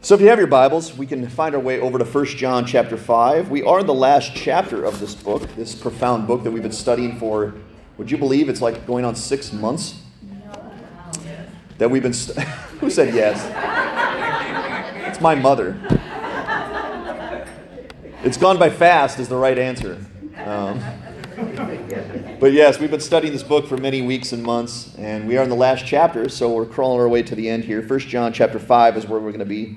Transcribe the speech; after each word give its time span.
So 0.00 0.14
if 0.14 0.20
you 0.20 0.28
have 0.28 0.38
your 0.38 0.46
Bibles, 0.46 0.96
we 0.96 1.06
can 1.06 1.28
find 1.28 1.56
our 1.56 1.60
way 1.60 1.80
over 1.80 1.98
to 1.98 2.04
1 2.04 2.24
John 2.26 2.64
chapter 2.64 2.96
5. 2.96 3.50
We 3.50 3.64
are 3.64 3.80
in 3.80 3.86
the 3.86 3.94
last 3.94 4.32
chapter 4.32 4.84
of 4.84 5.00
this 5.00 5.12
book, 5.16 5.42
this 5.56 5.74
profound 5.74 6.28
book 6.28 6.44
that 6.44 6.52
we've 6.52 6.62
been 6.62 6.70
studying 6.70 7.18
for, 7.18 7.52
would 7.96 8.08
you 8.08 8.16
believe 8.16 8.48
it's 8.48 8.62
like 8.62 8.86
going 8.86 9.04
on 9.04 9.16
six 9.16 9.52
months? 9.52 10.00
That 11.78 11.90
we've 11.90 12.02
been, 12.02 12.12
st- 12.12 12.38
who 12.80 12.90
said 12.90 13.12
yes? 13.12 13.44
It's 15.08 15.20
my 15.20 15.34
mother. 15.34 15.76
It's 18.22 18.36
gone 18.36 18.56
by 18.56 18.70
fast 18.70 19.18
is 19.18 19.28
the 19.28 19.36
right 19.36 19.58
answer. 19.58 19.98
Um, 20.44 20.80
but 22.38 22.52
yes, 22.52 22.78
we've 22.78 22.90
been 22.90 23.00
studying 23.00 23.32
this 23.32 23.42
book 23.42 23.66
for 23.66 23.76
many 23.76 24.02
weeks 24.02 24.32
and 24.32 24.44
months, 24.44 24.94
and 24.96 25.26
we 25.26 25.36
are 25.38 25.42
in 25.42 25.48
the 25.48 25.56
last 25.56 25.84
chapter, 25.84 26.28
so 26.28 26.52
we're 26.52 26.66
crawling 26.66 27.00
our 27.00 27.08
way 27.08 27.24
to 27.24 27.34
the 27.34 27.50
end 27.50 27.64
here. 27.64 27.82
1 27.82 27.98
John 28.00 28.32
chapter 28.32 28.60
5 28.60 28.96
is 28.96 29.06
where 29.06 29.18
we're 29.18 29.32
going 29.32 29.40
to 29.40 29.44
be. 29.44 29.76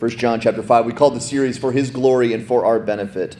1 0.00 0.10
John 0.10 0.40
chapter 0.40 0.60
5. 0.60 0.86
We 0.86 0.92
called 0.92 1.14
the 1.14 1.20
series 1.20 1.56
For 1.56 1.70
His 1.70 1.90
Glory 1.90 2.32
and 2.32 2.44
For 2.44 2.64
Our 2.64 2.80
Benefit. 2.80 3.36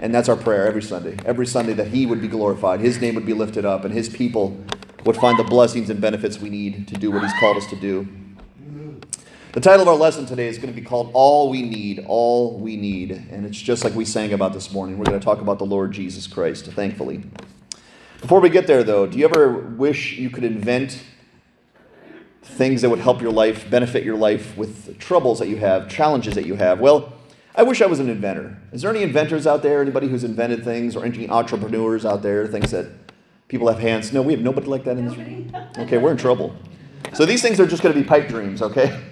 And 0.00 0.14
that's 0.14 0.28
our 0.28 0.36
prayer 0.36 0.64
every 0.64 0.82
Sunday. 0.82 1.16
Every 1.26 1.46
Sunday 1.48 1.72
that 1.72 1.88
He 1.88 2.06
would 2.06 2.20
be 2.20 2.28
glorified, 2.28 2.78
His 2.78 3.00
name 3.00 3.16
would 3.16 3.26
be 3.26 3.32
lifted 3.32 3.64
up, 3.64 3.84
and 3.84 3.92
His 3.92 4.08
people 4.08 4.56
would 5.04 5.16
find 5.16 5.36
the 5.36 5.42
blessings 5.42 5.90
and 5.90 6.00
benefits 6.00 6.38
we 6.38 6.48
need 6.48 6.86
to 6.86 6.94
do 6.94 7.10
what 7.10 7.24
He's 7.24 7.32
called 7.40 7.56
us 7.56 7.66
to 7.66 7.76
do. 7.76 8.08
The 9.50 9.60
title 9.60 9.82
of 9.82 9.88
our 9.88 9.96
lesson 9.96 10.26
today 10.26 10.46
is 10.46 10.58
going 10.58 10.72
to 10.72 10.80
be 10.80 10.86
called 10.86 11.10
All 11.12 11.50
We 11.50 11.62
Need, 11.62 12.04
All 12.06 12.56
We 12.56 12.76
Need. 12.76 13.10
And 13.10 13.44
it's 13.44 13.60
just 13.60 13.82
like 13.82 13.92
we 13.96 14.04
sang 14.04 14.32
about 14.32 14.52
this 14.52 14.72
morning. 14.72 14.96
We're 14.96 15.06
going 15.06 15.18
to 15.18 15.24
talk 15.24 15.40
about 15.40 15.58
the 15.58 15.66
Lord 15.66 15.90
Jesus 15.90 16.28
Christ, 16.28 16.66
thankfully. 16.66 17.24
Before 18.20 18.38
we 18.38 18.48
get 18.48 18.68
there, 18.68 18.84
though, 18.84 19.08
do 19.08 19.18
you 19.18 19.24
ever 19.24 19.58
wish 19.58 20.12
you 20.12 20.30
could 20.30 20.44
invent 20.44 21.02
things 22.60 22.82
that 22.82 22.90
would 22.90 22.98
help 22.98 23.22
your 23.22 23.32
life, 23.32 23.70
benefit 23.70 24.04
your 24.04 24.18
life 24.18 24.54
with 24.54 24.98
troubles 24.98 25.38
that 25.38 25.48
you 25.48 25.56
have, 25.56 25.88
challenges 25.88 26.34
that 26.34 26.44
you 26.44 26.56
have? 26.56 26.78
Well, 26.78 27.10
I 27.54 27.62
wish 27.62 27.80
I 27.80 27.86
was 27.86 28.00
an 28.00 28.10
inventor. 28.10 28.54
Is 28.70 28.82
there 28.82 28.90
any 28.90 29.02
inventors 29.02 29.46
out 29.46 29.62
there? 29.62 29.80
Anybody 29.80 30.08
who's 30.08 30.24
invented 30.24 30.62
things 30.62 30.94
or 30.94 31.06
any 31.06 31.26
entrepreneurs 31.30 32.04
out 32.04 32.20
there? 32.20 32.46
Things 32.46 32.70
that 32.72 32.88
people 33.48 33.66
have 33.68 33.78
hands? 33.78 34.12
No, 34.12 34.20
we 34.20 34.34
have 34.34 34.42
nobody 34.42 34.66
like 34.66 34.84
that 34.84 34.98
in 34.98 35.08
this 35.08 35.16
room. 35.16 35.50
Okay, 35.78 35.96
we're 35.96 36.10
in 36.10 36.18
trouble. 36.18 36.54
So 37.14 37.24
these 37.24 37.40
things 37.40 37.58
are 37.60 37.66
just 37.66 37.82
going 37.82 37.94
to 37.94 37.98
be 37.98 38.06
pipe 38.06 38.28
dreams, 38.28 38.60
okay? 38.60 39.04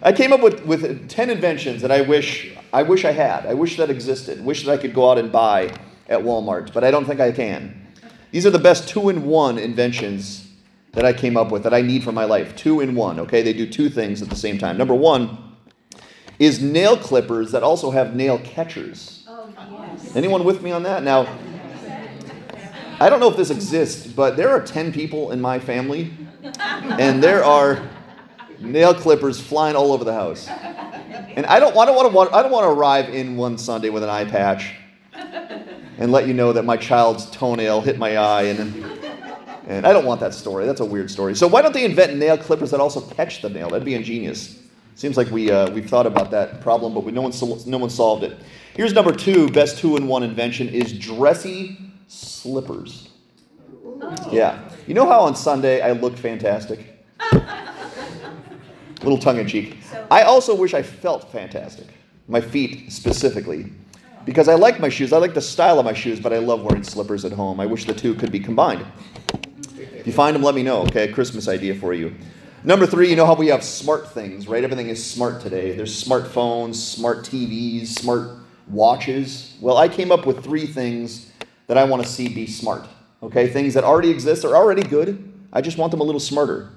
I 0.00 0.12
came 0.12 0.32
up 0.32 0.40
with, 0.40 0.64
with 0.64 1.06
10 1.10 1.28
inventions 1.28 1.82
that 1.82 1.92
I 1.92 2.00
wish 2.00 2.56
I 2.72 2.82
wish 2.82 3.04
I 3.04 3.12
had. 3.12 3.44
I 3.44 3.52
wish 3.52 3.76
that 3.76 3.90
existed. 3.90 4.42
Wish 4.42 4.64
that 4.64 4.72
I 4.72 4.78
could 4.78 4.94
go 4.94 5.10
out 5.10 5.18
and 5.18 5.30
buy 5.30 5.64
at 6.08 6.20
Walmart, 6.20 6.72
but 6.72 6.82
I 6.82 6.90
don't 6.90 7.04
think 7.04 7.20
I 7.20 7.30
can. 7.30 7.88
These 8.30 8.46
are 8.46 8.50
the 8.50 8.58
best 8.58 8.88
two-in-one 8.88 9.58
inventions 9.58 10.43
that 10.94 11.04
I 11.04 11.12
came 11.12 11.36
up 11.36 11.50
with 11.50 11.62
that 11.64 11.74
I 11.74 11.82
need 11.82 12.04
for 12.04 12.12
my 12.12 12.24
life. 12.24 12.54
Two 12.56 12.80
in 12.80 12.94
one, 12.94 13.18
okay? 13.20 13.42
They 13.42 13.52
do 13.52 13.68
two 13.68 13.88
things 13.88 14.22
at 14.22 14.30
the 14.30 14.36
same 14.36 14.58
time. 14.58 14.76
Number 14.76 14.94
one 14.94 15.38
is 16.38 16.62
nail 16.62 16.96
clippers 16.96 17.52
that 17.52 17.62
also 17.62 17.90
have 17.90 18.14
nail 18.14 18.38
catchers. 18.38 19.24
Oh, 19.28 19.52
yes. 19.56 20.16
Anyone 20.16 20.44
with 20.44 20.62
me 20.62 20.72
on 20.72 20.82
that? 20.84 21.02
Now, 21.02 21.28
I 23.00 23.10
don't 23.10 23.20
know 23.20 23.28
if 23.28 23.36
this 23.36 23.50
exists, 23.50 24.06
but 24.06 24.36
there 24.36 24.50
are 24.50 24.60
10 24.60 24.92
people 24.92 25.32
in 25.32 25.40
my 25.40 25.58
family, 25.58 26.12
and 26.98 27.22
there 27.22 27.44
are 27.44 27.88
nail 28.60 28.94
clippers 28.94 29.40
flying 29.40 29.74
all 29.76 29.92
over 29.92 30.04
the 30.04 30.12
house. 30.12 30.48
And 30.48 31.44
I 31.46 31.58
don't, 31.58 31.76
I 31.76 31.84
don't, 31.84 31.96
want, 31.96 32.30
to, 32.30 32.36
I 32.36 32.42
don't 32.42 32.52
want 32.52 32.64
to 32.64 32.70
arrive 32.70 33.08
in 33.08 33.36
one 33.36 33.58
Sunday 33.58 33.90
with 33.90 34.04
an 34.04 34.08
eye 34.10 34.24
patch 34.24 34.74
and 35.98 36.12
let 36.12 36.26
you 36.28 36.34
know 36.34 36.52
that 36.52 36.64
my 36.64 36.76
child's 36.76 37.28
toenail 37.30 37.80
hit 37.80 37.98
my 37.98 38.16
eye 38.16 38.42
and 38.42 38.93
and 39.66 39.86
I 39.86 39.92
don't 39.92 40.04
want 40.04 40.20
that 40.20 40.34
story. 40.34 40.66
That's 40.66 40.80
a 40.80 40.84
weird 40.84 41.10
story. 41.10 41.34
So 41.34 41.46
why 41.46 41.62
don't 41.62 41.72
they 41.72 41.84
invent 41.84 42.16
nail 42.16 42.36
clippers 42.36 42.70
that 42.70 42.80
also 42.80 43.00
catch 43.00 43.42
the 43.42 43.48
nail? 43.48 43.70
That'd 43.70 43.84
be 43.84 43.94
ingenious. 43.94 44.60
Seems 44.94 45.16
like 45.16 45.30
we, 45.30 45.50
uh, 45.50 45.70
we've 45.70 45.88
thought 45.88 46.06
about 46.06 46.30
that 46.30 46.60
problem, 46.60 46.94
but 46.94 47.02
we, 47.02 47.12
no, 47.12 47.22
one, 47.22 47.32
no 47.66 47.78
one 47.78 47.90
solved 47.90 48.22
it. 48.22 48.38
Here's 48.74 48.92
number 48.92 49.12
two 49.12 49.48
best 49.50 49.78
two 49.78 49.96
in 49.96 50.06
one 50.06 50.22
invention 50.22 50.68
is 50.68 50.92
dressy 50.92 51.78
slippers. 52.08 53.08
Oh. 53.84 54.28
Yeah. 54.30 54.68
You 54.86 54.94
know 54.94 55.06
how 55.06 55.20
on 55.20 55.34
Sunday 55.34 55.80
I 55.80 55.92
look 55.92 56.16
fantastic? 56.16 57.02
little 59.02 59.18
tongue 59.18 59.38
in 59.38 59.46
cheek. 59.46 59.78
I 60.10 60.22
also 60.22 60.54
wish 60.54 60.74
I 60.74 60.82
felt 60.82 61.30
fantastic. 61.32 61.86
My 62.28 62.40
feet 62.40 62.92
specifically. 62.92 63.72
Because 64.24 64.48
I 64.48 64.54
like 64.54 64.80
my 64.80 64.88
shoes. 64.88 65.12
I 65.12 65.18
like 65.18 65.34
the 65.34 65.40
style 65.40 65.78
of 65.78 65.84
my 65.84 65.92
shoes, 65.92 66.18
but 66.18 66.32
I 66.32 66.38
love 66.38 66.62
wearing 66.62 66.82
slippers 66.82 67.24
at 67.24 67.32
home. 67.32 67.60
I 67.60 67.66
wish 67.66 67.84
the 67.84 67.92
two 67.92 68.14
could 68.14 68.32
be 68.32 68.40
combined. 68.40 68.86
If 70.04 70.08
you 70.08 70.12
find 70.12 70.36
them, 70.36 70.42
let 70.42 70.54
me 70.54 70.62
know, 70.62 70.82
okay? 70.82 71.08
Christmas 71.08 71.48
idea 71.48 71.74
for 71.74 71.94
you. 71.94 72.14
Number 72.62 72.84
three, 72.84 73.08
you 73.08 73.16
know 73.16 73.24
how 73.24 73.34
we 73.34 73.46
have 73.46 73.64
smart 73.64 74.12
things, 74.12 74.46
right? 74.46 74.62
Everything 74.62 74.90
is 74.90 75.02
smart 75.02 75.40
today. 75.40 75.74
There's 75.74 76.04
smartphones, 76.04 76.74
smart 76.74 77.20
TVs, 77.20 77.86
smart 77.86 78.32
watches. 78.68 79.56
Well, 79.62 79.78
I 79.78 79.88
came 79.88 80.12
up 80.12 80.26
with 80.26 80.44
three 80.44 80.66
things 80.66 81.32
that 81.68 81.78
I 81.78 81.84
want 81.84 82.02
to 82.02 82.08
see 82.08 82.28
be 82.28 82.46
smart, 82.46 82.86
okay? 83.22 83.48
Things 83.48 83.72
that 83.72 83.82
already 83.82 84.10
exist 84.10 84.44
are 84.44 84.54
already 84.54 84.82
good. 84.82 85.32
I 85.54 85.62
just 85.62 85.78
want 85.78 85.90
them 85.90 86.02
a 86.02 86.04
little 86.04 86.20
smarter. 86.20 86.68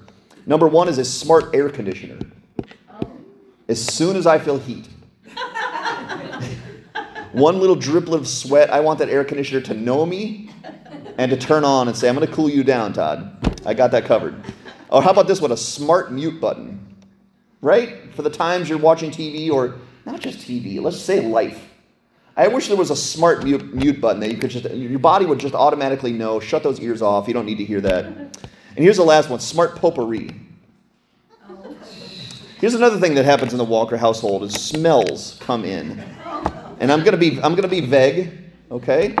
Number 0.46 0.66
one 0.66 0.88
is 0.88 0.96
a 0.96 1.04
smart 1.04 1.54
air 1.54 1.68
conditioner. 1.68 2.18
Oh. 2.88 3.10
As 3.68 3.84
soon 3.84 4.16
as 4.16 4.26
I 4.26 4.38
feel 4.38 4.58
heat, 4.58 4.88
one 7.32 7.60
little 7.60 7.76
driplet 7.76 8.20
of 8.20 8.26
sweat, 8.26 8.70
I 8.70 8.80
want 8.80 8.98
that 9.00 9.10
air 9.10 9.22
conditioner 9.22 9.60
to 9.60 9.74
know 9.74 10.06
me 10.06 10.48
and 11.18 11.30
to 11.30 11.36
turn 11.36 11.64
on 11.64 11.88
and 11.88 11.96
say, 11.96 12.08
I'm 12.08 12.14
going 12.14 12.26
to 12.26 12.32
cool 12.32 12.48
you 12.48 12.64
down, 12.64 12.92
Todd. 12.92 13.60
I 13.66 13.74
got 13.74 13.90
that 13.90 14.04
covered. 14.06 14.40
Or 14.88 15.02
how 15.02 15.10
about 15.10 15.26
this 15.26 15.40
one? 15.40 15.52
A 15.52 15.56
smart 15.56 16.12
mute 16.12 16.40
button, 16.40 16.96
right? 17.60 18.14
For 18.14 18.22
the 18.22 18.30
times 18.30 18.68
you're 18.68 18.78
watching 18.78 19.10
TV 19.10 19.50
or 19.50 19.74
not 20.06 20.20
just 20.20 20.38
TV, 20.38 20.80
let's 20.80 20.98
say 20.98 21.20
life. 21.20 21.68
I 22.36 22.46
wish 22.46 22.68
there 22.68 22.76
was 22.76 22.90
a 22.90 22.96
smart 22.96 23.42
mute, 23.42 23.74
mute 23.74 24.00
button 24.00 24.20
that 24.20 24.30
you 24.30 24.38
could 24.38 24.50
just, 24.50 24.70
your 24.70 25.00
body 25.00 25.26
would 25.26 25.40
just 25.40 25.54
automatically 25.54 26.12
know, 26.12 26.38
shut 26.38 26.62
those 26.62 26.80
ears 26.80 27.02
off. 27.02 27.26
You 27.26 27.34
don't 27.34 27.46
need 27.46 27.58
to 27.58 27.64
hear 27.64 27.80
that. 27.80 28.06
And 28.06 28.38
here's 28.76 28.96
the 28.96 29.04
last 29.04 29.28
one 29.28 29.40
smart 29.40 29.74
potpourri. 29.74 30.30
Here's 32.60 32.74
another 32.74 32.98
thing 32.98 33.14
that 33.16 33.24
happens 33.24 33.52
in 33.52 33.58
the 33.58 33.64
Walker 33.64 33.96
household 33.96 34.44
is 34.44 34.54
smells 34.54 35.36
come 35.40 35.64
in. 35.64 35.98
And 36.80 36.92
I'm 36.92 37.02
gonna 37.02 37.16
be 37.16 37.40
I'm 37.42 37.56
gonna 37.56 37.68
be 37.68 37.80
vague, 37.80 38.30
okay? 38.70 39.16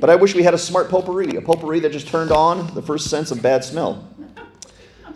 But 0.00 0.10
I 0.10 0.14
wish 0.14 0.34
we 0.34 0.42
had 0.42 0.54
a 0.54 0.58
smart 0.58 0.88
potpourri, 0.90 1.36
a 1.36 1.42
potpourri 1.42 1.80
that 1.80 1.92
just 1.92 2.08
turned 2.08 2.30
on 2.30 2.72
the 2.74 2.82
first 2.82 3.10
sense 3.10 3.30
of 3.30 3.42
bad 3.42 3.64
smell. 3.64 4.08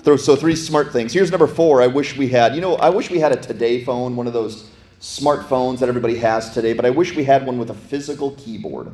So 0.05 0.35
three 0.35 0.57
smart 0.57 0.93
things. 0.93 1.13
Here's 1.13 1.31
number 1.31 1.47
four. 1.47 1.81
I 1.81 1.87
wish 1.87 2.17
we 2.17 2.29
had. 2.29 2.55
You 2.57 2.61
know, 2.61 2.75
I 2.77 2.91
wish 2.91 3.11
we 3.11 3.21
had 3.21 3.31
a 3.31 3.37
today 3.37 3.85
phone, 3.85 4.17
one 4.17 4.27
of 4.27 4.33
those 4.33 4.69
smartphones 5.01 5.79
that 5.79 5.89
everybody 5.89 6.17
has 6.19 6.53
today. 6.53 6.73
But 6.73 6.85
I 6.85 6.91
wish 6.91 7.15
we 7.15 7.23
had 7.23 7.47
one 7.47 7.57
with 7.59 7.71
a 7.71 7.75
physical 7.75 8.33
keyboard. 8.33 8.93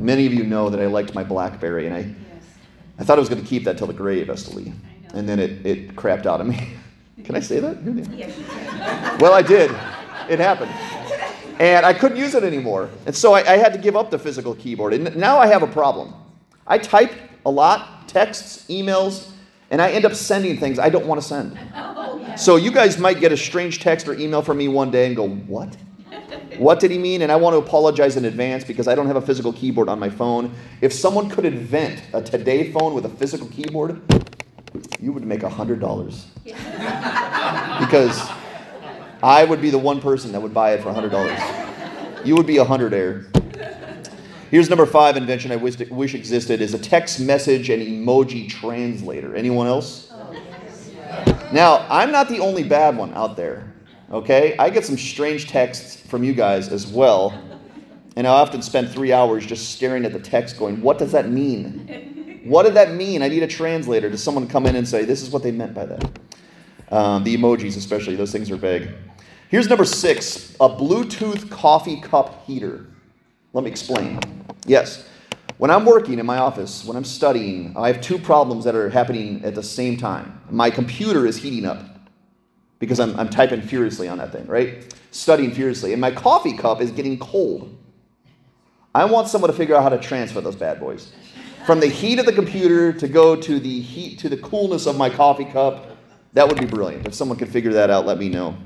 Many 0.00 0.26
of 0.26 0.34
you 0.34 0.42
know 0.42 0.70
that 0.70 0.80
I 0.80 0.86
liked 0.86 1.14
my 1.14 1.22
BlackBerry, 1.22 1.86
and 1.86 1.94
I 1.94 2.14
I 2.98 3.04
thought 3.04 3.18
I 3.18 3.20
was 3.20 3.28
going 3.28 3.42
to 3.42 3.48
keep 3.48 3.64
that 3.64 3.78
till 3.78 3.86
the 3.86 3.92
grave, 3.92 4.30
Estelle. 4.30 4.72
And 5.12 5.28
then 5.28 5.38
it, 5.38 5.64
it 5.64 5.96
crapped 5.96 6.26
out 6.26 6.40
of 6.40 6.46
me. 6.46 6.74
Can 7.24 7.36
I 7.36 7.40
say 7.40 7.60
that? 7.60 7.78
Yes, 8.12 8.36
well, 9.20 9.32
I 9.32 9.42
did. 9.42 9.70
It 10.28 10.38
happened. 10.38 10.72
And 11.58 11.86
I 11.86 11.92
couldn't 11.92 12.18
use 12.18 12.34
it 12.34 12.42
anymore. 12.42 12.90
And 13.06 13.14
so 13.14 13.32
I, 13.32 13.40
I, 13.52 13.56
had 13.56 13.72
to 13.72 13.78
give 13.78 13.96
up 13.96 14.10
the 14.10 14.18
physical 14.18 14.54
keyboard. 14.54 14.92
And 14.92 15.14
now 15.16 15.38
I 15.38 15.46
have 15.46 15.62
a 15.62 15.66
problem. 15.66 16.12
I 16.66 16.78
type 16.78 17.12
a 17.46 17.50
lot, 17.50 18.08
texts, 18.08 18.66
emails, 18.68 19.30
and 19.70 19.80
I 19.80 19.90
end 19.90 20.04
up 20.04 20.14
sending 20.14 20.58
things 20.58 20.78
I 20.78 20.88
don't 20.88 21.06
want 21.06 21.20
to 21.20 21.26
send. 21.26 21.58
So 22.36 22.56
you 22.56 22.70
guys 22.70 22.98
might 22.98 23.20
get 23.20 23.32
a 23.32 23.36
strange 23.36 23.80
text 23.80 24.08
or 24.08 24.14
email 24.14 24.42
from 24.42 24.58
me 24.58 24.68
one 24.68 24.90
day 24.90 25.06
and 25.06 25.16
go, 25.16 25.28
What? 25.28 25.76
What 26.58 26.78
did 26.80 26.90
he 26.90 26.98
mean? 26.98 27.22
And 27.22 27.32
I 27.32 27.36
want 27.36 27.54
to 27.54 27.58
apologize 27.58 28.16
in 28.16 28.24
advance 28.24 28.64
because 28.64 28.86
I 28.86 28.94
don't 28.94 29.06
have 29.06 29.16
a 29.16 29.20
physical 29.20 29.52
keyboard 29.52 29.88
on 29.88 29.98
my 29.98 30.08
phone. 30.08 30.54
If 30.80 30.92
someone 30.92 31.28
could 31.28 31.44
invent 31.44 32.02
a 32.12 32.22
today 32.22 32.70
phone 32.70 32.94
with 32.94 33.04
a 33.04 33.08
physical 33.08 33.48
keyboard, 33.48 34.00
you 35.00 35.12
would 35.12 35.24
make 35.24 35.42
a 35.42 35.50
$100. 35.50 36.24
because 37.80 38.30
I 39.24 39.42
would 39.42 39.62
be 39.62 39.70
the 39.70 39.78
one 39.78 40.02
person 40.02 40.32
that 40.32 40.42
would 40.42 40.52
buy 40.52 40.74
it 40.74 40.82
for 40.82 40.92
$100. 40.92 42.26
You 42.26 42.36
would 42.36 42.46
be 42.46 42.58
a 42.58 42.64
hundredaire. 42.64 43.24
Here's 44.50 44.68
number 44.68 44.84
five 44.84 45.16
invention 45.16 45.50
I 45.50 45.56
wish, 45.56 45.78
wish 45.88 46.14
existed 46.14 46.60
is 46.60 46.74
a 46.74 46.78
text 46.78 47.20
message 47.20 47.70
and 47.70 47.82
emoji 47.82 48.50
translator. 48.50 49.34
Anyone 49.34 49.66
else? 49.66 50.12
Now, 51.54 51.86
I'm 51.88 52.12
not 52.12 52.28
the 52.28 52.38
only 52.38 52.64
bad 52.64 52.98
one 52.98 53.14
out 53.14 53.34
there. 53.34 53.72
Okay? 54.10 54.58
I 54.58 54.68
get 54.68 54.84
some 54.84 54.98
strange 54.98 55.48
texts 55.48 55.96
from 56.02 56.22
you 56.22 56.34
guys 56.34 56.68
as 56.68 56.86
well. 56.86 57.30
And 58.16 58.26
I 58.26 58.30
often 58.30 58.60
spend 58.60 58.90
three 58.90 59.14
hours 59.14 59.46
just 59.46 59.70
staring 59.70 60.04
at 60.04 60.12
the 60.12 60.20
text 60.20 60.58
going, 60.58 60.82
what 60.82 60.98
does 60.98 61.12
that 61.12 61.30
mean? 61.30 62.42
What 62.44 62.64
did 62.64 62.74
that 62.74 62.92
mean? 62.92 63.22
I 63.22 63.28
need 63.28 63.42
a 63.42 63.48
translator. 63.48 64.10
Does 64.10 64.22
someone 64.22 64.46
come 64.48 64.66
in 64.66 64.76
and 64.76 64.86
say, 64.86 65.06
this 65.06 65.22
is 65.22 65.30
what 65.30 65.42
they 65.42 65.50
meant 65.50 65.72
by 65.72 65.86
that? 65.86 66.18
Um, 66.90 67.24
the 67.24 67.34
emojis, 67.34 67.78
especially, 67.78 68.16
those 68.16 68.30
things 68.30 68.50
are 68.50 68.56
vague. 68.56 68.90
Here's 69.54 69.68
number 69.68 69.84
six 69.84 70.52
a 70.56 70.68
Bluetooth 70.68 71.48
coffee 71.48 72.00
cup 72.00 72.44
heater. 72.44 72.86
Let 73.52 73.62
me 73.62 73.70
explain. 73.70 74.18
Yes, 74.66 75.08
when 75.58 75.70
I'm 75.70 75.84
working 75.86 76.18
in 76.18 76.26
my 76.26 76.38
office, 76.38 76.84
when 76.84 76.96
I'm 76.96 77.04
studying, 77.04 77.72
I 77.76 77.86
have 77.86 78.00
two 78.00 78.18
problems 78.18 78.64
that 78.64 78.74
are 78.74 78.90
happening 78.90 79.44
at 79.44 79.54
the 79.54 79.62
same 79.62 79.96
time. 79.96 80.40
My 80.50 80.70
computer 80.70 81.24
is 81.24 81.36
heating 81.36 81.66
up 81.66 81.78
because 82.80 82.98
I'm, 82.98 83.16
I'm 83.16 83.28
typing 83.28 83.62
furiously 83.62 84.08
on 84.08 84.18
that 84.18 84.32
thing, 84.32 84.44
right? 84.48 84.92
Studying 85.12 85.52
furiously. 85.52 85.92
And 85.92 86.00
my 86.00 86.10
coffee 86.10 86.56
cup 86.56 86.80
is 86.80 86.90
getting 86.90 87.16
cold. 87.20 87.78
I 88.92 89.04
want 89.04 89.28
someone 89.28 89.52
to 89.52 89.56
figure 89.56 89.76
out 89.76 89.84
how 89.84 89.88
to 89.90 89.98
transfer 89.98 90.40
those 90.40 90.56
bad 90.56 90.80
boys. 90.80 91.12
From 91.64 91.78
the 91.78 91.86
heat 91.86 92.18
of 92.18 92.26
the 92.26 92.32
computer 92.32 92.92
to 92.92 93.06
go 93.06 93.36
to 93.36 93.60
the 93.60 93.80
heat 93.80 94.18
to 94.18 94.28
the 94.28 94.38
coolness 94.38 94.86
of 94.86 94.96
my 94.96 95.10
coffee 95.10 95.44
cup. 95.44 95.96
That 96.32 96.48
would 96.48 96.58
be 96.58 96.66
brilliant. 96.66 97.06
If 97.06 97.14
someone 97.14 97.38
could 97.38 97.50
figure 97.50 97.72
that 97.74 97.88
out, 97.88 98.04
let 98.04 98.18
me 98.18 98.28
know. 98.28 98.56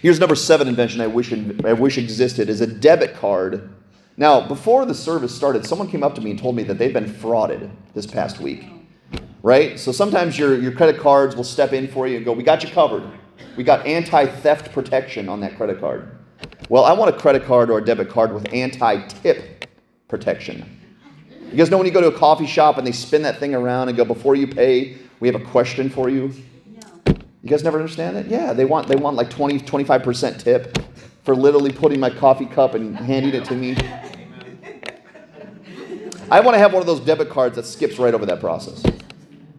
Here's 0.00 0.18
number 0.18 0.34
seven 0.34 0.66
invention 0.66 1.02
I 1.02 1.06
wish, 1.06 1.30
I 1.30 1.74
wish 1.74 1.98
existed 1.98 2.48
is 2.48 2.62
a 2.62 2.66
debit 2.66 3.16
card. 3.16 3.68
Now, 4.16 4.46
before 4.46 4.86
the 4.86 4.94
service 4.94 5.34
started, 5.34 5.66
someone 5.66 5.88
came 5.88 6.02
up 6.02 6.14
to 6.14 6.22
me 6.22 6.30
and 6.30 6.40
told 6.40 6.56
me 6.56 6.62
that 6.64 6.78
they've 6.78 6.92
been 6.92 7.04
frauded 7.04 7.70
this 7.94 8.06
past 8.06 8.40
week. 8.40 8.64
Right? 9.42 9.78
So 9.78 9.92
sometimes 9.92 10.38
your, 10.38 10.58
your 10.58 10.72
credit 10.72 11.00
cards 11.00 11.36
will 11.36 11.44
step 11.44 11.74
in 11.74 11.86
for 11.86 12.08
you 12.08 12.16
and 12.16 12.24
go, 12.24 12.32
We 12.32 12.42
got 12.42 12.62
you 12.64 12.70
covered. 12.70 13.02
We 13.56 13.64
got 13.64 13.86
anti 13.86 14.24
theft 14.26 14.72
protection 14.72 15.28
on 15.28 15.40
that 15.40 15.56
credit 15.56 15.80
card. 15.80 16.16
Well, 16.70 16.84
I 16.84 16.92
want 16.92 17.14
a 17.14 17.18
credit 17.18 17.44
card 17.44 17.70
or 17.70 17.78
a 17.78 17.84
debit 17.84 18.08
card 18.08 18.32
with 18.32 18.50
anti 18.54 19.06
tip 19.06 19.66
protection. 20.08 20.80
You 21.50 21.56
guys 21.56 21.70
know 21.70 21.76
when 21.76 21.86
you 21.86 21.92
go 21.92 22.00
to 22.00 22.08
a 22.08 22.18
coffee 22.18 22.46
shop 22.46 22.78
and 22.78 22.86
they 22.86 22.92
spin 22.92 23.22
that 23.22 23.38
thing 23.38 23.54
around 23.54 23.88
and 23.88 23.96
go, 23.98 24.06
Before 24.06 24.34
you 24.34 24.46
pay, 24.46 24.96
we 25.20 25.28
have 25.28 25.38
a 25.38 25.44
question 25.44 25.90
for 25.90 26.08
you? 26.08 26.32
You 27.42 27.48
guys 27.48 27.64
never 27.64 27.78
understand 27.78 28.16
it? 28.16 28.26
Yeah, 28.26 28.52
they 28.52 28.66
want 28.66 28.86
they 28.86 28.96
want 28.96 29.16
like 29.16 29.30
20 29.30 29.60
25% 29.60 30.38
tip 30.38 30.78
for 31.24 31.34
literally 31.34 31.72
putting 31.72 31.98
my 31.98 32.10
coffee 32.10 32.46
cup 32.46 32.74
and 32.74 32.96
handing 32.96 33.34
it 33.34 33.44
to 33.46 33.54
me. 33.54 33.76
I 36.30 36.40
want 36.40 36.54
to 36.54 36.58
have 36.58 36.72
one 36.72 36.80
of 36.80 36.86
those 36.86 37.00
debit 37.00 37.30
cards 37.30 37.56
that 37.56 37.66
skips 37.66 37.98
right 37.98 38.14
over 38.14 38.24
that 38.26 38.40
process. 38.40 38.84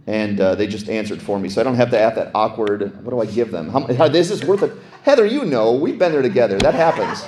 And 0.07 0.39
uh, 0.39 0.55
they 0.55 0.67
just 0.67 0.89
answered 0.89 1.21
for 1.21 1.37
me, 1.39 1.49
so 1.49 1.61
I 1.61 1.63
don't 1.63 1.75
have 1.75 1.91
to 1.91 1.97
have 1.97 2.15
that 2.15 2.31
awkward. 2.33 3.03
What 3.03 3.11
do 3.11 3.19
I 3.21 3.25
give 3.25 3.51
them? 3.51 3.69
How, 3.69 3.93
how, 3.93 4.07
this 4.07 4.31
is 4.31 4.43
worth 4.43 4.63
it. 4.63 4.73
Heather, 5.03 5.25
you 5.25 5.45
know, 5.45 5.73
we've 5.73 5.99
been 5.99 6.11
there 6.11 6.21
together. 6.21 6.57
That 6.57 6.73
happens. 6.73 7.23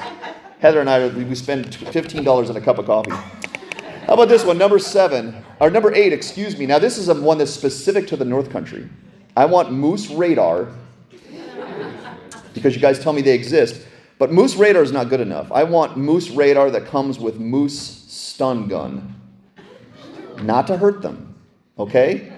Heather 0.59 0.79
and 0.79 0.89
I, 0.89 1.07
we 1.07 1.35
spend 1.35 1.75
fifteen 1.75 2.23
dollars 2.23 2.49
on 2.49 2.55
a 2.55 2.61
cup 2.61 2.77
of 2.77 2.85
coffee. 2.85 3.11
How 3.11 4.13
about 4.13 4.27
this 4.29 4.43
one, 4.43 4.57
number 4.57 4.79
seven, 4.79 5.35
or 5.59 5.69
number 5.69 5.93
eight? 5.93 6.13
Excuse 6.13 6.57
me. 6.57 6.65
Now 6.65 6.79
this 6.79 6.97
is 6.97 7.07
one 7.07 7.37
that's 7.37 7.51
specific 7.51 8.07
to 8.07 8.17
the 8.17 8.25
North 8.25 8.49
Country. 8.49 8.89
I 9.35 9.45
want 9.45 9.71
moose 9.71 10.09
radar 10.09 10.69
because 12.53 12.75
you 12.75 12.81
guys 12.81 12.99
tell 12.99 13.13
me 13.13 13.21
they 13.21 13.33
exist. 13.33 13.81
But 14.19 14.31
moose 14.31 14.55
radar 14.55 14.83
is 14.83 14.91
not 14.91 15.09
good 15.09 15.21
enough. 15.21 15.51
I 15.51 15.63
want 15.63 15.97
moose 15.97 16.29
radar 16.29 16.69
that 16.71 16.85
comes 16.85 17.19
with 17.19 17.39
moose 17.39 18.05
stun 18.07 18.67
gun. 18.67 19.15
Not 20.41 20.67
to 20.67 20.77
hurt 20.77 21.01
them, 21.01 21.35
okay? 21.77 22.31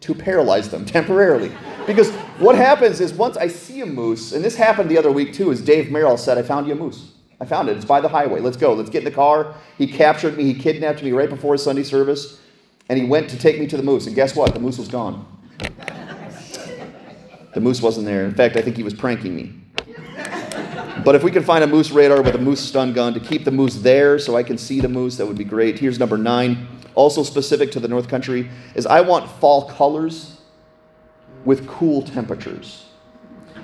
To 0.00 0.14
paralyze 0.14 0.70
them 0.70 0.84
temporarily. 0.86 1.50
Because 1.86 2.10
what 2.38 2.56
happens 2.56 3.00
is 3.00 3.12
once 3.12 3.36
I 3.36 3.48
see 3.48 3.80
a 3.80 3.86
moose, 3.86 4.32
and 4.32 4.44
this 4.44 4.54
happened 4.54 4.90
the 4.90 4.98
other 4.98 5.10
week 5.10 5.32
too, 5.32 5.50
is 5.50 5.60
Dave 5.60 5.90
Merrill 5.90 6.16
said, 6.16 6.38
I 6.38 6.42
found 6.42 6.66
you 6.66 6.74
a 6.74 6.76
moose. 6.76 7.12
I 7.40 7.44
found 7.44 7.68
it. 7.68 7.76
It's 7.76 7.84
by 7.84 8.00
the 8.00 8.08
highway. 8.08 8.40
Let's 8.40 8.56
go. 8.56 8.74
Let's 8.74 8.90
get 8.90 8.98
in 8.98 9.04
the 9.04 9.10
car. 9.12 9.54
He 9.76 9.86
captured 9.86 10.36
me. 10.36 10.44
He 10.44 10.54
kidnapped 10.54 11.02
me 11.02 11.12
right 11.12 11.30
before 11.30 11.54
his 11.54 11.62
Sunday 11.62 11.84
service. 11.84 12.40
And 12.88 12.98
he 12.98 13.06
went 13.06 13.30
to 13.30 13.38
take 13.38 13.60
me 13.60 13.66
to 13.68 13.76
the 13.76 13.82
moose. 13.82 14.06
And 14.06 14.16
guess 14.16 14.34
what? 14.34 14.54
The 14.54 14.60
moose 14.60 14.78
was 14.78 14.88
gone. 14.88 15.24
The 17.54 17.60
moose 17.60 17.80
wasn't 17.80 18.06
there. 18.06 18.24
In 18.24 18.34
fact, 18.34 18.56
I 18.56 18.62
think 18.62 18.76
he 18.76 18.82
was 18.82 18.94
pranking 18.94 19.34
me. 19.34 19.54
But 21.04 21.14
if 21.14 21.22
we 21.22 21.30
can 21.30 21.42
find 21.42 21.64
a 21.64 21.66
moose 21.66 21.90
radar 21.90 22.22
with 22.22 22.34
a 22.34 22.38
moose 22.38 22.60
stun 22.60 22.92
gun 22.92 23.14
to 23.14 23.20
keep 23.20 23.44
the 23.44 23.50
moose 23.50 23.76
there 23.76 24.18
so 24.18 24.36
I 24.36 24.42
can 24.42 24.58
see 24.58 24.80
the 24.80 24.88
moose, 24.88 25.16
that 25.16 25.26
would 25.26 25.38
be 25.38 25.44
great. 25.44 25.78
Here's 25.78 25.98
number 25.98 26.18
nine, 26.18 26.66
also 26.94 27.22
specific 27.22 27.70
to 27.72 27.80
the 27.80 27.88
North 27.88 28.08
Country, 28.08 28.50
is 28.74 28.84
I 28.84 29.00
want 29.00 29.30
fall 29.40 29.68
colors 29.70 30.40
with 31.44 31.66
cool 31.66 32.02
temperatures. 32.02 32.86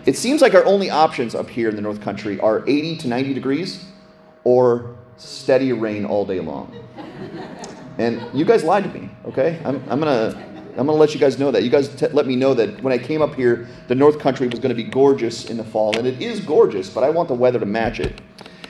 It 0.07 0.17
seems 0.17 0.43
like 0.43 0.55
our 0.55 0.65
only 0.65 0.91
options 0.91 1.35
up 1.35 1.51
here 1.51 1.69
in 1.69 1.77
the 1.77 1.83
North 1.83 2.01
Country 2.01 2.39
are 2.41 2.63
80 2.69 2.99
to 2.99 3.09
90 3.09 3.35
degrees 3.35 3.85
or 4.45 4.97
steady 5.17 5.73
rain 5.73 6.05
all 6.05 6.25
day 6.25 6.41
long. 6.41 6.75
And 7.99 8.23
you 8.33 8.45
guys 8.45 8.65
lied 8.65 8.85
to 8.85 8.91
me, 8.91 9.11
okay? 9.27 9.61
I'm, 9.65 9.83
I'm 9.89 10.01
to 10.01 10.54
I'm 10.77 10.87
going 10.87 10.97
to 10.97 11.01
let 11.01 11.15
you 11.15 11.21
guys 11.21 11.39
know 11.39 11.53
that. 11.53 11.63
You 11.63 11.71
guys 11.71 11.89
t- 11.89 12.09
let 12.09 12.27
me 12.27 12.35
know 12.35 12.53
that 12.55 12.83
when 12.83 12.93
I 12.93 12.99
came 12.99 13.23
up 13.23 13.35
here, 13.35 13.69
the 13.87 13.95
North 13.95 14.19
Country 14.19 14.49
was 14.49 14.59
going 14.59 14.71
to 14.71 14.75
be 14.75 14.83
gorgeous 14.83 15.49
in 15.49 15.57
the 15.57 15.65
fall. 15.65 15.97
And 15.97 16.07
it 16.07 16.21
is 16.21 16.41
gorgeous, 16.41 16.91
but 16.91 17.05
I 17.05 17.11
want 17.11 17.29
the 17.29 17.35
weather 17.35 17.61
to 17.61 17.67
match 17.67 18.01
it. 18.01 18.21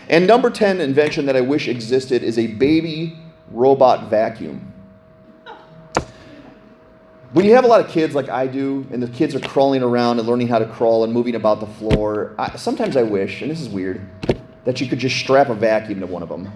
And 0.09 0.27
number 0.27 0.51
10 0.51 0.83
invention 0.83 1.25
that 1.27 1.37
I 1.37 1.41
wish 1.41 1.67
existed 1.67 2.23
is 2.23 2.39
a 2.39 2.47
baby 2.47 3.19
robot 3.51 4.11
vacuum. 4.11 4.73
When 7.33 7.47
you 7.47 7.55
have 7.55 7.65
a 7.65 7.69
lot 7.69 7.81
of 7.81 7.89
kids 7.89 8.15
like 8.15 8.29
I 8.29 8.47
do, 8.47 8.87
and 8.93 9.03
the 9.03 9.09
kids 9.09 9.35
are 9.35 9.41
crawling 9.41 9.83
around 9.83 10.21
and 10.21 10.29
learning 10.29 10.49
how 10.49 10.61
to 10.61 10.67
crawl 10.67 11.03
and 11.05 11.12
moving 11.12 11.35
about 11.35 11.59
the 11.59 11.67
floor, 11.67 12.35
I, 12.39 12.57
sometimes 12.57 12.97
I 12.97 13.03
wish, 13.03 13.43
and 13.43 13.50
this 13.50 13.61
is 13.61 13.69
weird, 13.69 14.07
that 14.65 14.81
you 14.81 14.87
could 14.87 15.00
just 15.00 15.17
strap 15.17 15.49
a 15.49 15.55
vacuum 15.55 16.00
to 16.00 16.07
one 16.07 16.23
of 16.23 16.29
them. 16.29 16.53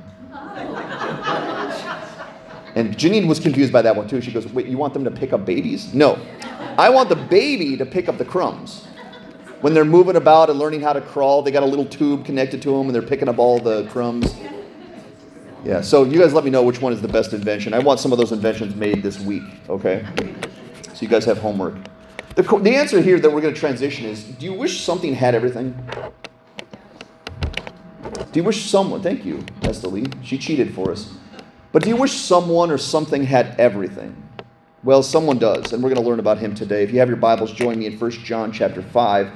And 2.79 2.97
Janine 2.97 3.27
was 3.27 3.41
confused 3.41 3.73
by 3.73 3.83
that 3.83 3.97
one 3.97 4.07
too. 4.07 4.21
She 4.21 4.31
goes, 4.31 4.47
Wait, 4.53 4.67
you 4.67 4.79
want 4.79 4.95
them 4.95 5.03
to 5.03 5.11
pick 5.11 5.33
up 5.33 5.45
babies? 5.45 5.93
No. 5.93 6.17
I 6.79 6.89
want 6.91 7.09
the 7.09 7.17
baby 7.17 7.77
to 7.77 7.85
pick 7.85 8.09
up 8.09 8.19
the 8.19 8.25
crumbs. 8.25 8.87
When 9.63 9.75
they're 9.75 9.85
moving 9.85 10.15
about 10.15 10.49
and 10.49 10.61
learning 10.61 10.83
how 10.83 10.93
to 10.93 11.01
crawl, 11.01 11.43
they 11.43 11.51
got 11.51 11.65
a 11.65 11.67
little 11.67 11.85
tube 11.85 12.25
connected 12.25 12.63
to 12.63 12.71
them 12.71 12.87
and 12.87 12.95
they're 12.95 13.03
picking 13.03 13.29
up 13.29 13.41
all 13.41 13.59
the 13.59 13.89
crumbs. 13.89 14.33
Yeah, 15.65 15.81
so 15.81 16.05
you 16.05 16.21
guys 16.21 16.33
let 16.33 16.45
me 16.45 16.51
know 16.51 16.63
which 16.63 16.81
one 16.81 16.93
is 16.93 17.03
the 17.03 17.09
best 17.09 17.33
invention. 17.33 17.75
I 17.75 17.81
want 17.81 17.99
some 17.99 18.13
of 18.13 18.19
those 18.19 18.31
inventions 18.31 18.77
made 18.77 19.03
this 19.03 19.19
week, 19.19 19.43
okay? 19.69 20.07
So 20.95 21.01
you 21.01 21.09
guys 21.09 21.25
have 21.25 21.39
homework. 21.39 21.75
The, 22.37 22.43
the 22.43 22.77
answer 22.77 23.01
here 23.01 23.19
that 23.19 23.29
we're 23.29 23.41
going 23.41 23.55
to 23.55 23.59
transition 23.59 24.07
is 24.07 24.23
do 24.23 24.47
you 24.47 24.55
wish 24.55 24.83
something 24.83 25.13
had 25.15 25.35
everything? 25.35 25.77
Do 28.31 28.39
you 28.39 28.45
wish 28.45 28.71
someone, 28.71 29.03
thank 29.03 29.25
you, 29.25 29.45
Esther 29.63 29.89
Lee, 29.89 30.07
she 30.23 30.39
cheated 30.39 30.73
for 30.73 30.93
us. 30.93 31.18
But 31.71 31.83
do 31.83 31.91
you 31.91 31.97
wish 31.97 32.13
someone 32.13 32.71
or 32.71 32.79
something 32.79 33.25
had 33.25 33.59
everything? 33.61 34.17
Well, 34.85 35.03
someone 35.03 35.39
does, 35.39 35.73
and 35.73 35.83
we're 35.83 35.91
going 35.91 36.03
to 36.03 36.09
learn 36.09 36.21
about 36.21 36.39
him 36.39 36.55
today. 36.55 36.83
If 36.83 36.93
you 36.93 36.99
have 37.01 37.09
your 37.09 37.19
Bibles, 37.19 37.53
join 37.53 37.79
me 37.79 37.87
in 37.87 37.99
1 37.99 38.11
John 38.11 38.53
chapter 38.53 38.81
5. 38.81 39.31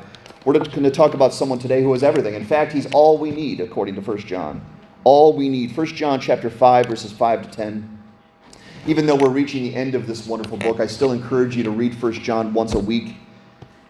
We're 0.44 0.55
going 0.55 0.82
to 0.82 0.90
talk 0.90 1.14
about 1.14 1.34
someone 1.34 1.58
today 1.58 1.82
who 1.82 1.93
has 1.93 2.02
everything. 2.02 2.34
In 2.34 2.44
fact, 2.44 2.73
he's 2.73 2.87
all 2.93 3.19
we 3.19 3.31
need, 3.31 3.61
according 3.61 3.96
to 3.96 4.00
1 4.00 4.19
John. 4.19 4.64
All 5.05 5.37
we 5.37 5.49
need. 5.49 5.76
1 5.76 5.87
John 5.88 6.20
chapter 6.20 6.49
5, 6.49 6.87
verses 6.87 7.12
5 7.12 7.43
to 7.43 7.50
10. 7.50 7.99
Even 8.87 9.05
though 9.05 9.17
we're 9.17 9.29
reaching 9.29 9.64
the 9.64 9.75
end 9.75 9.94
of 9.94 10.06
this 10.06 10.26
wonderful 10.26 10.56
book, 10.56 10.81
I 10.81 10.87
still 10.87 11.12
encourage 11.12 11.55
you 11.55 11.62
to 11.64 11.70
read 11.70 12.00
1 12.00 12.12
John 12.14 12.55
once 12.55 12.75
a 12.75 12.79
week 12.79 13.17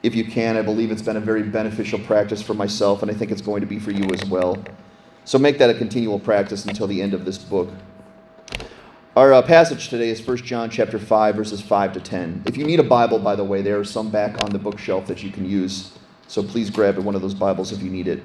if 0.02 0.14
you 0.16 0.24
can. 0.24 0.56
I 0.56 0.62
believe 0.62 0.90
it's 0.90 1.00
been 1.00 1.16
a 1.16 1.20
very 1.20 1.42
beneficial 1.44 1.98
practice 2.00 2.42
for 2.42 2.54
myself, 2.54 3.02
and 3.02 3.10
I 3.10 3.14
think 3.14 3.30
it's 3.30 3.40
going 3.40 3.60
to 3.60 3.66
be 3.66 3.78
for 3.78 3.92
you 3.92 4.10
as 4.12 4.24
well. 4.24 4.62
So 5.24 5.38
make 5.38 5.58
that 5.58 5.70
a 5.70 5.74
continual 5.74 6.18
practice 6.18 6.64
until 6.64 6.88
the 6.88 7.00
end 7.00 7.14
of 7.14 7.24
this 7.24 7.38
book. 7.38 7.68
Our 9.14 9.34
uh, 9.34 9.42
passage 9.42 9.90
today 9.90 10.08
is 10.08 10.26
1 10.26 10.38
John 10.38 10.70
chapter 10.70 10.98
5 10.98 11.34
verses 11.34 11.60
5 11.60 11.92
to 11.92 12.00
10. 12.00 12.44
If 12.46 12.56
you 12.56 12.64
need 12.64 12.80
a 12.80 12.82
Bible 12.82 13.18
by 13.18 13.36
the 13.36 13.44
way, 13.44 13.60
there 13.60 13.78
are 13.78 13.84
some 13.84 14.10
back 14.10 14.42
on 14.42 14.52
the 14.52 14.58
bookshelf 14.58 15.06
that 15.08 15.22
you 15.22 15.30
can 15.30 15.44
use. 15.44 15.92
So 16.28 16.42
please 16.42 16.70
grab 16.70 16.96
one 16.96 17.14
of 17.14 17.20
those 17.20 17.34
Bibles 17.34 17.72
if 17.72 17.82
you 17.82 17.90
need 17.90 18.08
it. 18.08 18.22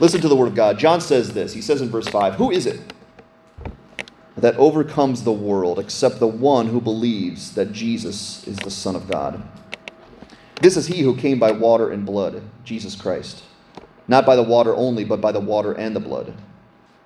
Listen 0.00 0.22
to 0.22 0.28
the 0.28 0.34
word 0.34 0.48
of 0.48 0.54
God. 0.54 0.78
John 0.78 1.02
says 1.02 1.34
this. 1.34 1.52
He 1.52 1.60
says 1.60 1.82
in 1.82 1.90
verse 1.90 2.08
5, 2.08 2.36
"Who 2.36 2.50
is 2.50 2.64
it 2.64 2.80
that 4.38 4.56
overcomes 4.56 5.24
the 5.24 5.32
world 5.32 5.78
except 5.78 6.18
the 6.18 6.26
one 6.26 6.68
who 6.68 6.80
believes 6.80 7.52
that 7.52 7.70
Jesus 7.70 8.48
is 8.48 8.56
the 8.56 8.70
son 8.70 8.96
of 8.96 9.06
God?" 9.06 9.42
This 10.62 10.78
is 10.78 10.86
he 10.86 11.02
who 11.02 11.14
came 11.14 11.38
by 11.38 11.52
water 11.52 11.90
and 11.90 12.06
blood, 12.06 12.40
Jesus 12.64 12.94
Christ. 12.94 13.42
Not 14.08 14.24
by 14.24 14.34
the 14.34 14.42
water 14.42 14.74
only, 14.74 15.04
but 15.04 15.20
by 15.20 15.32
the 15.32 15.40
water 15.40 15.72
and 15.72 15.94
the 15.94 16.00
blood. 16.00 16.32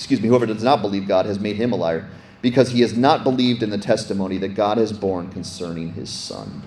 excuse 0.00 0.22
me, 0.22 0.28
whoever 0.28 0.46
does 0.46 0.62
not 0.62 0.80
believe 0.80 1.06
God 1.06 1.26
has 1.26 1.38
made 1.38 1.56
him 1.56 1.72
a 1.72 1.76
liar, 1.76 2.08
because 2.40 2.70
he 2.70 2.80
has 2.80 2.96
not 2.96 3.22
believed 3.22 3.62
in 3.62 3.68
the 3.68 3.76
testimony 3.76 4.38
that 4.38 4.54
God 4.54 4.78
has 4.78 4.94
borne 4.94 5.30
concerning 5.30 5.92
his 5.92 6.08
Son. 6.08 6.62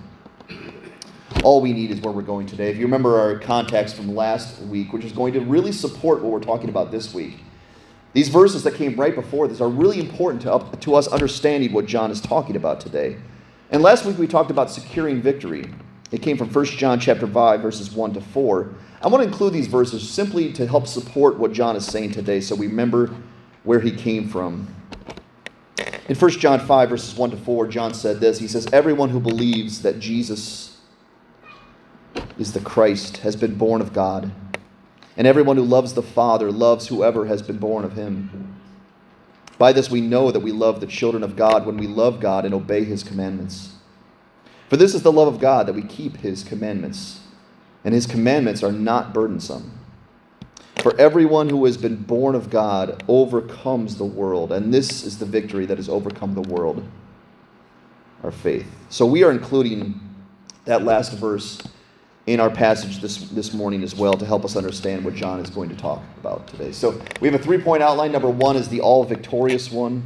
All 1.43 1.59
we 1.59 1.73
need 1.73 1.89
is 1.89 1.99
where 1.99 2.13
we're 2.13 2.21
going 2.21 2.45
today. 2.45 2.69
If 2.69 2.77
you 2.77 2.83
remember 2.83 3.19
our 3.19 3.39
context 3.39 3.95
from 3.95 4.13
last 4.13 4.61
week, 4.61 4.93
which 4.93 5.03
is 5.03 5.11
going 5.11 5.33
to 5.33 5.39
really 5.39 5.71
support 5.71 6.21
what 6.21 6.31
we're 6.31 6.41
talking 6.41 6.69
about 6.69 6.91
this 6.91 7.11
week, 7.11 7.39
these 8.13 8.29
verses 8.29 8.63
that 8.65 8.75
came 8.75 8.95
right 8.95 9.15
before 9.15 9.47
this 9.47 9.61
are 9.61 9.67
really 9.67 9.99
important 9.99 10.43
to, 10.43 10.53
up, 10.53 10.79
to 10.81 10.93
us 10.93 11.07
understanding 11.07 11.73
what 11.73 11.87
John 11.87 12.11
is 12.11 12.21
talking 12.21 12.55
about 12.55 12.79
today. 12.81 13.17
And 13.71 13.81
last 13.81 14.05
week 14.05 14.19
we 14.19 14.27
talked 14.27 14.51
about 14.51 14.69
securing 14.69 15.23
victory. 15.23 15.73
It 16.13 16.21
came 16.21 16.37
from 16.37 16.47
1 16.47 16.65
John 16.65 16.99
chapter 16.99 17.25
5 17.25 17.59
verses 17.59 17.91
1 17.91 18.13
to 18.13 18.21
4. 18.21 18.69
I 19.01 19.07
want 19.07 19.23
to 19.23 19.27
include 19.27 19.51
these 19.51 19.65
verses 19.65 20.07
simply 20.07 20.53
to 20.53 20.67
help 20.67 20.85
support 20.85 21.39
what 21.39 21.53
John 21.53 21.75
is 21.75 21.87
saying 21.87 22.11
today 22.11 22.39
so 22.39 22.53
we 22.53 22.67
remember 22.67 23.09
where 23.63 23.79
he 23.79 23.89
came 23.89 24.29
from. 24.29 24.67
In 26.07 26.15
1 26.15 26.31
John 26.31 26.59
5 26.59 26.89
verses 26.89 27.17
1 27.17 27.31
to 27.31 27.37
4, 27.37 27.67
John 27.67 27.95
said 27.95 28.19
this. 28.19 28.37
He 28.37 28.47
says, 28.47 28.67
"Everyone 28.71 29.09
who 29.09 29.19
believes 29.19 29.81
that 29.81 29.99
Jesus 29.99 30.77
is 32.37 32.53
the 32.53 32.59
Christ 32.59 33.17
has 33.17 33.35
been 33.35 33.55
born 33.55 33.81
of 33.81 33.91
God, 33.91 34.31
and 35.17 35.25
everyone 35.25 35.57
who 35.57 35.63
loves 35.63 35.93
the 35.93 36.03
Father 36.03 36.51
loves 36.51 36.89
whoever 36.89 37.25
has 37.25 37.41
been 37.41 37.57
born 37.57 37.83
of 37.83 37.93
him." 37.93 38.53
By 39.57 39.73
this 39.73 39.89
we 39.89 40.01
know 40.01 40.29
that 40.29 40.41
we 40.41 40.51
love 40.51 40.79
the 40.79 40.85
children 40.85 41.23
of 41.23 41.35
God 41.35 41.65
when 41.65 41.77
we 41.77 41.87
love 41.87 42.19
God 42.19 42.45
and 42.45 42.53
obey 42.53 42.83
his 42.83 43.01
commandments. 43.01 43.72
For 44.73 44.77
this 44.77 44.95
is 44.95 45.03
the 45.03 45.11
love 45.11 45.27
of 45.31 45.39
God 45.39 45.67
that 45.67 45.73
we 45.73 45.83
keep 45.83 46.17
his 46.17 46.43
commandments, 46.43 47.19
and 47.85 47.93
his 47.93 48.07
commandments 48.07 48.63
are 48.63 48.71
not 48.71 49.13
burdensome. 49.13 49.77
For 50.77 50.99
everyone 50.99 51.47
who 51.47 51.63
has 51.65 51.77
been 51.77 51.95
born 51.95 52.33
of 52.33 52.49
God 52.49 53.03
overcomes 53.07 53.97
the 53.97 54.03
world, 54.03 54.51
and 54.51 54.73
this 54.73 55.03
is 55.03 55.19
the 55.19 55.27
victory 55.27 55.67
that 55.67 55.77
has 55.77 55.89
overcome 55.89 56.33
the 56.33 56.41
world 56.41 56.83
our 58.23 58.31
faith. 58.31 58.65
So 58.89 59.05
we 59.05 59.23
are 59.23 59.29
including 59.29 59.93
that 60.65 60.83
last 60.83 61.13
verse 61.13 61.61
in 62.25 62.39
our 62.39 62.49
passage 62.49 62.99
this, 62.99 63.29
this 63.29 63.53
morning 63.53 63.83
as 63.83 63.93
well 63.93 64.15
to 64.15 64.25
help 64.25 64.43
us 64.43 64.55
understand 64.55 65.05
what 65.05 65.13
John 65.13 65.39
is 65.39 65.51
going 65.51 65.69
to 65.69 65.75
talk 65.75 66.01
about 66.19 66.47
today. 66.47 66.71
So 66.71 66.99
we 67.21 67.27
have 67.29 67.39
a 67.39 67.43
three 67.43 67.59
point 67.59 67.83
outline. 67.83 68.11
Number 68.11 68.29
one 68.31 68.55
is 68.55 68.69
the 68.69 68.81
all 68.81 69.03
victorious 69.03 69.71
one, 69.71 70.03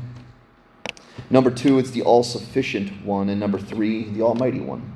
number 1.30 1.52
two, 1.52 1.80
it's 1.80 1.92
the 1.92 2.02
all 2.02 2.24
sufficient 2.24 3.06
one, 3.06 3.30
and 3.30 3.40
number 3.40 3.60
three, 3.60 4.06
the 4.06 4.22
almighty 4.22 4.60
one. 4.60 4.94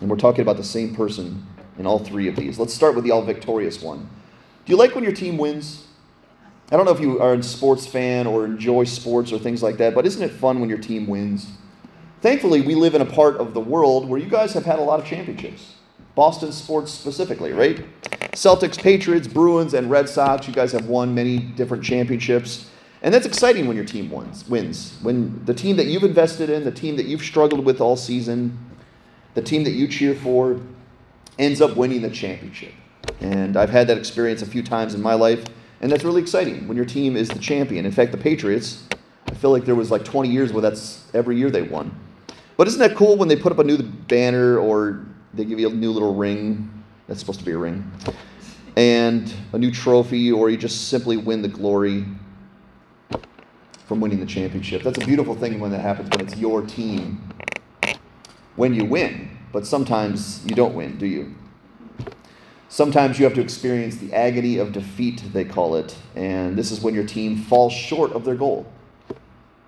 And 0.00 0.08
we're 0.08 0.16
talking 0.16 0.42
about 0.42 0.56
the 0.56 0.64
same 0.64 0.94
person 0.94 1.46
in 1.78 1.86
all 1.86 1.98
three 1.98 2.28
of 2.28 2.36
these. 2.36 2.58
Let's 2.58 2.74
start 2.74 2.94
with 2.94 3.04
the 3.04 3.10
all 3.10 3.22
victorious 3.22 3.82
one. 3.82 4.08
Do 4.64 4.72
you 4.72 4.76
like 4.76 4.94
when 4.94 5.04
your 5.04 5.12
team 5.12 5.38
wins? 5.38 5.86
I 6.72 6.76
don't 6.76 6.84
know 6.84 6.92
if 6.92 7.00
you 7.00 7.20
are 7.20 7.34
a 7.34 7.42
sports 7.42 7.86
fan 7.86 8.26
or 8.26 8.44
enjoy 8.44 8.84
sports 8.84 9.32
or 9.32 9.38
things 9.38 9.62
like 9.62 9.76
that, 9.78 9.94
but 9.94 10.06
isn't 10.06 10.22
it 10.22 10.30
fun 10.30 10.60
when 10.60 10.68
your 10.68 10.78
team 10.78 11.06
wins? 11.06 11.48
Thankfully, 12.20 12.60
we 12.60 12.74
live 12.74 12.94
in 12.94 13.02
a 13.02 13.06
part 13.06 13.36
of 13.38 13.54
the 13.54 13.60
world 13.60 14.08
where 14.08 14.20
you 14.20 14.28
guys 14.28 14.52
have 14.52 14.64
had 14.64 14.78
a 14.78 14.82
lot 14.82 15.00
of 15.00 15.06
championships. 15.06 15.74
Boston 16.14 16.52
sports 16.52 16.92
specifically, 16.92 17.52
right? 17.52 17.84
Celtics, 18.32 18.78
Patriots, 18.80 19.26
Bruins, 19.26 19.74
and 19.74 19.90
Red 19.90 20.08
Sox, 20.08 20.46
you 20.46 20.54
guys 20.54 20.70
have 20.72 20.86
won 20.86 21.14
many 21.14 21.38
different 21.38 21.82
championships. 21.82 22.68
And 23.02 23.14
that's 23.14 23.26
exciting 23.26 23.66
when 23.66 23.76
your 23.76 23.86
team 23.86 24.10
wins, 24.10 24.46
wins. 24.48 24.98
When 25.00 25.42
the 25.46 25.54
team 25.54 25.76
that 25.76 25.86
you've 25.86 26.02
invested 26.02 26.50
in, 26.50 26.64
the 26.64 26.70
team 26.70 26.96
that 26.96 27.06
you've 27.06 27.22
struggled 27.22 27.64
with 27.64 27.80
all 27.80 27.96
season, 27.96 28.58
the 29.34 29.42
team 29.42 29.64
that 29.64 29.70
you 29.70 29.88
cheer 29.88 30.14
for, 30.14 30.60
ends 31.38 31.62
up 31.62 31.76
winning 31.76 32.02
the 32.02 32.10
championship. 32.10 32.74
And 33.20 33.56
I've 33.56 33.70
had 33.70 33.86
that 33.88 33.96
experience 33.96 34.42
a 34.42 34.46
few 34.46 34.62
times 34.62 34.94
in 34.94 35.00
my 35.00 35.14
life, 35.14 35.44
and 35.80 35.90
that's 35.90 36.04
really 36.04 36.20
exciting 36.20 36.68
when 36.68 36.76
your 36.76 36.84
team 36.84 37.16
is 37.16 37.28
the 37.30 37.38
champion. 37.38 37.86
In 37.86 37.92
fact, 37.92 38.12
the 38.12 38.18
Patriots, 38.18 38.84
I 39.28 39.34
feel 39.34 39.50
like 39.50 39.64
there 39.64 39.74
was 39.74 39.90
like 39.90 40.04
20 40.04 40.28
years 40.28 40.52
where 40.52 40.60
that's 40.60 41.08
every 41.14 41.38
year 41.38 41.50
they 41.50 41.62
won. 41.62 41.98
But 42.58 42.68
isn't 42.68 42.80
that 42.80 42.94
cool 42.94 43.16
when 43.16 43.28
they 43.28 43.36
put 43.36 43.52
up 43.52 43.58
a 43.58 43.64
new 43.64 43.78
banner 43.78 44.58
or 44.58 45.06
they 45.32 45.46
give 45.46 45.58
you 45.58 45.70
a 45.70 45.72
new 45.72 45.90
little 45.90 46.14
ring? 46.14 46.70
That's 47.06 47.20
supposed 47.20 47.38
to 47.38 47.46
be 47.46 47.52
a 47.52 47.58
ring. 47.58 47.90
And 48.76 49.32
a 49.54 49.58
new 49.58 49.70
trophy, 49.70 50.30
or 50.30 50.50
you 50.50 50.58
just 50.58 50.88
simply 50.88 51.16
win 51.16 51.40
the 51.40 51.48
glory 51.48 52.04
from 53.90 53.98
winning 53.98 54.20
the 54.20 54.26
championship. 54.26 54.84
That's 54.84 55.02
a 55.02 55.04
beautiful 55.04 55.34
thing 55.34 55.58
when 55.58 55.72
that 55.72 55.80
happens 55.80 56.10
when 56.10 56.20
it's 56.20 56.36
your 56.36 56.62
team. 56.62 57.28
When 58.54 58.72
you 58.72 58.84
win, 58.84 59.36
but 59.52 59.66
sometimes 59.66 60.46
you 60.46 60.54
don't 60.54 60.76
win, 60.76 60.96
do 60.96 61.06
you? 61.06 61.34
Sometimes 62.68 63.18
you 63.18 63.24
have 63.24 63.34
to 63.34 63.40
experience 63.40 63.96
the 63.96 64.14
agony 64.14 64.58
of 64.58 64.70
defeat, 64.70 65.24
they 65.32 65.44
call 65.44 65.74
it, 65.74 65.96
and 66.14 66.56
this 66.56 66.70
is 66.70 66.80
when 66.80 66.94
your 66.94 67.04
team 67.04 67.36
falls 67.36 67.72
short 67.72 68.12
of 68.12 68.24
their 68.24 68.36
goal. 68.36 68.72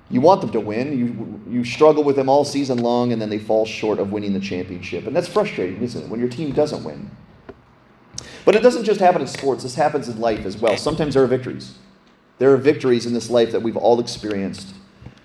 You 0.08 0.20
want 0.20 0.40
them 0.40 0.52
to 0.52 0.60
win. 0.60 0.96
You, 0.96 1.52
you 1.52 1.64
struggle 1.64 2.04
with 2.04 2.14
them 2.14 2.28
all 2.28 2.44
season 2.44 2.78
long, 2.78 3.12
and 3.12 3.20
then 3.20 3.28
they 3.28 3.40
fall 3.40 3.66
short 3.66 3.98
of 3.98 4.12
winning 4.12 4.34
the 4.34 4.40
championship. 4.40 5.04
And 5.04 5.16
that's 5.16 5.26
frustrating, 5.26 5.82
isn't 5.82 6.00
it, 6.00 6.08
when 6.08 6.20
your 6.20 6.28
team 6.28 6.52
doesn't 6.52 6.84
win? 6.84 7.10
But 8.44 8.54
it 8.54 8.62
doesn't 8.62 8.84
just 8.84 9.00
happen 9.00 9.20
in 9.20 9.26
sports, 9.26 9.64
this 9.64 9.74
happens 9.74 10.08
in 10.08 10.20
life 10.20 10.46
as 10.46 10.58
well. 10.58 10.76
Sometimes 10.76 11.14
there 11.14 11.24
are 11.24 11.26
victories. 11.26 11.76
There 12.42 12.52
are 12.52 12.56
victories 12.56 13.06
in 13.06 13.14
this 13.14 13.30
life 13.30 13.52
that 13.52 13.62
we've 13.62 13.76
all 13.76 14.00
experienced. 14.00 14.74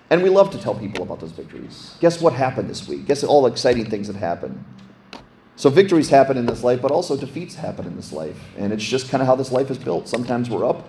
And 0.08 0.22
we 0.22 0.30
love 0.30 0.52
to 0.52 0.58
tell 0.58 0.76
people 0.76 1.02
about 1.02 1.18
those 1.18 1.32
victories. 1.32 1.96
Guess 1.98 2.20
what 2.20 2.32
happened 2.32 2.70
this 2.70 2.86
week? 2.86 3.06
Guess 3.06 3.24
all 3.24 3.42
the 3.42 3.50
exciting 3.50 3.90
things 3.90 4.06
that 4.06 4.14
happened. 4.14 4.64
So 5.56 5.68
victories 5.68 6.10
happen 6.10 6.36
in 6.36 6.46
this 6.46 6.62
life, 6.62 6.80
but 6.80 6.92
also 6.92 7.16
defeats 7.16 7.56
happen 7.56 7.86
in 7.86 7.96
this 7.96 8.12
life. 8.12 8.40
And 8.56 8.72
it's 8.72 8.84
just 8.84 9.10
kind 9.10 9.20
of 9.20 9.26
how 9.26 9.34
this 9.34 9.50
life 9.50 9.68
is 9.68 9.78
built. 9.78 10.06
Sometimes 10.06 10.48
we're 10.48 10.64
up, 10.64 10.88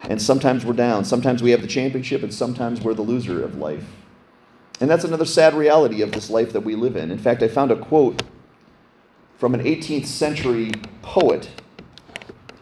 and 0.00 0.20
sometimes 0.20 0.64
we're 0.64 0.72
down. 0.72 1.04
Sometimes 1.04 1.44
we 1.44 1.52
have 1.52 1.62
the 1.62 1.68
championship, 1.68 2.24
and 2.24 2.34
sometimes 2.34 2.80
we're 2.80 2.94
the 2.94 3.02
loser 3.02 3.44
of 3.44 3.56
life. 3.56 3.84
And 4.80 4.90
that's 4.90 5.04
another 5.04 5.24
sad 5.24 5.54
reality 5.54 6.02
of 6.02 6.10
this 6.10 6.28
life 6.28 6.52
that 6.54 6.62
we 6.62 6.74
live 6.74 6.96
in. 6.96 7.12
In 7.12 7.18
fact, 7.18 7.40
I 7.44 7.46
found 7.46 7.70
a 7.70 7.76
quote 7.76 8.20
from 9.38 9.54
an 9.54 9.62
18th 9.62 10.06
century 10.06 10.72
poet. 11.02 11.50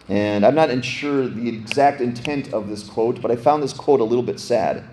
And 0.08 0.44
I'm 0.44 0.54
not 0.54 0.84
sure 0.84 1.26
the 1.26 1.48
exact 1.48 2.00
intent 2.00 2.52
of 2.52 2.68
this 2.68 2.82
quote, 2.82 3.22
but 3.22 3.30
I 3.30 3.36
found 3.36 3.62
this 3.62 3.72
quote 3.72 4.00
a 4.00 4.04
little 4.04 4.22
bit 4.22 4.38
sad. 4.38 4.84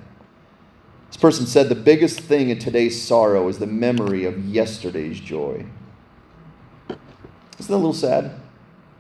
This 1.08 1.18
person 1.18 1.46
said, 1.46 1.68
The 1.68 1.76
biggest 1.76 2.22
thing 2.22 2.50
in 2.50 2.60
today's 2.60 3.02
sorrow 3.02 3.50
is 3.50 3.60
the 3.60 3.68
memory 3.68 4.24
of 4.24 4.46
yesterday's 4.46 5.20
joy. 5.20 5.66
Isn't 7.60 7.68
that 7.68 7.76
a 7.76 7.76
little 7.76 7.94
sad? 7.94 8.40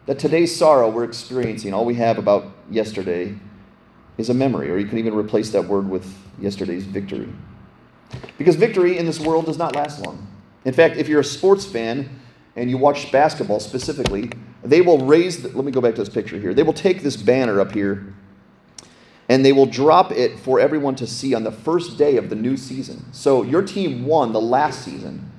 That 0.08 0.20
today's 0.20 0.54
sorrow 0.54 0.90
we're 0.90 1.06
experiencing, 1.06 1.74
all 1.74 1.86
we 1.86 1.96
have 1.96 2.18
about 2.18 2.52
yesterday, 2.70 3.36
is 4.18 4.30
a 4.30 4.34
memory, 4.34 4.70
or 4.70 4.78
you 4.78 4.88
can 4.88 4.98
even 4.98 5.16
replace 5.16 5.52
that 5.52 5.66
word 5.66 5.90
with 5.90 6.14
yesterday's 6.40 6.84
victory. 6.84 7.30
Because 8.38 8.56
victory 8.56 8.98
in 8.98 9.06
this 9.06 9.20
world 9.20 9.46
does 9.46 9.58
not 9.58 9.76
last 9.76 10.06
long. 10.06 10.28
In 10.66 10.74
fact, 10.74 10.98
if 10.98 11.08
you're 11.08 11.22
a 11.22 11.24
sports 11.24 11.66
fan 11.66 12.20
and 12.56 12.70
you 12.70 12.78
watch 12.78 13.12
basketball 13.12 13.62
specifically, 13.62 14.30
they 14.64 14.82
will 14.82 15.06
raise, 15.06 15.42
the, 15.42 15.50
let 15.50 15.66
me 15.66 15.72
go 15.72 15.82
back 15.82 15.96
to 15.96 16.02
this 16.02 16.14
picture 16.14 16.38
here. 16.38 16.54
They 16.54 16.64
will 16.64 16.74
take 16.74 17.02
this 17.02 17.18
banner 17.18 17.60
up 17.60 17.72
here 17.72 18.14
and 19.32 19.46
they 19.46 19.54
will 19.54 19.66
drop 19.66 20.12
it 20.12 20.38
for 20.40 20.60
everyone 20.60 20.94
to 20.96 21.08
see 21.08 21.34
on 21.34 21.46
the 21.46 21.52
first 21.52 21.98
day 21.98 22.18
of 22.18 22.30
the 22.30 22.36
new 22.36 22.58
season. 22.58 23.06
So 23.14 23.44
your 23.44 23.62
team 23.62 24.06
won 24.06 24.34
the 24.34 24.42
last 24.42 24.84
season. 24.84 25.32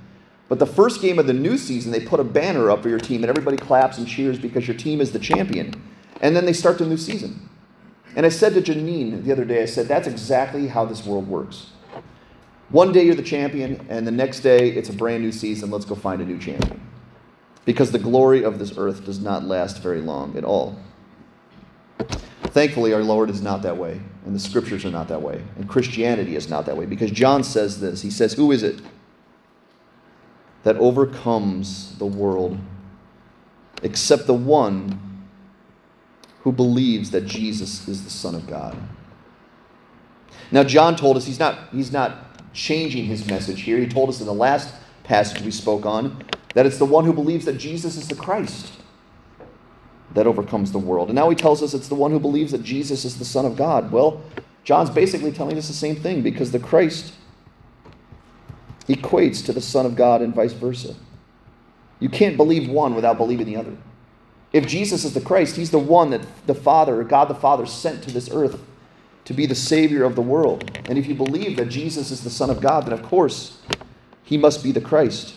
But 0.48 0.58
the 0.58 0.66
first 0.66 1.00
game 1.02 1.18
of 1.18 1.26
the 1.26 1.34
new 1.34 1.58
season, 1.58 1.92
they 1.92 2.00
put 2.00 2.20
a 2.20 2.24
banner 2.24 2.70
up 2.70 2.82
for 2.82 2.88
your 2.88 2.98
team, 2.98 3.22
and 3.22 3.30
everybody 3.30 3.56
claps 3.56 3.98
and 3.98 4.06
cheers 4.06 4.38
because 4.38 4.66
your 4.66 4.76
team 4.76 5.00
is 5.00 5.12
the 5.12 5.18
champion. 5.18 5.82
And 6.20 6.36
then 6.36 6.44
they 6.44 6.52
start 6.52 6.78
the 6.78 6.86
new 6.86 6.96
season. 6.96 7.48
And 8.16 8.26
I 8.26 8.28
said 8.28 8.54
to 8.54 8.60
Janine 8.60 9.24
the 9.24 9.32
other 9.32 9.44
day, 9.44 9.62
I 9.62 9.66
said, 9.66 9.88
that's 9.88 10.06
exactly 10.06 10.68
how 10.68 10.84
this 10.84 11.06
world 11.06 11.28
works. 11.28 11.68
One 12.68 12.92
day 12.92 13.04
you're 13.04 13.14
the 13.14 13.22
champion, 13.22 13.86
and 13.88 14.06
the 14.06 14.10
next 14.10 14.40
day 14.40 14.70
it's 14.70 14.88
a 14.88 14.92
brand 14.94 15.22
new 15.22 15.32
season. 15.32 15.70
Let's 15.70 15.84
go 15.84 15.94
find 15.94 16.20
a 16.22 16.24
new 16.24 16.38
champion. 16.38 16.80
Because 17.64 17.92
the 17.92 17.98
glory 17.98 18.44
of 18.44 18.58
this 18.58 18.76
earth 18.76 19.04
does 19.04 19.20
not 19.20 19.44
last 19.44 19.78
very 19.78 20.00
long 20.00 20.36
at 20.36 20.44
all. 20.44 20.76
Thankfully, 22.42 22.92
our 22.92 23.02
Lord 23.02 23.30
is 23.30 23.40
not 23.40 23.62
that 23.62 23.76
way, 23.76 24.00
and 24.26 24.34
the 24.34 24.40
scriptures 24.40 24.84
are 24.84 24.90
not 24.90 25.08
that 25.08 25.22
way, 25.22 25.42
and 25.56 25.68
Christianity 25.68 26.36
is 26.36 26.48
not 26.48 26.66
that 26.66 26.76
way. 26.76 26.86
Because 26.86 27.10
John 27.10 27.44
says 27.44 27.80
this 27.80 28.02
He 28.02 28.10
says, 28.10 28.34
Who 28.34 28.52
is 28.52 28.62
it? 28.62 28.80
that 30.62 30.76
overcomes 30.76 31.96
the 31.98 32.06
world 32.06 32.58
except 33.82 34.26
the 34.26 34.34
one 34.34 35.26
who 36.42 36.52
believes 36.52 37.10
that 37.10 37.26
Jesus 37.26 37.88
is 37.88 38.04
the 38.04 38.10
Son 38.10 38.34
of 38.34 38.46
God. 38.46 38.76
Now, 40.50 40.64
John 40.64 40.96
told 40.96 41.16
us 41.16 41.24
he's 41.24 41.38
not, 41.38 41.68
he's 41.72 41.92
not 41.92 42.52
changing 42.52 43.06
his 43.06 43.26
message 43.26 43.62
here. 43.62 43.78
He 43.78 43.86
told 43.86 44.08
us 44.08 44.20
in 44.20 44.26
the 44.26 44.34
last 44.34 44.74
passage 45.04 45.42
we 45.42 45.50
spoke 45.50 45.86
on 45.86 46.24
that 46.54 46.66
it's 46.66 46.78
the 46.78 46.84
one 46.84 47.04
who 47.04 47.12
believes 47.12 47.44
that 47.44 47.58
Jesus 47.58 47.96
is 47.96 48.08
the 48.08 48.14
Christ 48.14 48.72
that 50.14 50.26
overcomes 50.26 50.72
the 50.72 50.78
world. 50.78 51.08
And 51.08 51.16
now 51.16 51.30
he 51.30 51.36
tells 51.36 51.62
us 51.62 51.74
it's 51.74 51.88
the 51.88 51.94
one 51.94 52.10
who 52.10 52.20
believes 52.20 52.52
that 52.52 52.62
Jesus 52.62 53.04
is 53.04 53.18
the 53.18 53.24
Son 53.24 53.46
of 53.46 53.56
God. 53.56 53.90
Well, 53.90 54.22
John's 54.64 54.90
basically 54.90 55.32
telling 55.32 55.56
us 55.56 55.68
the 55.68 55.74
same 55.74 55.96
thing 55.96 56.22
because 56.22 56.52
the 56.52 56.58
Christ 56.58 57.14
equates 58.88 59.44
to 59.46 59.52
the 59.52 59.60
Son 59.60 59.86
of 59.86 59.96
God 59.96 60.22
and 60.22 60.34
vice 60.34 60.52
versa. 60.52 60.94
You 61.98 62.08
can't 62.08 62.36
believe 62.36 62.68
one 62.68 62.94
without 62.94 63.16
believing 63.16 63.46
the 63.46 63.56
other. 63.56 63.76
If 64.52 64.66
Jesus 64.66 65.04
is 65.04 65.14
the 65.14 65.20
Christ, 65.20 65.56
he's 65.56 65.70
the 65.70 65.78
one 65.78 66.10
that 66.10 66.26
the 66.46 66.54
Father, 66.54 67.02
God 67.04 67.28
the 67.28 67.34
Father, 67.34 67.64
sent 67.64 68.02
to 68.04 68.10
this 68.10 68.28
earth 68.30 68.60
to 69.24 69.32
be 69.32 69.46
the 69.46 69.54
Savior 69.54 70.04
of 70.04 70.14
the 70.14 70.22
world. 70.22 70.78
And 70.86 70.98
if 70.98 71.06
you 71.06 71.14
believe 71.14 71.56
that 71.56 71.68
Jesus 71.68 72.10
is 72.10 72.22
the 72.22 72.30
Son 72.30 72.50
of 72.50 72.60
God, 72.60 72.86
then 72.86 72.92
of 72.92 73.02
course 73.02 73.58
he 74.22 74.36
must 74.36 74.62
be 74.62 74.72
the 74.72 74.80
Christ. 74.80 75.36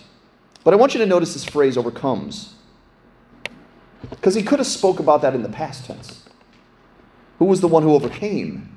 But 0.65 0.74
I 0.74 0.77
want 0.77 0.93
you 0.93 1.00
to 1.00 1.05
notice 1.05 1.34
this 1.34 1.45
phrase 1.45 1.77
overcomes. 1.77 2.55
Because 4.10 4.36
he 4.36 4.43
could 4.43 4.60
have 4.60 4.67
spoke 4.67 5.00
about 5.00 5.22
that 5.22 5.34
in 5.34 5.43
the 5.43 5.50
past 5.50 5.86
tense. 5.86 6.25
Who 7.39 7.45
was 7.45 7.62
the 7.62 7.69
one 7.69 7.84
who 7.84 7.93
overcame? 7.93 8.75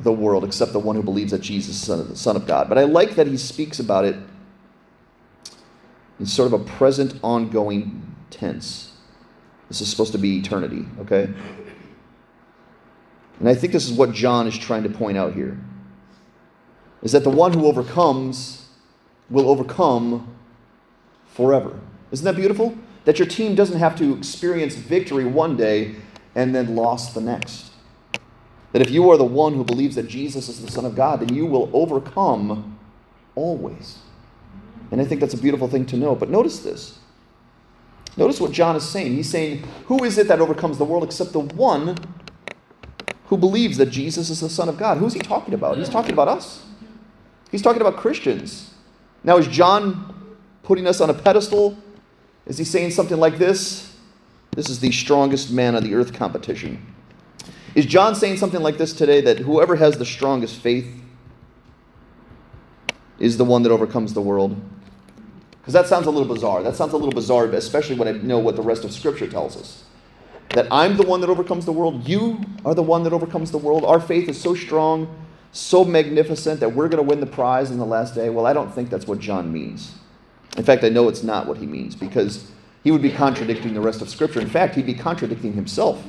the 0.00 0.12
world 0.12 0.44
except 0.44 0.72
the 0.72 0.78
one 0.78 0.96
who 0.96 1.02
believes 1.02 1.32
that 1.32 1.40
Jesus 1.40 1.88
is 1.88 2.08
the 2.08 2.16
Son 2.16 2.36
of 2.36 2.46
God. 2.46 2.68
But 2.68 2.78
I 2.78 2.84
like 2.84 3.16
that 3.16 3.26
he 3.26 3.36
speaks 3.36 3.80
about 3.80 4.04
it 4.04 4.16
in 6.20 6.26
sort 6.26 6.52
of 6.52 6.60
a 6.60 6.64
present, 6.64 7.18
ongoing 7.22 8.14
tense. 8.30 8.92
This 9.68 9.80
is 9.80 9.88
supposed 9.90 10.12
to 10.12 10.18
be 10.18 10.38
eternity, 10.38 10.86
okay? 11.00 11.28
And 13.38 13.48
I 13.48 13.54
think 13.54 13.72
this 13.72 13.88
is 13.88 13.92
what 13.92 14.12
John 14.12 14.46
is 14.46 14.56
trying 14.56 14.82
to 14.84 14.88
point 14.88 15.18
out 15.18 15.34
here. 15.34 15.60
Is 17.02 17.12
that 17.12 17.22
the 17.22 17.30
one 17.30 17.52
who 17.52 17.66
overcomes 17.66 18.68
will 19.30 19.48
overcome 19.48 20.34
forever. 21.38 21.78
Isn't 22.10 22.24
that 22.24 22.34
beautiful? 22.34 22.76
That 23.04 23.20
your 23.20 23.28
team 23.28 23.54
doesn't 23.54 23.78
have 23.78 23.96
to 23.98 24.16
experience 24.16 24.74
victory 24.74 25.24
one 25.24 25.56
day 25.56 25.94
and 26.34 26.52
then 26.52 26.74
loss 26.74 27.14
the 27.14 27.20
next. 27.20 27.70
That 28.72 28.82
if 28.82 28.90
you 28.90 29.08
are 29.10 29.16
the 29.16 29.24
one 29.24 29.54
who 29.54 29.62
believes 29.62 29.94
that 29.94 30.08
Jesus 30.08 30.48
is 30.48 30.60
the 30.60 30.70
Son 30.70 30.84
of 30.84 30.96
God, 30.96 31.20
then 31.20 31.32
you 31.32 31.46
will 31.46 31.70
overcome 31.72 32.76
always. 33.36 33.98
And 34.90 35.00
I 35.00 35.04
think 35.04 35.20
that's 35.20 35.32
a 35.32 35.38
beautiful 35.38 35.68
thing 35.68 35.86
to 35.86 35.96
know. 35.96 36.16
But 36.16 36.28
notice 36.28 36.58
this. 36.58 36.98
Notice 38.16 38.40
what 38.40 38.50
John 38.50 38.74
is 38.74 38.86
saying. 38.86 39.14
He's 39.14 39.30
saying, 39.30 39.62
Who 39.86 40.02
is 40.02 40.18
it 40.18 40.26
that 40.26 40.40
overcomes 40.40 40.76
the 40.76 40.84
world 40.84 41.04
except 41.04 41.32
the 41.32 41.38
one 41.38 41.96
who 43.26 43.36
believes 43.36 43.76
that 43.76 43.90
Jesus 43.90 44.28
is 44.28 44.40
the 44.40 44.48
Son 44.48 44.68
of 44.68 44.76
God? 44.76 44.98
Who's 44.98 45.14
he 45.14 45.20
talking 45.20 45.54
about? 45.54 45.78
He's 45.78 45.88
talking 45.88 46.12
about 46.12 46.26
us. 46.26 46.64
He's 47.52 47.62
talking 47.62 47.80
about 47.80 47.96
Christians. 47.96 48.74
Now, 49.22 49.36
is 49.36 49.46
John 49.46 50.07
putting 50.68 50.86
us 50.86 51.00
on 51.00 51.08
a 51.08 51.14
pedestal? 51.14 51.76
Is 52.44 52.58
he 52.58 52.64
saying 52.64 52.90
something 52.90 53.16
like 53.16 53.38
this? 53.38 53.96
This 54.50 54.68
is 54.68 54.80
the 54.80 54.92
strongest 54.92 55.50
man 55.50 55.74
on 55.74 55.82
the 55.82 55.94
earth 55.94 56.12
competition. 56.12 56.86
Is 57.74 57.86
John 57.86 58.14
saying 58.14 58.36
something 58.36 58.60
like 58.60 58.76
this 58.76 58.92
today 58.92 59.22
that 59.22 59.38
whoever 59.38 59.76
has 59.76 59.96
the 59.96 60.04
strongest 60.04 60.60
faith 60.60 60.86
is 63.18 63.38
the 63.38 63.46
one 63.46 63.62
that 63.62 63.72
overcomes 63.72 64.12
the 64.12 64.20
world? 64.20 64.60
Because 65.52 65.72
that 65.72 65.86
sounds 65.86 66.06
a 66.06 66.10
little 66.10 66.28
bizarre. 66.28 66.62
That 66.62 66.76
sounds 66.76 66.92
a 66.92 66.98
little 66.98 67.12
bizarre, 67.12 67.46
especially 67.46 67.96
when 67.96 68.06
I 68.06 68.12
know 68.12 68.38
what 68.38 68.54
the 68.54 68.62
rest 68.62 68.84
of 68.84 68.92
Scripture 68.92 69.26
tells 69.26 69.56
us. 69.56 69.84
That 70.50 70.66
I'm 70.70 70.98
the 70.98 71.06
one 71.06 71.22
that 71.22 71.30
overcomes 71.30 71.64
the 71.64 71.72
world, 71.72 72.06
you 72.06 72.42
are 72.66 72.74
the 72.74 72.82
one 72.82 73.04
that 73.04 73.14
overcomes 73.14 73.52
the 73.52 73.58
world. 73.58 73.86
Our 73.86 74.00
faith 74.00 74.28
is 74.28 74.38
so 74.38 74.54
strong, 74.54 75.24
so 75.50 75.82
magnificent 75.82 76.60
that 76.60 76.74
we're 76.74 76.88
going 76.88 77.02
to 77.02 77.08
win 77.08 77.20
the 77.20 77.26
prize 77.26 77.70
in 77.70 77.78
the 77.78 77.86
last 77.86 78.14
day. 78.14 78.28
Well, 78.28 78.44
I 78.44 78.52
don't 78.52 78.74
think 78.74 78.90
that's 78.90 79.06
what 79.06 79.18
John 79.18 79.50
means. 79.50 79.97
In 80.56 80.64
fact, 80.64 80.82
I 80.84 80.88
know 80.88 81.08
it's 81.08 81.22
not 81.22 81.46
what 81.46 81.58
he 81.58 81.66
means 81.66 81.94
because 81.94 82.50
he 82.82 82.90
would 82.90 83.02
be 83.02 83.10
contradicting 83.10 83.74
the 83.74 83.80
rest 83.80 84.00
of 84.00 84.08
Scripture. 84.08 84.40
In 84.40 84.48
fact, 84.48 84.74
he'd 84.74 84.86
be 84.86 84.94
contradicting 84.94 85.52
himself. 85.52 86.02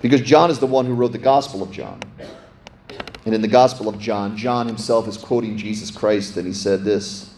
Because 0.00 0.20
John 0.20 0.50
is 0.50 0.58
the 0.58 0.66
one 0.66 0.86
who 0.86 0.94
wrote 0.94 1.12
the 1.12 1.18
Gospel 1.18 1.62
of 1.62 1.70
John. 1.70 2.00
And 3.24 3.34
in 3.34 3.40
the 3.40 3.48
Gospel 3.48 3.88
of 3.88 3.98
John, 3.98 4.36
John 4.36 4.66
himself 4.66 5.06
is 5.06 5.16
quoting 5.16 5.56
Jesus 5.56 5.90
Christ, 5.90 6.36
and 6.36 6.46
he 6.46 6.52
said 6.52 6.84
this 6.84 7.34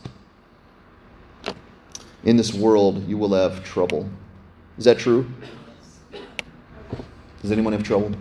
In 2.24 2.36
this 2.36 2.54
world 2.54 3.06
you 3.06 3.18
will 3.18 3.34
have 3.34 3.62
trouble. 3.64 4.08
Is 4.78 4.86
that 4.86 4.98
true? 4.98 5.26
Does 7.42 7.52
anyone 7.52 7.74
have 7.74 7.82
trouble? 7.82 8.12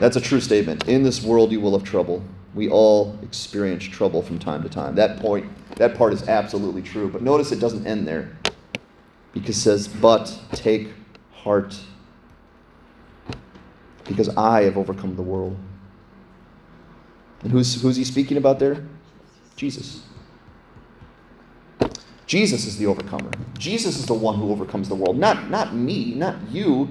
That's 0.00 0.16
a 0.16 0.20
true 0.20 0.40
statement. 0.40 0.88
In 0.88 1.02
this 1.02 1.22
world 1.22 1.52
you 1.52 1.60
will 1.60 1.78
have 1.78 1.86
trouble. 1.86 2.22
We 2.54 2.68
all 2.68 3.18
experience 3.22 3.84
trouble 3.84 4.22
from 4.22 4.38
time 4.38 4.62
to 4.62 4.68
time. 4.68 4.94
That 4.94 5.20
point, 5.20 5.46
that 5.76 5.96
part 5.96 6.12
is 6.12 6.28
absolutely 6.28 6.82
true. 6.82 7.08
But 7.08 7.22
notice 7.22 7.52
it 7.52 7.60
doesn't 7.60 7.86
end 7.86 8.08
there. 8.08 8.36
Because 9.32 9.56
it 9.56 9.60
says, 9.60 9.88
but 9.88 10.40
take 10.52 10.88
heart 11.32 11.78
because 14.08 14.30
I 14.30 14.62
have 14.62 14.76
overcome 14.76 15.14
the 15.14 15.22
world. 15.22 15.56
And 17.42 17.52
who's, 17.52 17.80
who's 17.80 17.96
he 17.96 18.04
speaking 18.04 18.36
about 18.36 18.58
there? 18.58 18.84
Jesus. 19.54 20.02
Jesus 22.26 22.66
is 22.66 22.78
the 22.78 22.86
overcomer. 22.86 23.30
Jesus 23.58 23.98
is 23.98 24.06
the 24.06 24.14
one 24.14 24.36
who 24.36 24.50
overcomes 24.50 24.88
the 24.88 24.94
world. 24.94 25.18
Not, 25.18 25.50
not 25.50 25.74
me, 25.74 26.14
not 26.14 26.36
you. 26.50 26.88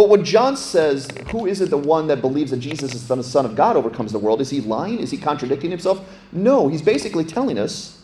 But 0.00 0.08
when 0.08 0.24
John 0.24 0.56
says, 0.56 1.10
Who 1.30 1.44
is 1.44 1.60
it 1.60 1.68
the 1.68 1.76
one 1.76 2.06
that 2.06 2.22
believes 2.22 2.52
that 2.52 2.60
Jesus 2.60 2.94
is 2.94 3.06
the 3.06 3.22
Son 3.22 3.44
of 3.44 3.54
God 3.54 3.76
overcomes 3.76 4.12
the 4.12 4.18
world? 4.18 4.40
Is 4.40 4.48
he 4.48 4.62
lying? 4.62 4.98
Is 4.98 5.10
he 5.10 5.18
contradicting 5.18 5.70
himself? 5.70 6.00
No, 6.32 6.68
he's 6.68 6.80
basically 6.80 7.22
telling 7.22 7.58
us 7.58 8.02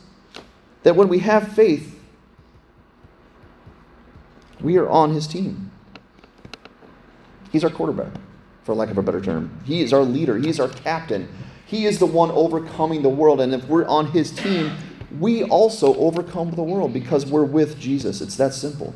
that 0.82 0.94
when 0.94 1.08
we 1.08 1.20
have 1.20 1.54
faith, 1.54 1.98
we 4.60 4.76
are 4.76 4.86
on 4.90 5.14
his 5.14 5.26
team. 5.26 5.70
He's 7.50 7.64
our 7.64 7.70
quarterback 7.70 8.12
for 8.62 8.74
lack 8.74 8.90
of 8.90 8.98
a 8.98 9.02
better 9.02 9.22
term. 9.22 9.58
He 9.64 9.80
is 9.80 9.94
our 9.94 10.02
leader, 10.02 10.36
he 10.36 10.50
is 10.50 10.60
our 10.60 10.68
captain. 10.68 11.26
He 11.64 11.86
is 11.86 11.98
the 11.98 12.04
one 12.04 12.30
overcoming 12.30 13.00
the 13.00 13.08
world. 13.08 13.40
And 13.40 13.54
if 13.54 13.66
we're 13.68 13.86
on 13.86 14.08
His 14.08 14.32
team, 14.32 14.76
we 15.18 15.44
also 15.44 15.94
overcome 15.94 16.50
the 16.50 16.62
world 16.62 16.92
because 16.92 17.24
we're 17.24 17.46
with 17.46 17.80
Jesus. 17.80 18.20
It's 18.20 18.36
that 18.36 18.52
simple. 18.52 18.94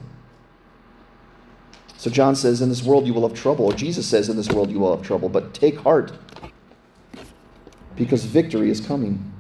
So 2.00 2.08
John 2.08 2.34
says, 2.34 2.62
In 2.62 2.70
this 2.70 2.82
world 2.82 3.06
you 3.06 3.12
will 3.12 3.28
have 3.28 3.36
trouble. 3.36 3.70
Jesus 3.72 4.06
says, 4.06 4.30
In 4.30 4.36
this 4.38 4.48
world 4.48 4.70
you 4.70 4.80
will 4.80 4.96
have 4.96 5.04
trouble. 5.04 5.28
But 5.28 5.52
take 5.52 5.76
heart 5.76 6.12
because 7.94 8.24
victory 8.24 8.70
is 8.70 8.80
coming. 8.80 9.30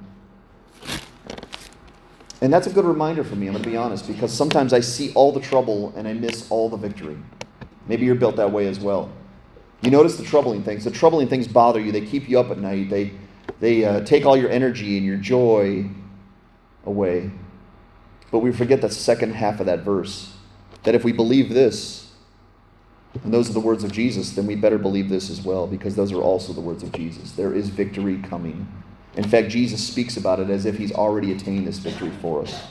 And 2.42 2.52
that's 2.52 2.66
a 2.66 2.70
good 2.70 2.84
reminder 2.84 3.24
for 3.24 3.34
me, 3.34 3.46
I'm 3.46 3.54
going 3.54 3.64
to 3.64 3.70
be 3.70 3.78
honest, 3.78 4.06
because 4.06 4.30
sometimes 4.30 4.74
I 4.74 4.80
see 4.80 5.10
all 5.14 5.32
the 5.32 5.40
trouble 5.40 5.94
and 5.96 6.06
I 6.06 6.12
miss 6.12 6.50
all 6.50 6.68
the 6.68 6.76
victory. 6.76 7.16
Maybe 7.86 8.04
you're 8.04 8.14
built 8.14 8.36
that 8.36 8.52
way 8.52 8.68
as 8.68 8.78
well. 8.78 9.10
You 9.80 9.90
notice 9.90 10.16
the 10.16 10.24
troubling 10.24 10.62
things. 10.62 10.84
The 10.84 10.90
troubling 10.90 11.28
things 11.28 11.48
bother 11.48 11.80
you. 11.80 11.92
They 11.92 12.04
keep 12.04 12.28
you 12.28 12.38
up 12.38 12.50
at 12.50 12.58
night. 12.58 12.90
They, 12.90 13.12
they 13.60 13.86
uh, 13.86 14.04
take 14.04 14.26
all 14.26 14.36
your 14.36 14.50
energy 14.50 14.98
and 14.98 15.06
your 15.06 15.16
joy 15.16 15.88
away. 16.84 17.30
But 18.30 18.40
we 18.40 18.52
forget 18.52 18.82
the 18.82 18.90
second 18.90 19.32
half 19.32 19.60
of 19.60 19.66
that 19.66 19.78
verse 19.78 20.34
that 20.82 20.94
if 20.94 21.04
we 21.04 21.12
believe 21.12 21.48
this, 21.48 22.09
and 23.24 23.34
those 23.34 23.50
are 23.50 23.52
the 23.52 23.60
words 23.60 23.82
of 23.82 23.90
Jesus, 23.90 24.30
then 24.30 24.46
we 24.46 24.54
better 24.54 24.78
believe 24.78 25.08
this 25.08 25.30
as 25.30 25.42
well, 25.42 25.66
because 25.66 25.96
those 25.96 26.12
are 26.12 26.22
also 26.22 26.52
the 26.52 26.60
words 26.60 26.82
of 26.82 26.92
Jesus. 26.92 27.32
There 27.32 27.52
is 27.52 27.68
victory 27.68 28.18
coming. 28.18 28.68
In 29.14 29.28
fact, 29.28 29.48
Jesus 29.48 29.86
speaks 29.86 30.16
about 30.16 30.38
it 30.38 30.48
as 30.48 30.64
if 30.64 30.78
he's 30.78 30.92
already 30.92 31.32
attained 31.32 31.66
this 31.66 31.78
victory 31.78 32.12
for 32.22 32.42
us. 32.42 32.62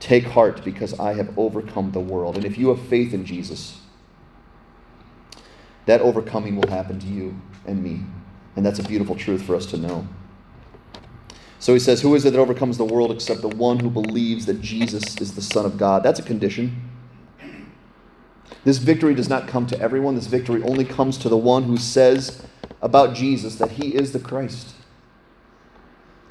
Take 0.00 0.24
heart, 0.24 0.64
because 0.64 0.98
I 0.98 1.14
have 1.14 1.38
overcome 1.38 1.92
the 1.92 2.00
world. 2.00 2.36
And 2.36 2.44
if 2.44 2.56
you 2.56 2.68
have 2.68 2.80
faith 2.88 3.12
in 3.12 3.26
Jesus, 3.26 3.80
that 5.84 6.00
overcoming 6.00 6.56
will 6.56 6.68
happen 6.68 6.98
to 6.98 7.06
you 7.06 7.36
and 7.66 7.82
me. 7.82 8.00
And 8.56 8.64
that's 8.64 8.78
a 8.78 8.82
beautiful 8.82 9.14
truth 9.14 9.42
for 9.42 9.54
us 9.54 9.66
to 9.66 9.76
know. 9.76 10.08
So 11.58 11.74
he 11.74 11.78
says, 11.78 12.00
Who 12.00 12.14
is 12.14 12.24
it 12.24 12.32
that 12.32 12.38
overcomes 12.38 12.78
the 12.78 12.84
world 12.84 13.10
except 13.10 13.42
the 13.42 13.48
one 13.48 13.78
who 13.78 13.90
believes 13.90 14.46
that 14.46 14.60
Jesus 14.60 15.16
is 15.18 15.34
the 15.34 15.42
Son 15.42 15.66
of 15.66 15.76
God? 15.76 16.02
That's 16.02 16.20
a 16.20 16.22
condition. 16.22 16.90
This 18.66 18.78
victory 18.78 19.14
does 19.14 19.28
not 19.28 19.46
come 19.46 19.68
to 19.68 19.80
everyone. 19.80 20.16
This 20.16 20.26
victory 20.26 20.60
only 20.64 20.84
comes 20.84 21.18
to 21.18 21.28
the 21.28 21.36
one 21.36 21.62
who 21.62 21.76
says 21.76 22.42
about 22.82 23.14
Jesus 23.14 23.54
that 23.54 23.70
he 23.70 23.94
is 23.94 24.10
the 24.10 24.18
Christ. 24.18 24.74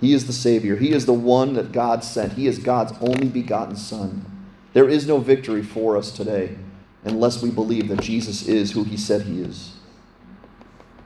He 0.01 0.11
is 0.11 0.27
the 0.27 0.33
Savior. 0.33 0.75
He 0.75 0.91
is 0.91 1.05
the 1.05 1.13
one 1.13 1.53
that 1.53 1.71
God 1.71 2.03
sent. 2.03 2.33
He 2.33 2.47
is 2.47 2.59
God's 2.59 2.91
only 2.99 3.29
begotten 3.29 3.77
Son. 3.77 4.25
There 4.73 4.89
is 4.89 5.07
no 5.07 5.19
victory 5.19 5.63
for 5.63 5.95
us 5.95 6.11
today 6.11 6.57
unless 7.05 7.41
we 7.41 7.51
believe 7.51 7.87
that 7.87 8.01
Jesus 8.01 8.45
is 8.49 8.73
who 8.73 8.83
he 8.83 8.97
said 8.97 9.21
he 9.21 9.39
is. 9.39 9.71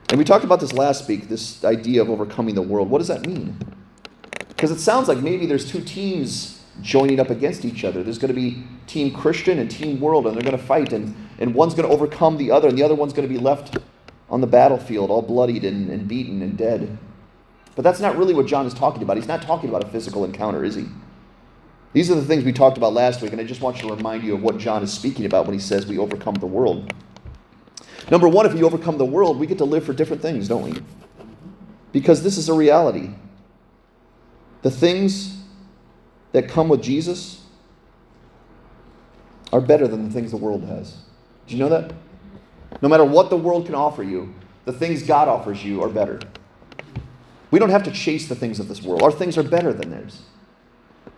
And 0.08 0.18
we 0.18 0.24
talked 0.24 0.44
about 0.44 0.58
this 0.58 0.72
last 0.72 1.06
week 1.06 1.28
this 1.28 1.64
idea 1.64 2.02
of 2.02 2.10
overcoming 2.10 2.56
the 2.56 2.62
world. 2.62 2.90
What 2.90 2.98
does 2.98 3.06
that 3.06 3.24
mean? 3.24 3.56
Because 4.48 4.72
it 4.72 4.80
sounds 4.80 5.06
like 5.06 5.18
maybe 5.18 5.46
there's 5.46 5.70
two 5.70 5.80
teams 5.80 6.60
joining 6.82 7.20
up 7.20 7.30
against 7.30 7.64
each 7.64 7.84
other. 7.84 8.02
There's 8.02 8.18
going 8.18 8.34
to 8.34 8.40
be 8.40 8.64
Team 8.90 9.12
Christian 9.12 9.60
and 9.60 9.70
Team 9.70 10.00
World, 10.00 10.26
and 10.26 10.34
they're 10.34 10.42
going 10.42 10.58
to 10.58 10.62
fight, 10.62 10.92
and, 10.92 11.14
and 11.38 11.54
one's 11.54 11.74
going 11.74 11.88
to 11.88 11.94
overcome 11.94 12.36
the 12.36 12.50
other, 12.50 12.68
and 12.68 12.76
the 12.76 12.82
other 12.82 12.96
one's 12.96 13.12
going 13.12 13.26
to 13.26 13.32
be 13.32 13.40
left 13.40 13.78
on 14.28 14.40
the 14.40 14.48
battlefield, 14.48 15.10
all 15.10 15.22
bloodied 15.22 15.64
and, 15.64 15.88
and 15.90 16.08
beaten 16.08 16.42
and 16.42 16.58
dead. 16.58 16.98
But 17.76 17.82
that's 17.82 18.00
not 18.00 18.16
really 18.16 18.34
what 18.34 18.46
John 18.46 18.66
is 18.66 18.74
talking 18.74 19.02
about. 19.02 19.16
He's 19.16 19.28
not 19.28 19.42
talking 19.42 19.68
about 19.68 19.84
a 19.84 19.88
physical 19.88 20.24
encounter, 20.24 20.64
is 20.64 20.74
he? 20.74 20.86
These 21.92 22.10
are 22.10 22.16
the 22.16 22.24
things 22.24 22.42
we 22.42 22.52
talked 22.52 22.78
about 22.78 22.92
last 22.92 23.22
week, 23.22 23.30
and 23.30 23.40
I 23.40 23.44
just 23.44 23.60
want 23.60 23.80
you 23.80 23.88
to 23.88 23.94
remind 23.94 24.24
you 24.24 24.34
of 24.34 24.42
what 24.42 24.58
John 24.58 24.82
is 24.82 24.92
speaking 24.92 25.24
about 25.24 25.46
when 25.46 25.54
he 25.54 25.60
says 25.60 25.86
we 25.86 25.98
overcome 25.98 26.34
the 26.34 26.46
world. 26.46 26.92
Number 28.10 28.28
one, 28.28 28.44
if 28.44 28.54
we 28.54 28.64
overcome 28.64 28.98
the 28.98 29.04
world, 29.04 29.38
we 29.38 29.46
get 29.46 29.58
to 29.58 29.64
live 29.64 29.84
for 29.84 29.92
different 29.92 30.20
things, 30.20 30.48
don't 30.48 30.62
we? 30.62 30.82
Because 31.92 32.24
this 32.24 32.38
is 32.38 32.48
a 32.48 32.54
reality. 32.54 33.10
The 34.62 34.70
things 34.70 35.36
that 36.32 36.48
come 36.48 36.68
with 36.68 36.82
Jesus 36.82 37.40
are 39.52 39.60
better 39.60 39.88
than 39.88 40.04
the 40.04 40.10
things 40.10 40.30
the 40.30 40.36
world 40.36 40.64
has. 40.64 40.96
Do 41.46 41.56
you 41.56 41.60
know 41.60 41.68
that? 41.68 41.92
No 42.82 42.88
matter 42.88 43.04
what 43.04 43.30
the 43.30 43.36
world 43.36 43.66
can 43.66 43.74
offer 43.74 44.02
you, 44.02 44.32
the 44.64 44.72
things 44.72 45.02
God 45.02 45.28
offers 45.28 45.64
you 45.64 45.82
are 45.82 45.88
better. 45.88 46.20
We 47.50 47.58
don't 47.58 47.70
have 47.70 47.82
to 47.84 47.90
chase 47.90 48.28
the 48.28 48.36
things 48.36 48.60
of 48.60 48.68
this 48.68 48.82
world. 48.82 49.02
Our 49.02 49.10
things 49.10 49.36
are 49.36 49.42
better 49.42 49.72
than 49.72 49.90
theirs. 49.90 50.22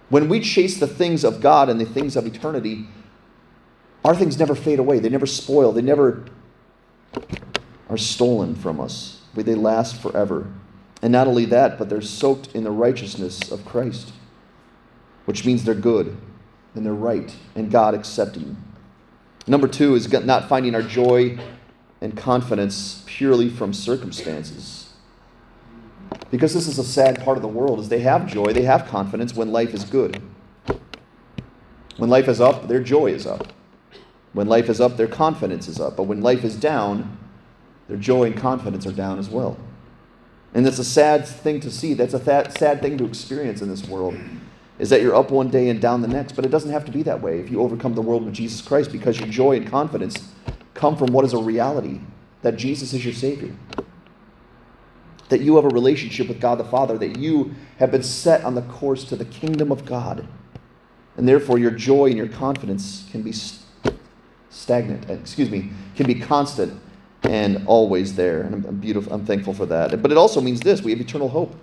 When 0.09 0.29
we 0.29 0.41
chase 0.41 0.79
the 0.79 0.87
things 0.87 1.25
of 1.25 1.41
God 1.41 1.69
and 1.69 1.81
the 1.81 1.85
things 1.85 2.17
of 2.17 2.27
eternity, 2.27 2.87
our 4.05 4.15
things 4.17 4.39
never 4.39 4.55
fade 4.55 4.79
away. 4.79 4.99
They 4.99 5.09
never 5.11 5.27
spoil. 5.27 5.73
They 5.73 5.83
never 5.83 6.25
are 7.91 7.99
stolen 7.99 8.55
from 8.55 8.81
us. 8.81 9.21
They 9.35 9.55
last 9.55 10.01
forever. 10.01 10.51
And 11.03 11.13
not 11.13 11.27
only 11.27 11.45
that, 11.47 11.79
but 11.79 11.89
they're 11.89 12.01
soaked 12.01 12.55
in 12.55 12.65
the 12.65 12.71
righteousness 12.71 13.51
of 13.51 13.65
Christ. 13.65 14.13
which 15.25 15.45
means 15.45 15.65
they're 15.65 15.75
good 15.75 16.17
and 16.75 16.85
they're 16.85 16.93
right 16.95 17.35
and 17.55 17.71
God 17.71 17.95
accepting. 17.95 18.57
Number 19.47 19.69
two 19.69 19.95
is 19.95 20.11
not 20.11 20.49
finding 20.49 20.75
our 20.75 20.83
joy 20.83 21.39
and 22.01 22.17
confidence 22.17 23.03
purely 23.07 23.49
from 23.49 23.73
circumstances. 23.73 24.91
Because 26.31 26.55
this 26.55 26.67
is 26.67 26.79
a 26.79 26.85
sad 26.85 27.23
part 27.25 27.37
of 27.37 27.43
the 27.43 27.49
world 27.49 27.79
is 27.81 27.89
they 27.89 28.01
have 28.01 28.27
joy, 28.27 28.53
they 28.53 28.63
have 28.63 28.87
confidence 28.87 29.35
when 29.35 29.53
life 29.53 29.75
is 29.75 29.85
good. 29.85 30.23
When 31.97 32.09
life 32.09 32.29
is 32.29 32.41
up, 32.41 32.69
their 32.69 32.83
joy 32.83 33.13
is 33.13 33.27
up. 33.27 33.53
When 34.33 34.47
life 34.47 34.69
is 34.69 34.81
up, 34.81 34.97
their 34.97 35.07
confidence 35.07 35.69
is 35.69 35.79
up. 35.79 35.97
But 35.97 36.05
when 36.05 36.23
life 36.23 36.43
is 36.43 36.57
down, 36.57 37.19
their 37.89 37.99
joy 37.99 38.25
and 38.25 38.37
confidence 38.37 38.87
are 38.87 38.93
down 38.93 39.19
as 39.19 39.29
well. 39.29 39.59
And 40.55 40.65
that's 40.65 40.79
a 40.79 40.85
sad 40.85 41.27
thing 41.27 41.61
to 41.61 41.71
see. 41.71 41.95
That's 41.95 42.15
a 42.15 42.51
sad 42.51 42.81
thing 42.81 42.99
to 42.99 43.05
experience 43.05 43.63
in 43.63 43.69
this 43.69 43.87
world. 43.87 44.17
Is 44.79 44.91
that 44.91 45.03
you're 45.03 45.15
up 45.15 45.31
one 45.31 45.49
day 45.49 45.69
and 45.69 45.81
down 45.81 46.03
the 46.03 46.09
next. 46.09 46.33
But 46.33 46.45
it 46.45 46.51
doesn't 46.51 46.71
have 46.71 46.85
to 46.87 46.93
be 46.93 47.03
that 47.05 47.21
way 47.21 47.39
if 47.39 47.51
you 47.51 47.61
overcome 47.61 47.95
the 47.95 48.03
world 48.03 48.25
with 48.25 48.35
Jesus 48.35 48.61
Christ 48.63 48.91
because 48.91 49.19
your 49.19 49.29
joy 49.29 49.57
and 49.57 49.67
confidence 49.67 50.29
come 50.75 50.97
from 50.97 51.13
what 51.13 51.25
is 51.25 51.33
a 51.33 51.39
reality 51.39 52.01
that 52.43 52.57
Jesus 52.57 52.93
is 52.93 53.05
your 53.05 53.15
Savior. 53.15 53.55
That 55.29 55.41
you 55.41 55.57
have 55.57 55.65
a 55.65 55.69
relationship 55.69 56.29
with 56.29 56.41
God 56.41 56.59
the 56.59 56.65
Father, 56.65 56.99
that 56.99 57.17
you 57.19 57.55
have 57.79 57.91
been 57.91 58.03
set 58.03 58.45
on 58.45 58.55
the 58.55 58.63
course 58.63 59.05
to 59.05 59.17
the 59.17 59.25
kingdom 59.25 59.73
of 59.73 59.85
God. 59.85 60.27
And 61.17 61.29
therefore, 61.29 61.59
your 61.59 61.71
joy 61.71 62.07
and 62.07 62.17
your 62.17 62.29
confidence 62.29 63.09
can 63.11 63.23
be 63.23 63.33
stagnant, 64.51 65.09
excuse 65.09 65.51
me, 65.51 65.71
can 65.97 66.07
be 66.07 66.15
constant 66.15 66.79
and 67.23 67.63
always 67.67 68.15
there. 68.17 68.43
And 68.43 68.67
I'm, 68.67 68.77
beautiful, 68.79 69.13
I'm 69.13 69.25
thankful 69.25 69.55
for 69.55 69.67
that. 69.67 70.03
But 70.03 70.11
it 70.11 70.19
also 70.19 70.41
means 70.41 70.61
this 70.61 70.83
we 70.83 70.91
have 70.91 71.01
eternal 71.01 71.29
hope. 71.29 71.55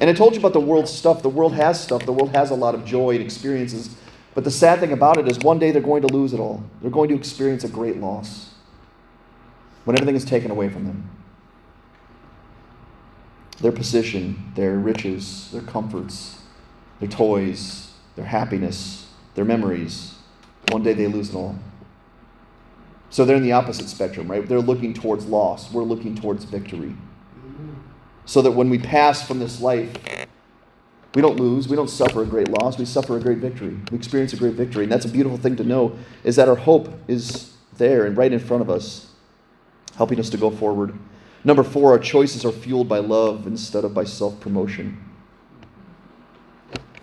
And 0.00 0.08
I 0.08 0.14
told 0.14 0.32
you 0.32 0.40
about 0.40 0.54
the 0.54 0.60
world's 0.60 0.90
stuff. 0.90 1.22
The 1.22 1.28
world 1.28 1.52
has 1.52 1.78
stuff. 1.78 2.06
The 2.06 2.12
world 2.12 2.34
has 2.34 2.50
a 2.50 2.54
lot 2.54 2.74
of 2.74 2.86
joy 2.86 3.10
and 3.10 3.22
experiences. 3.22 3.94
But 4.34 4.44
the 4.44 4.50
sad 4.50 4.80
thing 4.80 4.92
about 4.92 5.18
it 5.18 5.28
is 5.28 5.38
one 5.38 5.58
day 5.58 5.72
they're 5.72 5.82
going 5.82 6.00
to 6.02 6.12
lose 6.12 6.32
it 6.32 6.40
all. 6.40 6.64
They're 6.80 6.90
going 6.90 7.10
to 7.10 7.14
experience 7.14 7.64
a 7.64 7.68
great 7.68 7.98
loss 7.98 8.54
when 9.84 9.98
everything 9.98 10.16
is 10.16 10.24
taken 10.24 10.50
away 10.50 10.70
from 10.70 10.86
them. 10.86 11.10
Their 13.60 13.72
position, 13.72 14.52
their 14.54 14.78
riches, 14.78 15.50
their 15.50 15.60
comforts, 15.60 16.40
their 16.98 17.08
toys, 17.08 17.92
their 18.16 18.24
happiness, 18.24 19.06
their 19.34 19.44
memories. 19.44 20.14
One 20.70 20.82
day 20.82 20.94
they 20.94 21.08
lose 21.08 21.28
it 21.28 21.34
all. 21.34 21.58
So 23.10 23.26
they're 23.26 23.36
in 23.36 23.42
the 23.42 23.52
opposite 23.52 23.88
spectrum, 23.88 24.30
right? 24.30 24.48
They're 24.48 24.60
looking 24.60 24.94
towards 24.94 25.26
loss. 25.26 25.70
We're 25.70 25.82
looking 25.82 26.14
towards 26.14 26.44
victory. 26.44 26.94
So 28.30 28.40
that 28.42 28.52
when 28.52 28.70
we 28.70 28.78
pass 28.78 29.26
from 29.26 29.40
this 29.40 29.60
life, 29.60 29.90
we 31.16 31.20
don't 31.20 31.40
lose, 31.40 31.66
we 31.66 31.74
don't 31.74 31.90
suffer 31.90 32.22
a 32.22 32.24
great 32.24 32.46
loss, 32.46 32.78
we 32.78 32.84
suffer 32.84 33.16
a 33.16 33.20
great 33.20 33.38
victory. 33.38 33.76
We 33.90 33.98
experience 33.98 34.32
a 34.32 34.36
great 34.36 34.54
victory. 34.54 34.84
And 34.84 34.92
that's 34.92 35.04
a 35.04 35.08
beautiful 35.08 35.36
thing 35.36 35.56
to 35.56 35.64
know 35.64 35.98
is 36.22 36.36
that 36.36 36.48
our 36.48 36.54
hope 36.54 36.90
is 37.08 37.52
there 37.76 38.06
and 38.06 38.16
right 38.16 38.32
in 38.32 38.38
front 38.38 38.62
of 38.62 38.70
us, 38.70 39.08
helping 39.96 40.20
us 40.20 40.30
to 40.30 40.36
go 40.36 40.48
forward. 40.48 40.96
Number 41.42 41.64
four, 41.64 41.90
our 41.90 41.98
choices 41.98 42.44
are 42.44 42.52
fueled 42.52 42.88
by 42.88 43.00
love 43.00 43.48
instead 43.48 43.84
of 43.84 43.94
by 43.94 44.04
self 44.04 44.38
promotion. 44.38 44.96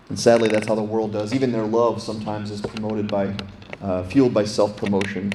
And 0.08 0.18
sadly, 0.18 0.48
that's 0.48 0.68
how 0.68 0.76
the 0.76 0.82
world 0.82 1.12
does. 1.12 1.34
Even 1.34 1.52
their 1.52 1.66
love 1.66 2.02
sometimes 2.02 2.52
is 2.52 2.62
promoted 2.62 3.10
by, 3.10 3.36
uh, 3.82 4.04
fueled 4.04 4.34
by 4.34 4.46
self 4.46 4.78
promotion. 4.78 5.34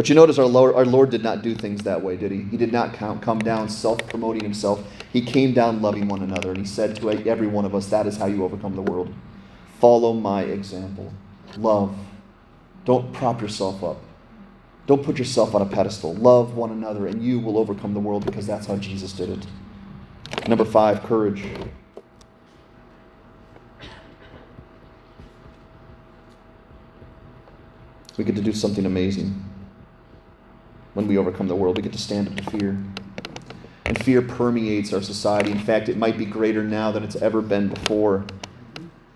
But 0.00 0.08
you 0.08 0.14
notice 0.14 0.38
our 0.38 0.46
Lord, 0.46 0.74
our 0.76 0.86
Lord 0.86 1.10
did 1.10 1.22
not 1.22 1.42
do 1.42 1.54
things 1.54 1.82
that 1.82 2.00
way, 2.00 2.16
did 2.16 2.32
he? 2.32 2.40
He 2.44 2.56
did 2.56 2.72
not 2.72 2.94
come, 2.94 3.38
down 3.38 3.68
self 3.68 3.98
promoting 4.08 4.42
himself. 4.42 4.82
He 5.12 5.20
came 5.20 5.52
down 5.52 5.82
loving 5.82 6.08
one 6.08 6.22
another. 6.22 6.52
And 6.52 6.56
he 6.60 6.64
said 6.64 6.96
to 6.96 7.10
every 7.28 7.46
one 7.46 7.66
of 7.66 7.74
us, 7.74 7.90
That 7.90 8.06
is 8.06 8.16
how 8.16 8.24
you 8.24 8.42
overcome 8.42 8.74
the 8.74 8.80
world. 8.80 9.12
Follow 9.78 10.14
my 10.14 10.44
example. 10.44 11.12
Love. 11.58 11.94
Don't 12.86 13.12
prop 13.12 13.42
yourself 13.42 13.84
up. 13.84 13.98
Don't 14.86 15.02
put 15.02 15.18
yourself 15.18 15.54
on 15.54 15.60
a 15.60 15.66
pedestal. 15.66 16.14
Love 16.14 16.56
one 16.56 16.70
another, 16.70 17.06
and 17.06 17.22
you 17.22 17.38
will 17.38 17.58
overcome 17.58 17.92
the 17.92 18.00
world 18.00 18.24
because 18.24 18.46
that's 18.46 18.66
how 18.66 18.76
Jesus 18.76 19.12
did 19.12 19.28
it. 19.28 20.48
Number 20.48 20.64
five, 20.64 21.02
courage. 21.02 21.44
We 28.16 28.24
get 28.24 28.34
to 28.36 28.40
do 28.40 28.54
something 28.54 28.86
amazing 28.86 29.49
when 30.94 31.06
we 31.06 31.18
overcome 31.18 31.48
the 31.48 31.56
world. 31.56 31.76
We 31.76 31.82
get 31.82 31.92
to 31.92 31.98
stand 31.98 32.28
up 32.28 32.36
to 32.36 32.50
fear. 32.50 32.76
And 33.84 34.02
fear 34.04 34.22
permeates 34.22 34.92
our 34.92 35.02
society. 35.02 35.50
In 35.50 35.58
fact, 35.58 35.88
it 35.88 35.96
might 35.96 36.16
be 36.16 36.24
greater 36.24 36.62
now 36.62 36.92
than 36.92 37.02
it's 37.02 37.16
ever 37.16 37.40
been 37.40 37.68
before. 37.68 38.24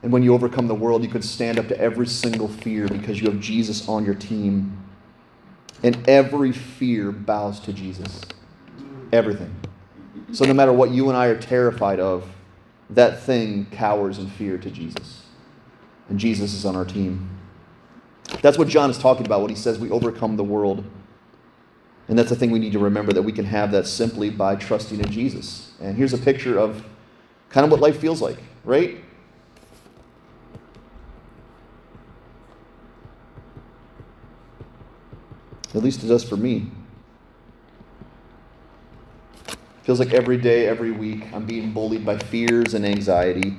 And 0.03 0.13
when 0.13 0.23
you 0.23 0.35
overcome 0.35 0.69
the 0.69 0.75
world, 0.75 1.03
you 1.03 1.09
can 1.09 1.23
stand 1.23 1.59
up 1.59 1.69
to 1.69 1.81
every 1.81 2.07
single 2.07 2.49
fear 2.49 2.89
because 2.89 3.21
you 3.21 3.31
have 3.31 3.41
Jesus 3.41 3.89
on 3.89 4.05
your 4.05 4.15
team. 4.15 4.77
And 5.83 6.09
every 6.09 6.53
fear 6.53 7.13
bows 7.13 7.61
to 7.61 7.73
Jesus. 7.73 8.23
Everything. 9.13 9.55
So 10.33 10.45
no 10.45 10.55
matter 10.55 10.73
what 10.73 10.91
you 10.91 11.09
and 11.09 11.17
I 11.17 11.27
are 11.27 11.39
terrified 11.39 12.01
of, 12.01 12.29
that 12.91 13.23
thing 13.23 13.67
cowers 13.71 14.19
in 14.19 14.29
fear 14.29 14.59
to 14.59 14.71
Jesus. 14.71 15.25
And 16.09 16.19
Jesus 16.19 16.53
is 16.53 16.67
on 16.67 16.77
our 16.77 16.85
team. 16.85 17.31
That's 18.43 18.59
what 18.59 18.69
John 18.69 18.91
is 18.91 18.99
talking 18.99 19.27
about 19.27 19.41
when 19.41 19.51
he 19.51 19.57
says 19.57 19.79
we 19.79 19.91
overcome 19.91 20.37
the 20.37 20.45
world. 20.45 20.85
And 22.09 22.19
that's 22.19 22.29
the 22.29 22.37
thing 22.37 22.51
we 22.51 22.59
need 22.59 22.73
to 22.73 22.79
remember 22.79 23.12
that 23.12 23.23
we 23.23 23.33
can 23.33 23.47
have 23.47 23.73
that 23.73 23.87
simply 23.87 24.29
by 24.29 24.57
trusting 24.57 25.01
in 25.01 25.11
Jesus. 25.11 25.73
And 25.81 25.97
here's 25.97 26.12
a 26.12 26.19
picture 26.19 26.59
of 26.59 26.85
kind 27.49 27.64
of 27.64 27.71
what 27.71 27.81
life 27.81 27.99
feels 27.99 28.21
like, 28.21 28.37
right? 28.64 28.99
At 35.75 35.83
least 35.83 36.05
it 36.05 36.09
does 36.09 36.23
for 36.23 36.37
me. 36.37 36.71
Feels 39.83 39.99
like 39.99 40.14
every 40.14 40.37
day, 40.37 40.67
every 40.67 40.90
week, 40.90 41.27
I'm 41.33 41.47
being 41.47 41.73
bullied 41.73 42.05
by 42.07 42.19
fears 42.19 42.75
and 42.75 42.87
anxiety. 42.87 43.57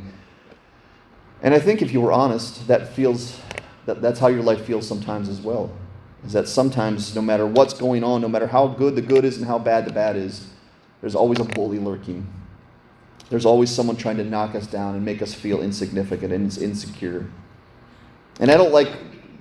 And 1.41 1.53
I 1.53 1.59
think 1.59 1.81
if 1.81 1.91
you 1.91 2.01
were 2.01 2.11
honest, 2.11 2.67
that 2.67 2.93
feels 2.93 3.39
that 3.85 4.01
that's 4.01 4.19
how 4.19 4.27
your 4.27 4.41
life 4.41 4.65
feels 4.65 4.87
sometimes 4.87 5.29
as 5.29 5.41
well 5.41 5.71
is 6.23 6.33
that 6.33 6.47
sometimes, 6.47 7.15
no 7.15 7.21
matter 7.21 7.45
what's 7.45 7.73
going 7.73 8.03
on, 8.03 8.21
no 8.21 8.27
matter 8.27 8.47
how 8.47 8.67
good 8.67 8.95
the 8.95 9.01
good 9.01 9.25
is 9.25 9.37
and 9.37 9.45
how 9.45 9.59
bad 9.59 9.85
the 9.85 9.93
bad 9.93 10.15
is, 10.15 10.47
there's 11.01 11.15
always 11.15 11.39
a 11.39 11.43
bully 11.43 11.79
lurking. 11.79 12.27
There's 13.29 13.45
always 13.45 13.69
someone 13.69 13.95
trying 13.95 14.17
to 14.17 14.23
knock 14.23 14.55
us 14.55 14.67
down 14.67 14.95
and 14.95 15.03
make 15.03 15.21
us 15.21 15.33
feel 15.33 15.61
insignificant 15.61 16.31
and 16.31 16.55
insecure. 16.57 17.27
And 18.39 18.51
I 18.51 18.57
don't 18.57 18.71
like 18.71 18.91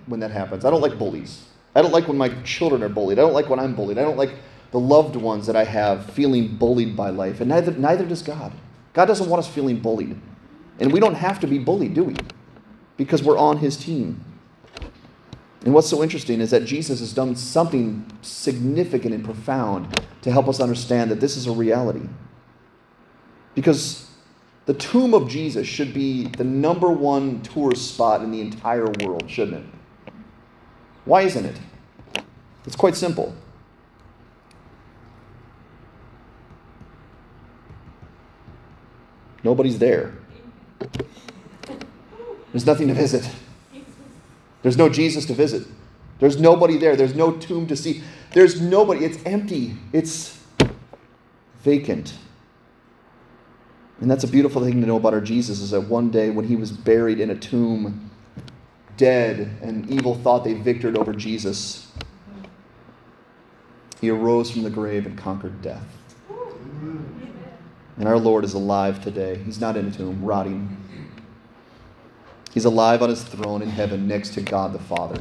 when 0.07 0.21
that 0.21 0.31
happens. 0.31 0.65
I 0.65 0.71
don't 0.71 0.81
like 0.81 0.99
bullies. 0.99 1.47
I 1.75 1.83
don't 1.83 1.93
like 1.93 2.09
when 2.09 2.17
my 2.17 2.29
children 2.43 2.83
are 2.83 2.89
bullied. 2.89 3.19
I 3.19 3.23
don't 3.23 3.33
like 3.33 3.49
when 3.49 3.59
I'm 3.59 3.75
bullied. 3.75 3.99
I 3.99 4.03
don't 4.03 4.17
like 4.17 4.35
the 4.71 4.81
loved 4.81 5.17
ones 5.17 5.47
that 5.47 5.57
I 5.57 5.65
have 5.65 6.11
feeling 6.11 6.57
bullied 6.57 6.97
by 6.97 7.11
life. 7.11 7.41
And 7.41 7.49
neither, 7.49 7.73
neither 7.73 8.05
does 8.05 8.23
God. 8.23 8.53
God 8.93 9.07
doesn't 9.07 9.29
want 9.29 9.41
us 9.41 9.49
feeling 9.49 9.81
bullied. 9.81 10.21
And 10.79 10.93
we 10.93 11.01
don't 11.01 11.15
have 11.15 11.41
to 11.41 11.47
be 11.47 11.59
bullied, 11.59 11.95
do 11.95 12.05
we? 12.05 12.17
Because 12.97 13.23
we're 13.23 13.39
on 13.39 13.59
His 13.59 13.77
team. 13.77 14.25
And 15.65 15.73
what's 15.73 15.89
so 15.89 16.03
interesting 16.03 16.43
is 16.43 16.51
that 16.51 16.67
Jesus 16.67 17.01
has 17.01 17.15
done 17.15 17.35
something 17.37 18.05
significant 18.21 19.15
and 19.15 19.25
profound 19.25 19.99
to 20.21 20.31
help 20.31 20.47
us 20.47 20.61
understand 20.61 21.11
that 21.11 21.21
this 21.21 21.39
is 21.39 21.47
a 21.47 21.53
reality. 21.53 22.07
Because 23.55 24.11
the 24.67 24.75
tomb 24.75 25.15
of 25.15 25.29
Jesus 25.29 25.67
should 25.67 25.95
be 25.95 26.27
the 26.27 26.45
number 26.45 26.89
one 26.89 27.41
tourist 27.41 27.95
spot 27.95 28.21
in 28.23 28.31
the 28.31 28.43
entire 28.43 28.91
world, 29.03 29.25
shouldn't 29.29 29.65
it? 29.65 30.13
Why 31.07 31.23
isn't 31.23 31.47
it? 31.47 31.59
It's 32.67 32.77
quite 32.77 32.95
simple. 32.95 33.35
Nobody's 39.43 39.79
there. 39.79 40.15
There's 42.53 42.67
nothing 42.67 42.89
to 42.89 42.95
visit. 42.95 43.29
There's 44.65 44.79
no 44.79 44.89
Jesus 44.89 45.27
to 45.27 45.35
visit. 45.35 45.67
There's 46.21 46.41
nobody 46.41 46.79
there. 46.79 46.97
There's 46.97 47.15
no 47.15 47.33
tomb 47.33 47.67
to 47.67 47.77
see. 47.77 48.03
There's 48.33 48.63
nobody. 48.63 49.05
It's 49.05 49.23
empty. 49.27 49.77
It's 49.93 50.43
vacant. 51.61 52.15
And 54.01 54.11
that's 54.11 54.25
a 54.25 54.29
beautiful 54.29 54.65
thing 54.65 54.81
to 54.81 54.87
know 54.87 54.97
about 54.97 55.13
our 55.13 55.21
Jesus 55.21 55.61
is 55.61 55.73
that 55.73 55.83
one 55.83 56.11
day 56.11 56.31
when 56.31 56.47
he 56.47 56.57
was 56.57 56.73
buried 56.73 57.21
in 57.21 57.29
a 57.29 57.35
tomb, 57.35 58.11
dead, 58.97 59.51
and 59.61 59.89
evil 59.91 60.15
thought 60.15 60.45
they 60.45 60.55
victored 60.55 60.97
over 60.97 61.13
Jesus, 61.13 61.93
he 64.01 64.09
arose 64.09 64.51
from 64.51 64.63
the 64.63 64.71
grave 64.71 65.05
and 65.05 65.19
conquered 65.19 65.61
death. 65.61 65.87
And 67.99 68.09
our 68.09 68.19
Lord 68.19 68.45
is 68.45 68.55
alive 68.55 69.05
today. 69.05 69.37
He's 69.45 69.61
not 69.61 69.77
in 69.77 69.89
a 69.89 69.91
tomb, 69.91 70.25
rotting. 70.25 70.84
He's 72.55 72.65
alive 72.65 73.03
on 73.03 73.09
his 73.09 73.25
throne 73.25 73.63
in 73.63 73.69
heaven 73.69 74.07
next 74.07 74.35
to 74.35 74.41
God 74.41 74.73
the 74.73 74.79
Father. 74.79 75.21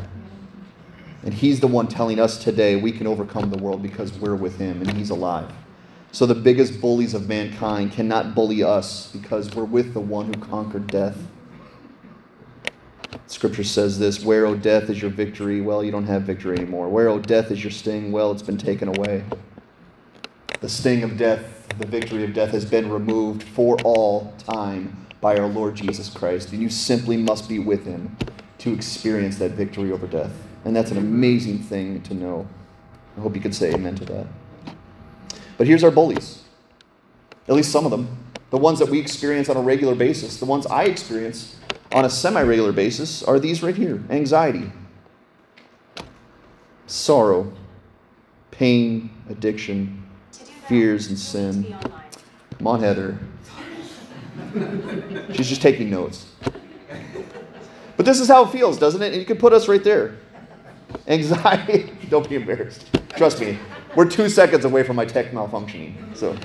And 1.23 1.33
he's 1.33 1.59
the 1.59 1.67
one 1.67 1.87
telling 1.87 2.19
us 2.19 2.37
today 2.37 2.75
we 2.75 2.91
can 2.91 3.07
overcome 3.07 3.49
the 3.49 3.57
world 3.57 3.81
because 3.81 4.13
we're 4.13 4.35
with 4.35 4.59
him 4.59 4.81
and 4.81 4.91
he's 4.91 5.09
alive. 5.09 5.51
So 6.11 6.27
the 6.27 6.35
biggest 6.35 6.79
bullies 6.79 7.15
of 7.15 7.27
mankind 7.27 7.91
cannot 7.91 8.35
bully 8.35 8.61
us 8.61 9.07
because 9.11 9.53
we're 9.55 9.63
with 9.63 9.95
the 9.95 9.99
one 9.99 10.27
who 10.31 10.39
conquered 10.41 10.85
death. 10.85 11.17
Scripture 13.25 13.63
says 13.63 13.97
this 13.97 14.23
Where, 14.23 14.45
O 14.45 14.53
death, 14.53 14.91
is 14.91 15.01
your 15.01 15.09
victory? 15.09 15.59
Well, 15.59 15.83
you 15.83 15.91
don't 15.91 16.05
have 16.05 16.21
victory 16.21 16.55
anymore. 16.57 16.87
Where, 16.87 17.09
O 17.09 17.17
death, 17.17 17.49
is 17.49 17.63
your 17.63 17.71
sting? 17.71 18.11
Well, 18.11 18.31
it's 18.31 18.43
been 18.43 18.59
taken 18.59 18.89
away. 18.89 19.23
The 20.59 20.69
sting 20.69 21.01
of 21.01 21.17
death, 21.17 21.67
the 21.79 21.87
victory 21.87 22.23
of 22.25 22.35
death 22.35 22.51
has 22.51 22.63
been 22.63 22.91
removed 22.91 23.41
for 23.41 23.75
all 23.83 24.35
time 24.37 25.02
by 25.23 25.37
our 25.37 25.47
Lord 25.47 25.73
Jesus 25.73 26.09
Christ. 26.09 26.51
And 26.51 26.61
you 26.61 26.69
simply 26.69 27.15
must 27.15 27.47
be 27.47 27.57
with 27.57 27.85
him 27.85 28.15
to 28.57 28.73
experience 28.73 29.37
that 29.37 29.51
victory 29.51 29.91
over 29.93 30.05
death. 30.05 30.33
And 30.65 30.75
that's 30.75 30.91
an 30.91 30.97
amazing 30.97 31.59
thing 31.59 32.01
to 32.03 32.13
know. 32.13 32.45
I 33.17 33.21
hope 33.21 33.33
you 33.33 33.41
could 33.41 33.55
say 33.55 33.73
amen 33.73 33.95
to 33.95 34.05
that. 34.05 34.27
But 35.57 35.65
here's 35.65 35.83
our 35.83 35.91
bullies, 35.91 36.43
at 37.47 37.55
least 37.55 37.71
some 37.71 37.85
of 37.85 37.91
them. 37.91 38.17
The 38.49 38.57
ones 38.57 38.79
that 38.79 38.89
we 38.89 38.99
experience 38.99 39.47
on 39.47 39.55
a 39.55 39.61
regular 39.61 39.95
basis, 39.95 40.37
the 40.37 40.45
ones 40.45 40.65
I 40.67 40.83
experience 40.83 41.55
on 41.93 42.03
a 42.03 42.09
semi 42.09 42.43
regular 42.43 42.73
basis, 42.73 43.23
are 43.23 43.39
these 43.39 43.63
right 43.63 43.75
here 43.75 44.03
anxiety, 44.09 44.71
sorrow, 46.85 47.53
pain, 48.51 49.09
addiction, 49.29 50.03
fears, 50.67 51.07
and 51.07 51.17
sin. 51.17 51.75
Come 52.57 52.67
on, 52.67 52.81
Heather. 52.81 53.17
She's 55.33 55.49
just 55.49 55.61
taking 55.61 55.89
notes. 55.89 56.27
But 57.97 58.05
this 58.05 58.19
is 58.19 58.27
how 58.27 58.45
it 58.45 58.49
feels, 58.51 58.77
doesn't 58.77 59.01
it? 59.01 59.13
And 59.13 59.17
you 59.17 59.25
can 59.25 59.37
put 59.37 59.53
us 59.53 59.67
right 59.67 59.83
there. 59.83 60.15
Anxiety. 61.07 61.91
Don't 62.09 62.27
be 62.27 62.35
embarrassed. 62.35 62.85
Trust 63.15 63.39
me. 63.39 63.57
We're 63.95 64.09
two 64.09 64.29
seconds 64.29 64.65
away 64.65 64.83
from 64.83 64.95
my 64.95 65.05
tech 65.05 65.31
malfunctioning. 65.31 66.15
So. 66.15 66.35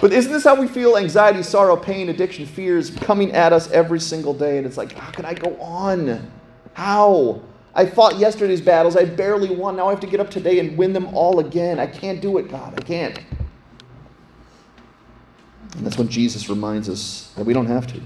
But 0.00 0.12
isn't 0.12 0.32
this 0.32 0.44
how 0.44 0.58
we 0.58 0.66
feel? 0.66 0.96
Anxiety, 0.96 1.42
sorrow, 1.42 1.76
pain, 1.76 2.08
addiction, 2.08 2.46
fears 2.46 2.90
coming 2.90 3.32
at 3.32 3.52
us 3.52 3.70
every 3.70 4.00
single 4.00 4.32
day. 4.32 4.58
And 4.58 4.66
it's 4.66 4.76
like, 4.76 4.92
how 4.92 5.10
can 5.10 5.24
I 5.24 5.34
go 5.34 5.60
on? 5.60 6.30
How? 6.72 7.42
I 7.74 7.86
fought 7.86 8.18
yesterday's 8.18 8.60
battles. 8.60 8.96
I 8.96 9.04
barely 9.04 9.54
won. 9.54 9.76
Now 9.76 9.88
I 9.88 9.90
have 9.90 10.00
to 10.00 10.06
get 10.06 10.20
up 10.20 10.30
today 10.30 10.58
and 10.58 10.76
win 10.76 10.92
them 10.92 11.14
all 11.14 11.38
again. 11.38 11.78
I 11.78 11.86
can't 11.86 12.20
do 12.20 12.38
it, 12.38 12.48
God. 12.50 12.78
I 12.78 12.82
can't. 12.82 13.18
And 15.76 15.86
that's 15.86 15.98
when 15.98 16.08
Jesus 16.08 16.48
reminds 16.48 16.88
us 16.88 17.32
that 17.36 17.44
we 17.44 17.52
don't 17.52 17.66
have 17.66 17.86
to. 17.88 18.00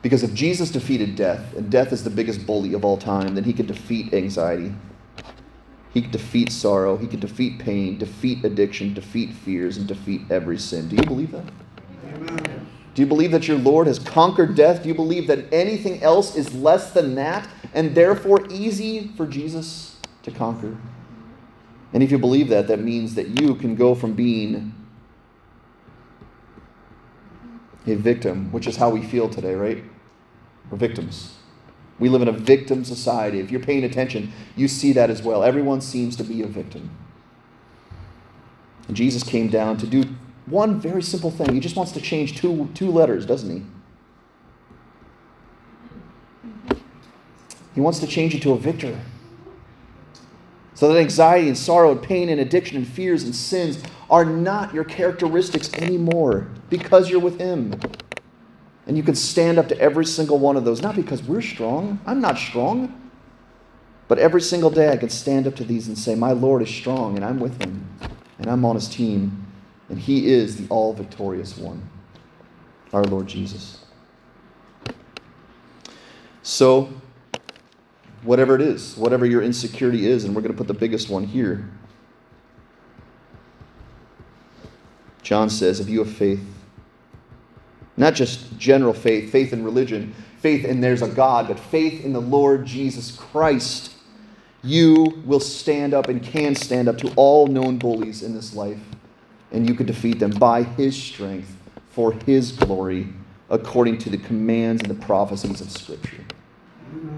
Because 0.00 0.22
if 0.22 0.32
Jesus 0.32 0.70
defeated 0.70 1.16
death, 1.16 1.54
and 1.54 1.70
death 1.70 1.92
is 1.92 2.04
the 2.04 2.10
biggest 2.10 2.46
bully 2.46 2.72
of 2.72 2.84
all 2.84 2.96
time, 2.96 3.34
then 3.34 3.44
he 3.44 3.52
could 3.52 3.66
defeat 3.66 4.14
anxiety. 4.14 4.72
He 5.92 6.02
could 6.02 6.12
defeat 6.12 6.52
sorrow. 6.52 6.96
He 6.96 7.06
could 7.06 7.20
defeat 7.20 7.58
pain, 7.58 7.98
defeat 7.98 8.44
addiction, 8.44 8.94
defeat 8.94 9.32
fears, 9.32 9.76
and 9.76 9.86
defeat 9.86 10.22
every 10.30 10.58
sin. 10.58 10.88
Do 10.88 10.96
you 10.96 11.02
believe 11.02 11.32
that? 11.32 11.44
Amen. 12.04 12.66
Do 12.94 13.02
you 13.02 13.06
believe 13.06 13.30
that 13.32 13.46
your 13.46 13.58
Lord 13.58 13.86
has 13.86 13.98
conquered 13.98 14.54
death? 14.54 14.82
Do 14.82 14.88
you 14.88 14.94
believe 14.94 15.26
that 15.28 15.52
anything 15.52 16.02
else 16.02 16.36
is 16.36 16.54
less 16.54 16.92
than 16.92 17.14
that 17.14 17.48
and 17.74 17.94
therefore 17.94 18.46
easy 18.50 19.12
for 19.16 19.26
Jesus 19.26 19.96
to 20.22 20.30
conquer? 20.30 20.76
And 21.92 22.02
if 22.02 22.10
you 22.10 22.18
believe 22.18 22.48
that, 22.48 22.66
that 22.68 22.80
means 22.80 23.14
that 23.14 23.40
you 23.40 23.54
can 23.54 23.74
go 23.76 23.94
from 23.94 24.14
being 24.14 24.74
a 27.92 27.96
victim, 27.96 28.50
which 28.52 28.66
is 28.66 28.76
how 28.76 28.90
we 28.90 29.02
feel 29.02 29.28
today, 29.28 29.54
right? 29.54 29.82
We're 30.70 30.78
victims. 30.78 31.34
We 31.98 32.08
live 32.08 32.22
in 32.22 32.28
a 32.28 32.32
victim 32.32 32.84
society. 32.84 33.40
If 33.40 33.50
you're 33.50 33.60
paying 33.60 33.84
attention, 33.84 34.32
you 34.56 34.68
see 34.68 34.92
that 34.92 35.10
as 35.10 35.22
well. 35.22 35.42
Everyone 35.42 35.80
seems 35.80 36.16
to 36.16 36.24
be 36.24 36.42
a 36.42 36.46
victim. 36.46 36.90
And 38.86 38.96
Jesus 38.96 39.22
came 39.22 39.48
down 39.48 39.76
to 39.78 39.86
do 39.86 40.04
one 40.46 40.80
very 40.80 41.02
simple 41.02 41.30
thing. 41.30 41.52
He 41.52 41.60
just 41.60 41.76
wants 41.76 41.92
to 41.92 42.00
change 42.00 42.36
two, 42.36 42.70
two 42.74 42.90
letters, 42.90 43.26
doesn't 43.26 43.50
he? 43.50 43.62
He 47.74 47.80
wants 47.80 47.98
to 48.00 48.06
change 48.06 48.34
you 48.34 48.40
to 48.40 48.52
a 48.52 48.58
victor. 48.58 48.98
So 50.74 50.92
that 50.92 50.98
anxiety 50.98 51.48
and 51.48 51.58
sorrow 51.58 51.92
and 51.92 52.02
pain 52.02 52.28
and 52.28 52.40
addiction 52.40 52.76
and 52.76 52.86
fears 52.86 53.24
and 53.24 53.34
sins 53.34 53.82
are 54.10 54.24
not 54.24 54.72
your 54.72 54.84
characteristics 54.84 55.72
anymore 55.74 56.48
because 56.70 57.10
you're 57.10 57.20
with 57.20 57.38
Him. 57.38 57.78
And 58.86 58.96
you 58.96 59.02
can 59.02 59.14
stand 59.14 59.58
up 59.58 59.68
to 59.68 59.78
every 59.78 60.06
single 60.06 60.38
one 60.38 60.56
of 60.56 60.64
those, 60.64 60.80
not 60.80 60.96
because 60.96 61.22
we're 61.22 61.42
strong. 61.42 62.00
I'm 62.06 62.20
not 62.20 62.38
strong. 62.38 62.98
But 64.08 64.18
every 64.18 64.40
single 64.40 64.70
day 64.70 64.90
I 64.90 64.96
can 64.96 65.10
stand 65.10 65.46
up 65.46 65.54
to 65.56 65.64
these 65.64 65.86
and 65.86 65.96
say, 65.96 66.14
My 66.14 66.32
Lord 66.32 66.62
is 66.62 66.70
strong, 66.70 67.14
and 67.16 67.24
I'm 67.24 67.38
with 67.38 67.62
Him, 67.62 67.86
and 68.38 68.48
I'm 68.48 68.64
on 68.64 68.74
His 68.74 68.88
team, 68.88 69.46
and 69.90 69.98
He 69.98 70.32
is 70.32 70.56
the 70.56 70.66
all 70.70 70.94
victorious 70.94 71.58
one, 71.58 71.86
our 72.94 73.04
Lord 73.04 73.26
Jesus. 73.26 73.84
So, 76.42 76.88
whatever 78.22 78.54
it 78.54 78.62
is, 78.62 78.96
whatever 78.96 79.26
your 79.26 79.42
insecurity 79.42 80.06
is, 80.06 80.24
and 80.24 80.34
we're 80.34 80.40
going 80.40 80.54
to 80.54 80.58
put 80.58 80.68
the 80.68 80.72
biggest 80.72 81.10
one 81.10 81.24
here. 81.24 81.68
John 85.28 85.50
says, 85.50 85.78
if 85.78 85.90
you 85.90 85.98
have 85.98 86.10
faith, 86.10 86.40
not 87.98 88.14
just 88.14 88.58
general 88.58 88.94
faith, 88.94 89.30
faith 89.30 89.52
in 89.52 89.62
religion, 89.62 90.14
faith 90.38 90.64
in 90.64 90.80
there's 90.80 91.02
a 91.02 91.08
God, 91.08 91.48
but 91.48 91.60
faith 91.60 92.02
in 92.02 92.14
the 92.14 92.20
Lord 92.20 92.64
Jesus 92.64 93.14
Christ, 93.14 93.92
you 94.64 95.20
will 95.26 95.38
stand 95.38 95.92
up 95.92 96.08
and 96.08 96.22
can 96.22 96.54
stand 96.54 96.88
up 96.88 96.96
to 96.96 97.12
all 97.14 97.46
known 97.46 97.76
bullies 97.76 98.22
in 98.22 98.34
this 98.34 98.54
life, 98.54 98.80
and 99.52 99.68
you 99.68 99.74
can 99.74 99.84
defeat 99.84 100.18
them 100.18 100.30
by 100.30 100.62
His 100.62 100.96
strength 100.96 101.54
for 101.90 102.12
His 102.24 102.50
glory, 102.50 103.08
according 103.50 103.98
to 103.98 104.08
the 104.08 104.16
commands 104.16 104.80
and 104.80 104.90
the 104.90 105.06
prophecies 105.06 105.60
of 105.60 105.70
Scripture. 105.70 106.24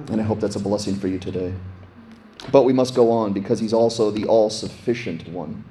And 0.09 0.21
I 0.21 0.25
hope 0.25 0.41
that's 0.41 0.57
a 0.57 0.61
blessing 0.61 0.97
for 0.97 1.07
you 1.07 1.21
today. 1.21 1.55
But 2.51 2.65
we 2.65 2.73
must 2.73 2.97
go 2.97 3.13
on 3.13 3.33
because 3.33 3.61
He's 3.61 3.73
also 3.73 4.11
the 4.11 4.25
all 4.25 4.51
sufficient 4.51 5.29
one. 5.29 5.63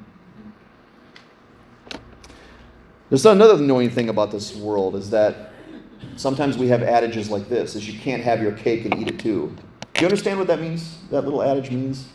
There's 3.09 3.25
another 3.25 3.55
annoying 3.55 3.89
thing 3.89 4.09
about 4.09 4.31
this 4.31 4.55
world 4.55 4.95
is 4.95 5.09
that 5.09 5.51
sometimes 6.15 6.57
we 6.57 6.67
have 6.67 6.83
adages 6.83 7.31
like 7.31 7.49
this 7.49 7.75
is 7.75 7.89
you 7.89 7.99
can't 7.99 8.21
have 8.21 8.39
your 8.39 8.51
cake 8.51 8.85
and 8.85 8.95
eat 8.99 9.07
it 9.07 9.19
too. 9.19 9.55
Do 9.95 10.01
you 10.01 10.05
understand 10.05 10.37
what 10.37 10.47
that 10.47 10.61
means? 10.61 10.99
That 11.09 11.23
little 11.23 11.41
adage 11.41 11.71
means? 11.71 12.07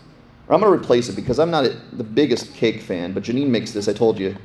Or 0.47 0.55
I'm 0.55 0.61
going 0.61 0.73
to 0.73 0.79
replace 0.79 1.09
it 1.09 1.17
because 1.17 1.41
I'm 1.41 1.51
not 1.51 1.65
a, 1.65 1.77
the 1.93 2.05
biggest 2.05 2.55
cake 2.55 2.81
fan, 2.81 3.13
but 3.13 3.25
Janine 3.25 3.49
makes 3.49 3.73
this. 3.73 3.89
I 3.89 3.93
told 3.93 4.19
you. 4.19 4.37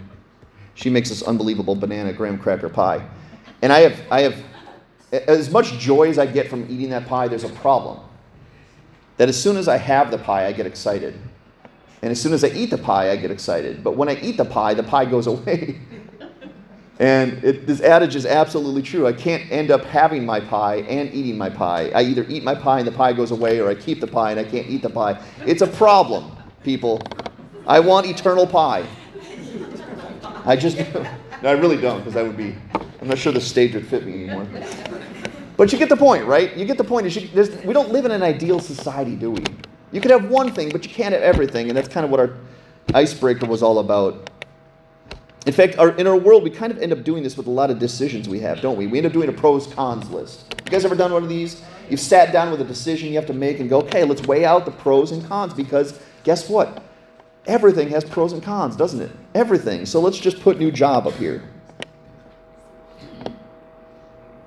She 0.73 0.89
makes 0.89 1.09
this 1.09 1.21
unbelievable 1.23 1.75
banana 1.75 2.13
graham 2.13 2.39
cracker 2.39 2.69
pie. 2.69 3.05
And 3.61 3.71
I 3.71 3.79
have, 3.79 3.99
I 4.09 4.21
have, 4.21 4.43
as 5.11 5.51
much 5.51 5.77
joy 5.77 6.09
as 6.09 6.17
I 6.17 6.25
get 6.25 6.49
from 6.49 6.63
eating 6.69 6.89
that 6.91 7.05
pie, 7.05 7.27
there's 7.27 7.43
a 7.43 7.49
problem. 7.49 7.99
That 9.17 9.29
as 9.29 9.39
soon 9.39 9.57
as 9.57 9.67
I 9.67 9.77
have 9.77 10.09
the 10.09 10.17
pie, 10.17 10.47
I 10.47 10.53
get 10.53 10.65
excited. 10.65 11.19
And 12.01 12.11
as 12.11 12.21
soon 12.21 12.31
as 12.31 12.43
I 12.43 12.47
eat 12.47 12.69
the 12.69 12.77
pie, 12.77 13.11
I 13.11 13.17
get 13.17 13.29
excited. 13.29 13.83
But 13.83 13.97
when 13.97 14.07
I 14.07 14.19
eat 14.21 14.37
the 14.37 14.45
pie, 14.45 14.73
the 14.73 14.83
pie 14.83 15.05
goes 15.05 15.27
away. 15.35 15.79
And 16.99 17.41
it, 17.45 17.65
this 17.65 17.79
adage 17.79 18.17
is 18.17 18.25
absolutely 18.25 18.81
true. 18.81 19.07
I 19.07 19.13
can't 19.13 19.49
end 19.49 19.71
up 19.71 19.85
having 19.85 20.25
my 20.25 20.41
pie 20.41 20.77
and 20.81 21.13
eating 21.13 21.37
my 21.37 21.49
pie. 21.49 21.89
I 21.95 22.01
either 22.01 22.25
eat 22.27 22.43
my 22.43 22.53
pie 22.53 22.79
and 22.79 22.87
the 22.87 22.91
pie 22.91 23.13
goes 23.13 23.31
away, 23.31 23.61
or 23.61 23.69
I 23.69 23.75
keep 23.75 24.01
the 24.01 24.07
pie 24.07 24.31
and 24.31 24.39
I 24.39 24.43
can't 24.43 24.67
eat 24.67 24.81
the 24.81 24.89
pie. 24.89 25.21
It's 25.45 25.61
a 25.61 25.67
problem, 25.67 26.35
people. 26.61 27.01
I 27.65 27.79
want 27.79 28.05
eternal 28.05 28.45
pie. 28.45 28.85
I 30.45 30.57
just, 30.57 30.77
no, 31.41 31.49
I 31.49 31.51
really 31.53 31.77
don't, 31.77 31.99
because 31.99 32.15
that 32.15 32.25
would 32.25 32.37
be, 32.37 32.53
I'm 33.01 33.07
not 33.07 33.17
sure 33.17 33.31
the 33.31 33.39
stage 33.39 33.75
would 33.75 33.87
fit 33.87 34.05
me 34.05 34.25
anymore. 34.25 34.45
But 35.55 35.71
you 35.71 35.77
get 35.77 35.89
the 35.89 35.97
point, 35.97 36.25
right? 36.25 36.55
You 36.57 36.65
get 36.65 36.77
the 36.77 36.83
point. 36.83 37.05
We 37.05 37.73
don't 37.73 37.91
live 37.91 38.05
in 38.05 38.11
an 38.11 38.23
ideal 38.23 38.59
society, 38.59 39.15
do 39.15 39.31
we? 39.31 39.43
You 39.91 40.01
could 40.01 40.11
have 40.11 40.29
one 40.29 40.53
thing, 40.53 40.69
but 40.69 40.85
you 40.85 40.89
can't 40.93 41.13
have 41.13 41.21
everything, 41.21 41.69
and 41.69 41.77
that's 41.77 41.87
kind 41.87 42.03
of 42.03 42.11
what 42.11 42.19
our 42.19 42.35
icebreaker 42.93 43.45
was 43.45 43.63
all 43.63 43.79
about. 43.79 44.28
In 45.49 45.53
fact, 45.55 45.79
our, 45.79 45.89
in 45.93 46.05
our 46.05 46.15
world, 46.15 46.43
we 46.43 46.51
kind 46.51 46.71
of 46.71 46.77
end 46.77 46.91
up 46.91 47.03
doing 47.03 47.23
this 47.23 47.35
with 47.35 47.47
a 47.47 47.49
lot 47.49 47.71
of 47.71 47.79
decisions 47.79 48.29
we 48.29 48.39
have, 48.41 48.61
don't 48.61 48.77
we? 48.77 48.85
We 48.85 48.99
end 48.99 49.07
up 49.07 49.13
doing 49.13 49.29
a 49.29 49.33
pros 49.33 49.65
cons 49.65 50.07
list. 50.11 50.53
You 50.63 50.71
guys 50.71 50.85
ever 50.85 50.93
done 50.93 51.11
one 51.11 51.23
of 51.23 51.29
these? 51.29 51.63
You've 51.89 51.99
sat 51.99 52.31
down 52.31 52.51
with 52.51 52.61
a 52.61 52.63
decision 52.63 53.09
you 53.09 53.15
have 53.15 53.25
to 53.25 53.33
make 53.33 53.59
and 53.59 53.67
go, 53.67 53.79
okay, 53.79 54.03
let's 54.03 54.21
weigh 54.27 54.45
out 54.45 54.65
the 54.65 54.71
pros 54.71 55.11
and 55.11 55.25
cons 55.25 55.55
because 55.55 55.99
guess 56.23 56.47
what? 56.47 56.83
Everything 57.47 57.89
has 57.89 58.03
pros 58.03 58.31
and 58.31 58.43
cons, 58.43 58.75
doesn't 58.75 59.01
it? 59.01 59.09
Everything. 59.33 59.87
So 59.87 59.99
let's 59.99 60.19
just 60.19 60.39
put 60.39 60.59
new 60.59 60.71
job 60.71 61.07
up 61.07 61.15
here. 61.15 61.41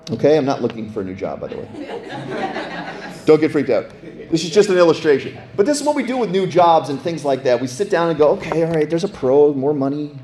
Okay, 0.09 0.38
I'm 0.38 0.45
not 0.45 0.62
looking 0.62 0.88
for 0.88 1.01
a 1.01 1.05
new 1.05 1.17
job, 1.17 1.41
by 1.41 1.49
the 1.49 1.57
way. 1.57 3.12
Don't 3.27 3.41
get 3.41 3.51
freaked 3.51 3.71
out. 3.71 3.91
This 4.31 4.45
is 4.45 4.51
just 4.51 4.69
an 4.69 4.79
illustration. 4.79 5.37
But 5.57 5.67
this 5.67 5.81
is 5.81 5.85
what 5.85 5.97
we 5.97 6.05
do 6.05 6.17
with 6.17 6.31
new 6.31 6.47
jobs 6.47 6.91
and 6.91 7.01
things 7.01 7.25
like 7.25 7.43
that. 7.43 7.61
We 7.61 7.67
sit 7.67 7.91
down 7.91 8.09
and 8.09 8.17
go, 8.17 8.29
okay, 8.35 8.62
all 8.62 8.71
right, 8.71 8.88
there's 8.88 9.03
a 9.03 9.09
pro, 9.09 9.53
more 9.53 9.75
money, 9.75 10.17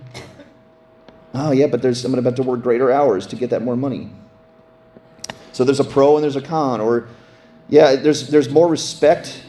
Oh, 1.41 1.53
yeah, 1.53 1.69
but 1.69 1.83
there's, 1.83 2.03
going 2.03 2.23
to 2.23 2.33
to 2.33 2.43
work 2.43 2.63
greater 2.63 2.91
hours 2.91 3.25
to 3.29 3.37
get 3.37 3.51
that 3.51 3.63
more 3.63 3.77
money. 3.77 4.11
So 5.53 5.63
there's 5.63 5.79
a 5.79 5.85
pro 5.85 6.17
and 6.17 6.25
there's 6.25 6.35
a 6.35 6.43
con. 6.43 6.81
Or, 6.81 7.09
yeah, 7.69 7.95
there's, 7.95 8.27
there's 8.27 8.49
more 8.49 8.67
respect, 8.67 9.45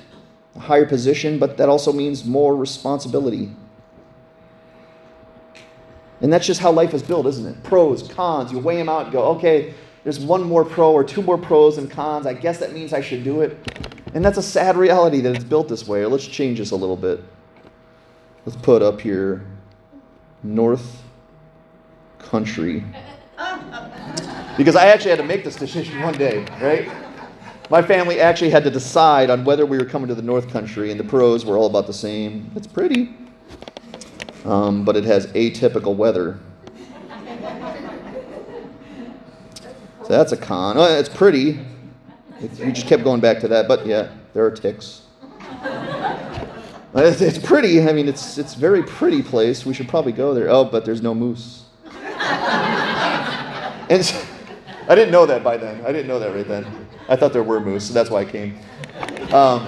a 0.56 0.60
higher 0.60 0.86
position, 0.86 1.40
but 1.40 1.58
that 1.58 1.68
also 1.68 1.92
means 1.92 2.26
more 2.26 2.56
responsibility. 2.56 3.52
And 6.22 6.32
that's 6.32 6.46
just 6.46 6.60
how 6.60 6.72
life 6.72 6.94
is 6.94 7.02
built, 7.02 7.26
isn't 7.26 7.46
it? 7.48 7.64
Pros, 7.64 8.08
cons. 8.08 8.52
You 8.52 8.60
weigh 8.60 8.78
them 8.78 8.88
out 8.88 9.06
and 9.06 9.12
go, 9.12 9.24
okay, 9.36 9.74
there's 10.04 10.20
one 10.20 10.44
more 10.44 10.64
pro 10.64 10.92
or 10.92 11.04
two 11.04 11.24
more 11.24 11.40
pros 11.40 11.80
and 11.80 11.90
cons. 11.90 12.28
I 12.28 12.34
guess 12.34 12.60
that 12.60 12.72
means 12.72 12.94
I 12.94 13.02
should 13.02 13.24
do 13.24 13.42
it. 13.42 13.58
And 14.14 14.24
that's 14.24 14.38
a 14.38 14.44
sad 14.44 14.78
reality 14.78 15.22
that 15.22 15.36
it's 15.36 15.44
built 15.44 15.70
this 15.70 15.88
way. 15.88 16.06
Let's 16.06 16.28
change 16.28 16.60
this 16.60 16.70
a 16.70 16.76
little 16.76 16.98
bit. 16.98 17.24
Let's 18.46 18.62
put 18.62 18.84
up 18.84 19.02
here 19.02 19.44
North 20.44 21.09
Country. 22.20 22.84
Because 24.58 24.76
I 24.76 24.88
actually 24.88 25.12
had 25.12 25.20
to 25.20 25.26
make 25.26 25.44
this 25.44 25.56
decision 25.56 26.02
one 26.02 26.14
day, 26.14 26.46
right? 26.62 26.92
My 27.70 27.82
family 27.82 28.20
actually 28.20 28.50
had 28.50 28.64
to 28.64 28.72
decide 28.72 29.30
on 29.30 29.46
whether 29.46 29.66
we 29.66 29.78
were 29.78 29.86
coming 29.86 30.08
to 30.08 30.16
the 30.16 30.22
North 30.22 30.50
Country, 30.50 30.92
and 30.92 31.00
the 31.00 31.04
pros 31.04 31.46
were 31.46 31.58
all 31.58 31.68
about 31.68 31.88
the 31.88 31.94
same. 31.94 32.52
It's 32.56 32.68
pretty, 32.68 33.14
um, 34.44 34.84
but 34.84 34.98
it 34.98 35.04
has 35.06 35.28
atypical 35.28 35.96
weather. 35.96 36.40
So 40.02 40.08
that's 40.08 40.32
a 40.32 40.38
con. 40.38 40.78
Oh, 40.78 40.98
it's 40.98 41.10
pretty. 41.10 41.60
It's, 42.42 42.60
we 42.60 42.72
just 42.72 42.88
kept 42.88 43.04
going 43.04 43.22
back 43.22 43.40
to 43.42 43.48
that, 43.50 43.68
but 43.68 43.86
yeah, 43.86 44.10
there 44.34 44.46
are 44.46 44.52
ticks. 44.52 45.04
It's, 46.96 47.22
it's 47.22 47.38
pretty. 47.38 47.88
I 47.88 47.94
mean, 47.94 48.08
it's 48.08 48.40
it's 48.40 48.56
very 48.56 48.82
pretty 48.82 49.22
place. 49.22 49.64
We 49.64 49.76
should 49.76 49.88
probably 49.88 50.12
go 50.12 50.34
there. 50.34 50.50
Oh, 50.50 50.66
but 50.66 50.86
there's 50.86 51.04
no 51.04 51.14
moose. 51.14 51.66
and 53.90 54.04
so, 54.04 54.22
I 54.90 54.96
didn't 54.96 55.12
know 55.12 55.26
that 55.26 55.44
by 55.44 55.56
then. 55.56 55.86
I 55.86 55.92
didn't 55.92 56.08
know 56.08 56.20
that 56.20 56.34
right 56.34 56.48
then. 56.48 56.66
I 57.08 57.16
thought 57.16 57.32
there 57.32 57.44
were 57.44 57.60
moose, 57.60 57.88
so 57.88 57.94
that's 57.94 58.10
why 58.10 58.22
I 58.22 58.26
came. 58.26 58.58
Um, 59.32 59.68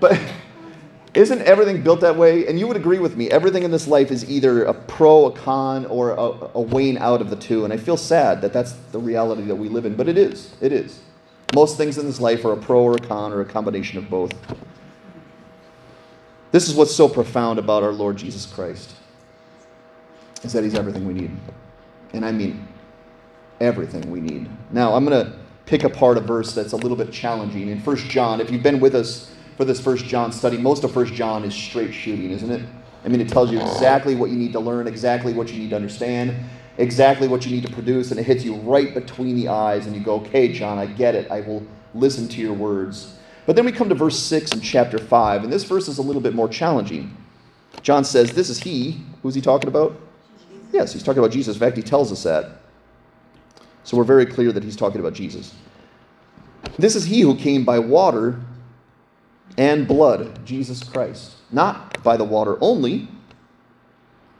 but 0.00 0.20
isn't 1.14 1.42
everything 1.42 1.82
built 1.82 2.00
that 2.00 2.16
way? 2.16 2.46
And 2.46 2.58
you 2.58 2.66
would 2.66 2.76
agree 2.76 2.98
with 2.98 3.16
me. 3.16 3.30
Everything 3.30 3.62
in 3.62 3.70
this 3.70 3.86
life 3.86 4.10
is 4.10 4.28
either 4.28 4.64
a 4.64 4.74
pro, 4.74 5.26
a 5.26 5.32
con, 5.32 5.86
or 5.86 6.12
a, 6.12 6.48
a 6.54 6.60
weighing 6.60 6.98
out 6.98 7.20
of 7.20 7.30
the 7.30 7.36
two. 7.36 7.64
And 7.64 7.72
I 7.72 7.76
feel 7.76 7.96
sad 7.96 8.40
that 8.42 8.52
that's 8.52 8.72
the 8.90 8.98
reality 8.98 9.42
that 9.42 9.56
we 9.56 9.68
live 9.68 9.84
in. 9.84 9.94
But 9.94 10.08
it 10.08 10.18
is. 10.18 10.54
It 10.60 10.72
is. 10.72 11.00
Most 11.54 11.76
things 11.76 11.98
in 11.98 12.06
this 12.06 12.20
life 12.20 12.44
are 12.44 12.52
a 12.52 12.56
pro 12.56 12.82
or 12.82 12.94
a 12.94 12.98
con 12.98 13.32
or 13.32 13.42
a 13.42 13.44
combination 13.44 13.98
of 13.98 14.08
both. 14.08 14.32
This 16.50 16.68
is 16.68 16.74
what's 16.74 16.94
so 16.94 17.08
profound 17.08 17.58
about 17.58 17.82
our 17.82 17.92
Lord 17.92 18.16
Jesus 18.16 18.46
Christ. 18.46 18.94
Is 20.42 20.52
that 20.52 20.64
he's 20.64 20.74
everything 20.74 21.06
we 21.06 21.14
need. 21.14 21.30
And 22.12 22.24
I 22.24 22.32
mean 22.32 22.68
everything 23.62 24.10
we 24.10 24.20
need. 24.20 24.48
Now, 24.72 24.94
I'm 24.94 25.04
going 25.04 25.24
to 25.24 25.38
pick 25.66 25.84
apart 25.84 26.18
a 26.18 26.20
verse 26.20 26.52
that's 26.52 26.72
a 26.72 26.76
little 26.76 26.96
bit 26.96 27.12
challenging. 27.12 27.68
In 27.68 27.78
1 27.78 27.96
John, 27.96 28.40
if 28.40 28.50
you've 28.50 28.62
been 28.62 28.80
with 28.80 28.94
us 28.94 29.30
for 29.56 29.64
this 29.64 29.84
1 29.84 29.98
John 29.98 30.32
study, 30.32 30.58
most 30.58 30.84
of 30.84 30.94
1 30.94 31.06
John 31.06 31.44
is 31.44 31.54
straight 31.54 31.94
shooting, 31.94 32.30
isn't 32.30 32.50
it? 32.50 32.62
I 33.04 33.08
mean, 33.08 33.20
it 33.20 33.28
tells 33.28 33.50
you 33.50 33.60
exactly 33.60 34.14
what 34.14 34.30
you 34.30 34.36
need 34.36 34.52
to 34.52 34.60
learn, 34.60 34.86
exactly 34.86 35.32
what 35.32 35.52
you 35.52 35.58
need 35.58 35.70
to 35.70 35.76
understand, 35.76 36.34
exactly 36.78 37.28
what 37.28 37.44
you 37.46 37.52
need 37.52 37.66
to 37.66 37.72
produce, 37.72 38.10
and 38.10 38.20
it 38.20 38.24
hits 38.24 38.44
you 38.44 38.56
right 38.56 38.94
between 38.94 39.36
the 39.36 39.48
eyes, 39.48 39.86
and 39.86 39.96
you 39.96 40.02
go, 40.02 40.16
okay, 40.16 40.52
John, 40.52 40.78
I 40.78 40.86
get 40.86 41.14
it. 41.14 41.30
I 41.30 41.40
will 41.40 41.66
listen 41.94 42.28
to 42.28 42.40
your 42.40 42.52
words. 42.52 43.16
But 43.44 43.56
then 43.56 43.64
we 43.64 43.72
come 43.72 43.88
to 43.88 43.94
verse 43.94 44.18
6 44.18 44.52
in 44.52 44.60
chapter 44.60 44.98
5, 44.98 45.44
and 45.44 45.52
this 45.52 45.64
verse 45.64 45.88
is 45.88 45.98
a 45.98 46.02
little 46.02 46.22
bit 46.22 46.34
more 46.34 46.48
challenging. 46.48 47.16
John 47.82 48.04
says, 48.04 48.32
This 48.32 48.48
is 48.48 48.60
he. 48.60 49.02
Who's 49.22 49.34
he 49.34 49.40
talking 49.40 49.68
about? 49.68 49.96
Yes, 50.72 50.92
he's 50.92 51.02
talking 51.02 51.18
about 51.18 51.30
Jesus. 51.30 51.54
In 51.54 51.60
fact, 51.60 51.76
he 51.76 51.82
tells 51.82 52.10
us 52.10 52.22
that. 52.22 52.62
So 53.84 53.96
we're 53.96 54.04
very 54.04 54.26
clear 54.26 54.52
that 54.52 54.64
he's 54.64 54.76
talking 54.76 55.00
about 55.00 55.12
Jesus. 55.12 55.54
This 56.78 56.96
is 56.96 57.04
he 57.04 57.20
who 57.20 57.36
came 57.36 57.64
by 57.64 57.78
water 57.78 58.40
and 59.58 59.86
blood, 59.86 60.44
Jesus 60.46 60.82
Christ. 60.82 61.34
Not 61.50 62.02
by 62.02 62.16
the 62.16 62.24
water 62.24 62.56
only, 62.60 63.08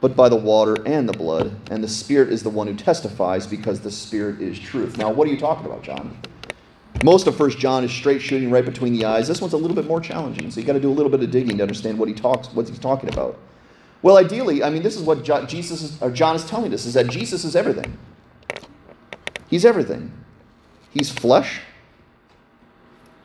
but 0.01 0.15
by 0.15 0.27
the 0.29 0.35
water 0.35 0.75
and 0.85 1.07
the 1.07 1.13
blood. 1.13 1.55
And 1.69 1.83
the 1.83 1.87
Spirit 1.87 2.29
is 2.29 2.41
the 2.41 2.49
one 2.49 2.67
who 2.67 2.75
testifies 2.75 3.45
because 3.45 3.81
the 3.81 3.91
Spirit 3.91 4.41
is 4.41 4.57
truth. 4.59 4.97
Now, 4.97 5.11
what 5.11 5.27
are 5.27 5.31
you 5.31 5.39
talking 5.39 5.65
about, 5.65 5.83
John? 5.83 6.17
Most 7.03 7.27
of 7.27 7.35
First 7.35 7.59
John 7.59 7.83
is 7.83 7.91
straight 7.91 8.21
shooting 8.21 8.49
right 8.49 8.63
between 8.63 8.93
the 8.93 9.05
eyes. 9.05 9.27
This 9.27 9.41
one's 9.41 9.53
a 9.53 9.57
little 9.57 9.75
bit 9.75 9.85
more 9.85 9.99
challenging, 9.99 10.49
so 10.49 10.59
you 10.59 10.65
got 10.65 10.73
to 10.73 10.79
do 10.79 10.89
a 10.89 10.93
little 10.93 11.11
bit 11.11 11.21
of 11.21 11.31
digging 11.31 11.57
to 11.57 11.63
understand 11.63 11.99
what 11.99 12.07
he 12.07 12.13
talks, 12.13 12.47
what 12.53 12.67
he's 12.67 12.79
talking 12.79 13.09
about. 13.09 13.37
Well, 14.03 14.17
ideally, 14.17 14.61
I 14.61 14.69
mean, 14.69 14.83
this 14.83 14.95
is 14.95 15.01
what 15.01 15.23
Jesus 15.47 15.81
is, 15.81 16.01
or 16.01 16.11
John 16.11 16.35
is 16.35 16.45
telling 16.45 16.73
us: 16.73 16.85
is 16.85 16.93
that 16.93 17.07
Jesus 17.07 17.43
is 17.45 17.55
everything. 17.55 17.97
He's 19.47 19.65
everything. 19.65 20.11
He's 20.91 21.09
flesh, 21.09 21.61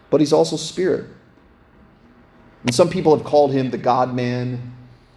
but 0.08 0.20
he's 0.20 0.32
also 0.32 0.56
spirit. 0.56 1.06
And 2.62 2.74
some 2.74 2.88
people 2.88 3.14
have 3.14 3.26
called 3.26 3.52
him 3.52 3.70
the 3.70 3.78
God 3.78 4.14
man, 4.14 4.74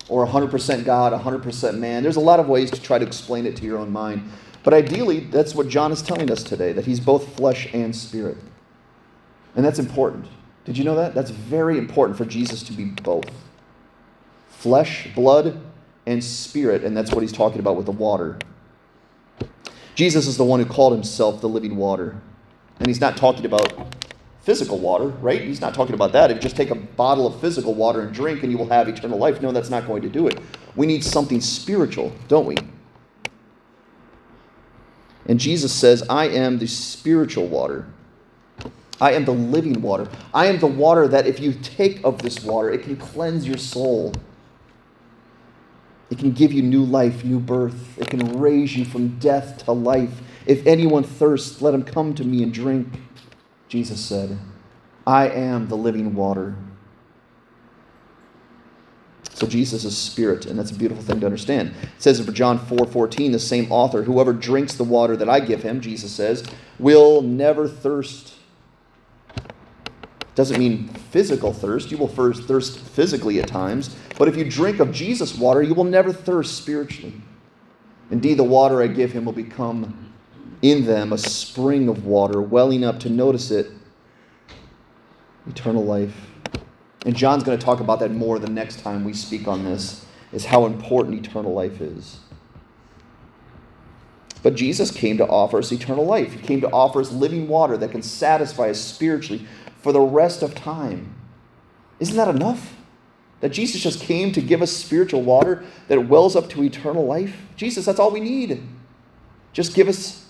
or 0.10 0.26
100% 0.26 0.84
God, 0.84 1.14
100% 1.14 1.78
man. 1.78 2.04
There's 2.04 2.18
a 2.18 2.22
lot 2.22 2.40
of 2.40 2.48
ways 2.48 2.72
to 2.72 2.82
try 2.82 3.00
to 3.00 3.06
explain 3.06 3.46
it 3.46 3.56
to 3.58 3.64
your 3.64 3.78
own 3.78 3.92
mind. 3.92 4.30
But 4.64 4.74
ideally, 4.74 5.22
that's 5.22 5.56
what 5.56 5.68
John 5.68 5.92
is 5.92 6.02
telling 6.02 6.32
us 6.32 6.44
today 6.44 6.74
that 6.74 6.86
he's 6.86 7.00
both 7.00 7.36
flesh 7.36 7.74
and 7.74 7.96
spirit. 7.96 8.38
And 9.56 9.66
that's 9.66 9.80
important. 9.80 10.28
Did 10.66 10.78
you 10.78 10.84
know 10.84 10.96
that? 10.96 11.14
That's 11.14 11.32
very 11.32 11.78
important 11.78 12.18
for 12.18 12.26
Jesus 12.26 12.64
to 12.64 12.74
be 12.74 12.86
both 12.86 13.26
flesh, 14.62 15.08
blood, 15.16 15.60
and 16.06 16.24
spirit. 16.24 16.84
And 16.84 16.96
that's 16.96 17.12
what 17.12 17.22
he's 17.22 17.32
talking 17.32 17.60
about 17.60 17.78
with 17.78 17.88
the 17.88 17.92
water. 17.92 18.38
Jesus 19.96 20.28
is 20.28 20.38
the 20.38 20.46
one 20.46 20.60
who 20.60 20.66
called 20.68 20.94
himself 20.94 21.42
the 21.42 21.50
living 21.50 21.76
water. 21.76 22.22
And 22.78 22.88
he's 22.88 23.02
not 23.02 23.18
talking 23.18 23.46
about 23.46 23.96
physical 24.42 24.78
water, 24.78 25.08
right? 25.08 25.42
He's 25.42 25.62
not 25.62 25.74
talking 25.74 25.96
about 25.96 26.12
that. 26.14 26.30
If 26.30 26.38
you 26.38 26.42
just 26.42 26.56
take 26.56 26.70
a 26.70 26.76
bottle 26.76 27.26
of 27.26 27.42
physical 27.42 27.74
water 27.74 28.02
and 28.02 28.14
drink 28.14 28.44
and 28.44 28.52
you 28.52 28.58
will 28.58 28.70
have 28.70 28.88
eternal 28.88 29.18
life. 29.18 29.42
No, 29.42 29.52
that's 29.52 29.72
not 29.72 29.88
going 29.88 30.04
to 30.04 30.10
do 30.10 30.28
it. 30.28 30.40
We 30.76 30.86
need 30.86 31.04
something 31.04 31.42
spiritual, 31.42 32.12
don't 32.28 32.46
we? 32.46 32.56
And 35.26 35.40
Jesus 35.40 35.74
says, 35.74 36.04
I 36.08 36.28
am 36.28 36.60
the 36.60 36.68
spiritual 36.68 37.48
water. 37.48 37.88
I 39.00 39.14
am 39.14 39.26
the 39.26 39.34
living 39.34 39.82
water. 39.82 40.08
I 40.36 40.46
am 40.46 40.60
the 40.60 40.68
water 40.68 41.08
that 41.08 41.26
if 41.26 41.40
you 41.40 41.54
take 41.54 42.04
of 42.04 42.22
this 42.22 42.44
water, 42.44 42.70
it 42.72 42.84
can 42.84 42.96
cleanse 42.96 43.48
your 43.48 43.58
soul. 43.58 44.14
It 46.12 46.20
can 46.20 46.32
give 46.32 46.52
you 46.52 46.62
new 46.62 46.84
life, 46.84 47.24
new 47.24 47.40
birth. 47.40 47.98
It 47.98 48.10
can 48.10 48.38
raise 48.40 48.76
you 48.76 48.84
from 48.84 49.18
death 49.18 49.64
to 49.66 49.72
life. 49.72 50.22
If 50.46 50.68
anyone 50.68 51.04
thirsts, 51.04 51.62
let 51.62 51.74
him 51.74 51.84
come 51.84 52.14
to 52.16 52.26
me 52.26 52.44
and 52.44 52.54
drink. 52.54 52.88
Jesus 53.70 54.02
said, 54.02 54.38
I 55.08 55.30
am 55.30 55.70
the 55.70 55.78
living 55.78 56.14
water. 56.14 56.56
So 59.34 59.48
Jesus 59.48 59.86
is 59.86 59.98
spirit, 59.98 60.46
and 60.46 60.60
that's 60.60 60.70
a 60.70 60.76
beautiful 60.76 61.04
thing 61.04 61.22
to 61.22 61.26
understand. 61.26 61.74
It 61.82 61.90
says 61.98 62.20
in 62.20 62.32
John 62.34 62.60
4 62.60 62.86
14, 62.86 63.32
the 63.32 63.40
same 63.40 63.72
author, 63.72 64.04
whoever 64.04 64.34
drinks 64.34 64.76
the 64.76 64.84
water 64.84 65.16
that 65.16 65.30
I 65.30 65.40
give 65.40 65.64
him, 65.64 65.80
Jesus 65.80 66.12
says, 66.12 66.44
will 66.78 67.22
never 67.22 67.68
thirst. 67.68 68.36
Doesn't 70.36 70.60
mean 70.60 70.90
physical 70.90 71.54
thirst. 71.54 71.90
You 71.90 71.98
will 71.98 72.08
first 72.08 72.44
thirst 72.44 72.78
physically 72.80 73.40
at 73.40 73.48
times. 73.48 73.96
But 74.22 74.28
if 74.28 74.38
you 74.38 74.46
drink 74.46 74.80
of 74.80 74.92
Jesus' 74.92 75.36
water, 75.36 75.64
you 75.64 75.74
will 75.74 75.84
never 75.84 76.14
thirst 76.14 76.56
spiritually. 76.56 77.20
Indeed, 78.12 78.38
the 78.38 78.44
water 78.44 78.80
I 78.80 78.86
give 78.86 79.14
him 79.14 79.26
will 79.26 79.34
become 79.34 80.14
in 80.62 80.86
them 80.86 81.12
a 81.12 81.18
spring 81.18 81.90
of 81.90 82.06
water, 82.06 82.40
welling 82.40 82.84
up 82.84 83.00
to 83.00 83.10
notice 83.10 83.50
it 83.50 83.72
eternal 85.48 85.84
life. 85.84 86.14
And 87.04 87.16
John's 87.16 87.42
going 87.42 87.58
to 87.58 87.66
talk 87.66 87.80
about 87.80 88.00
that 88.02 88.12
more 88.12 88.38
the 88.38 88.48
next 88.48 88.82
time 88.82 89.06
we 89.06 89.14
speak 89.14 89.48
on 89.48 89.66
this, 89.66 90.06
is 90.32 90.46
how 90.46 90.68
important 90.68 91.26
eternal 91.26 91.54
life 91.54 91.82
is. 91.82 92.20
But 94.44 94.54
Jesus 94.54 94.92
came 94.92 95.18
to 95.18 95.26
offer 95.26 95.58
us 95.58 95.72
eternal 95.72 96.06
life. 96.06 96.34
He 96.34 96.40
came 96.46 96.62
to 96.62 96.70
offer 96.70 97.02
us 97.02 97.12
living 97.12 97.48
water 97.48 97.76
that 97.76 97.90
can 97.90 98.04
satisfy 98.04 98.70
us 98.70 98.80
spiritually 98.80 99.48
for 99.82 99.92
the 99.92 100.00
rest 100.00 100.44
of 100.44 100.54
time. 100.54 101.16
Isn't 102.00 102.18
that 102.18 102.28
enough? 102.28 102.76
That 103.42 103.50
Jesus 103.50 103.82
just 103.82 104.02
came 104.02 104.32
to 104.32 104.42
give 104.42 104.62
us 104.62 104.72
spiritual 104.72 105.22
water 105.22 105.64
that 105.88 106.08
wells 106.08 106.36
up 106.36 106.50
to 106.52 106.64
eternal 106.64 107.06
life? 107.06 107.36
Jesus, 107.56 107.86
that's 107.86 108.00
all 108.00 108.12
we 108.12 108.20
need. 108.20 108.62
Just 109.54 109.76
give 109.76 109.88
us 109.88 110.26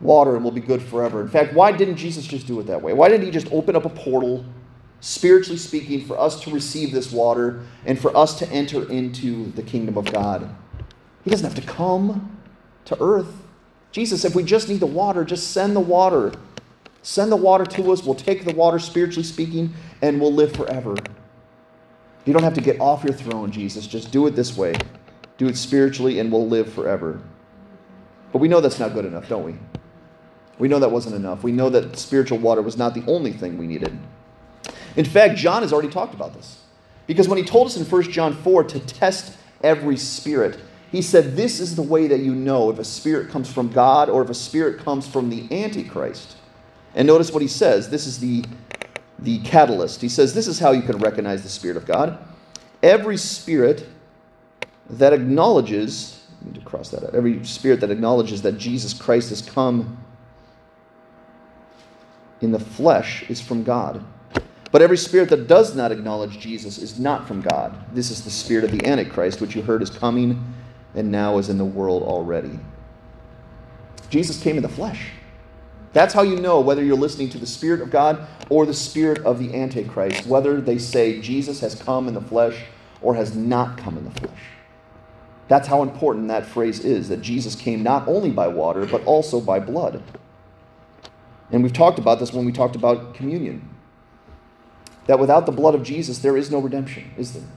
water 0.00 0.34
and 0.34 0.42
we'll 0.42 0.52
be 0.52 0.60
good 0.60 0.82
forever. 0.82 1.20
In 1.20 1.28
fact, 1.28 1.54
why 1.54 1.70
didn't 1.70 1.96
Jesus 1.96 2.26
just 2.26 2.46
do 2.46 2.58
it 2.60 2.66
that 2.66 2.82
way? 2.82 2.92
Why 2.92 3.08
didn't 3.08 3.26
he 3.26 3.30
just 3.30 3.52
open 3.52 3.76
up 3.76 3.84
a 3.84 3.90
portal 3.90 4.44
spiritually 5.00 5.58
speaking, 5.58 6.04
for 6.04 6.18
us 6.18 6.40
to 6.42 6.50
receive 6.50 6.92
this 6.92 7.10
water 7.10 7.62
and 7.86 7.98
for 7.98 8.14
us 8.16 8.38
to 8.38 8.48
enter 8.50 8.88
into 8.90 9.50
the 9.52 9.62
kingdom 9.62 9.96
of 9.96 10.10
God. 10.12 10.54
He 11.24 11.30
doesn't 11.30 11.46
have 11.46 11.62
to 11.62 11.72
come 11.72 12.38
to 12.84 13.02
earth. 13.02 13.42
Jesus, 13.92 14.24
if 14.24 14.34
we 14.34 14.44
just 14.44 14.68
need 14.68 14.80
the 14.80 14.86
water, 14.86 15.24
just 15.24 15.50
send 15.50 15.74
the 15.74 15.80
water. 15.80 16.32
Send 17.02 17.32
the 17.32 17.36
water 17.36 17.64
to 17.64 17.92
us. 17.92 18.04
We'll 18.04 18.14
take 18.14 18.44
the 18.44 18.54
water, 18.54 18.78
spiritually 18.78 19.24
speaking, 19.24 19.72
and 20.02 20.20
we'll 20.20 20.32
live 20.32 20.52
forever. 20.52 20.94
You 22.24 22.32
don't 22.32 22.42
have 22.42 22.54
to 22.54 22.60
get 22.60 22.80
off 22.80 23.04
your 23.04 23.14
throne, 23.14 23.50
Jesus. 23.50 23.86
Just 23.86 24.12
do 24.12 24.26
it 24.26 24.32
this 24.32 24.56
way. 24.56 24.74
Do 25.38 25.48
it 25.48 25.56
spiritually, 25.56 26.18
and 26.18 26.30
we'll 26.30 26.48
live 26.48 26.72
forever. 26.72 27.20
But 28.32 28.38
we 28.38 28.48
know 28.48 28.60
that's 28.60 28.78
not 28.78 28.92
good 28.92 29.04
enough, 29.04 29.28
don't 29.28 29.44
we? 29.44 29.54
We 30.58 30.68
know 30.68 30.78
that 30.78 30.90
wasn't 30.90 31.16
enough. 31.16 31.42
We 31.42 31.52
know 31.52 31.70
that 31.70 31.98
spiritual 31.98 32.38
water 32.38 32.60
was 32.60 32.76
not 32.76 32.94
the 32.94 33.04
only 33.06 33.32
thing 33.32 33.56
we 33.56 33.66
needed. 33.66 33.98
In 34.96 35.04
fact, 35.04 35.36
John 35.36 35.62
has 35.62 35.72
already 35.72 35.88
talked 35.88 36.14
about 36.14 36.34
this. 36.34 36.62
Because 37.06 37.28
when 37.28 37.38
he 37.38 37.44
told 37.44 37.66
us 37.66 37.76
in 37.76 37.84
1 37.84 38.02
John 38.12 38.34
4 38.34 38.64
to 38.64 38.80
test 38.80 39.36
every 39.64 39.96
spirit, 39.96 40.60
he 40.92 41.02
said, 41.02 41.36
This 41.36 41.60
is 41.60 41.76
the 41.76 41.82
way 41.82 42.06
that 42.06 42.20
you 42.20 42.34
know 42.34 42.70
if 42.70 42.78
a 42.78 42.84
spirit 42.84 43.30
comes 43.30 43.50
from 43.52 43.72
God 43.72 44.08
or 44.08 44.22
if 44.22 44.30
a 44.30 44.34
spirit 44.34 44.78
comes 44.78 45.08
from 45.08 45.30
the 45.30 45.48
Antichrist. 45.50 46.36
And 46.94 47.06
notice 47.06 47.32
what 47.32 47.42
he 47.42 47.48
says. 47.48 47.88
This 47.90 48.06
is 48.06 48.18
the, 48.18 48.44
the 49.22 49.38
catalyst. 49.40 50.00
He 50.00 50.08
says, 50.08 50.34
This 50.34 50.46
is 50.46 50.58
how 50.58 50.72
you 50.72 50.82
can 50.82 50.98
recognize 50.98 51.42
the 51.42 51.48
Spirit 51.48 51.76
of 51.76 51.86
God. 51.86 52.18
Every 52.82 53.16
spirit 53.16 53.86
that 54.88 55.12
acknowledges, 55.12 56.26
to 56.54 56.60
cross 56.62 56.88
that 56.90 57.04
out, 57.04 57.14
every 57.14 57.44
spirit 57.44 57.80
that 57.80 57.90
acknowledges 57.90 58.42
that 58.42 58.58
Jesus 58.58 58.94
Christ 58.94 59.28
has 59.28 59.42
come 59.42 59.98
in 62.40 62.52
the 62.52 62.58
flesh 62.58 63.28
is 63.28 63.40
from 63.40 63.62
God. 63.62 64.02
But 64.72 64.82
every 64.82 64.96
spirit 64.96 65.28
that 65.30 65.48
does 65.48 65.74
not 65.74 65.92
acknowledge 65.92 66.38
Jesus 66.38 66.78
is 66.78 66.98
not 66.98 67.26
from 67.26 67.40
God. 67.40 67.76
This 67.94 68.10
is 68.10 68.24
the 68.24 68.30
spirit 68.30 68.64
of 68.64 68.70
the 68.70 68.86
Antichrist, 68.86 69.40
which 69.40 69.54
you 69.54 69.62
heard 69.62 69.82
is 69.82 69.90
coming 69.90 70.54
and 70.94 71.10
now 71.10 71.38
is 71.38 71.48
in 71.48 71.58
the 71.58 71.64
world 71.64 72.02
already. 72.02 72.58
Jesus 74.10 74.40
came 74.40 74.56
in 74.56 74.62
the 74.62 74.68
flesh. 74.68 75.10
That's 75.92 76.14
how 76.14 76.22
you 76.22 76.36
know 76.36 76.60
whether 76.60 76.84
you're 76.84 76.96
listening 76.96 77.30
to 77.30 77.38
the 77.38 77.46
Spirit 77.46 77.80
of 77.80 77.90
God 77.90 78.26
or 78.48 78.64
the 78.64 78.74
Spirit 78.74 79.18
of 79.24 79.38
the 79.38 79.54
Antichrist, 79.54 80.26
whether 80.26 80.60
they 80.60 80.78
say 80.78 81.20
Jesus 81.20 81.60
has 81.60 81.74
come 81.74 82.06
in 82.06 82.14
the 82.14 82.20
flesh 82.20 82.56
or 83.02 83.14
has 83.16 83.34
not 83.34 83.76
come 83.76 83.98
in 83.98 84.04
the 84.04 84.10
flesh. 84.12 84.40
That's 85.48 85.66
how 85.66 85.82
important 85.82 86.28
that 86.28 86.46
phrase 86.46 86.84
is 86.84 87.08
that 87.08 87.22
Jesus 87.22 87.56
came 87.56 87.82
not 87.82 88.06
only 88.06 88.30
by 88.30 88.46
water, 88.46 88.86
but 88.86 89.04
also 89.04 89.40
by 89.40 89.58
blood. 89.58 90.00
And 91.50 91.64
we've 91.64 91.72
talked 91.72 91.98
about 91.98 92.20
this 92.20 92.32
when 92.32 92.44
we 92.44 92.52
talked 92.52 92.76
about 92.76 93.14
communion. 93.14 93.68
That 95.06 95.18
without 95.18 95.46
the 95.46 95.52
blood 95.52 95.74
of 95.74 95.82
Jesus, 95.82 96.18
there 96.18 96.36
is 96.36 96.52
no 96.52 96.60
redemption, 96.60 97.10
is 97.16 97.32
there? 97.32 97.48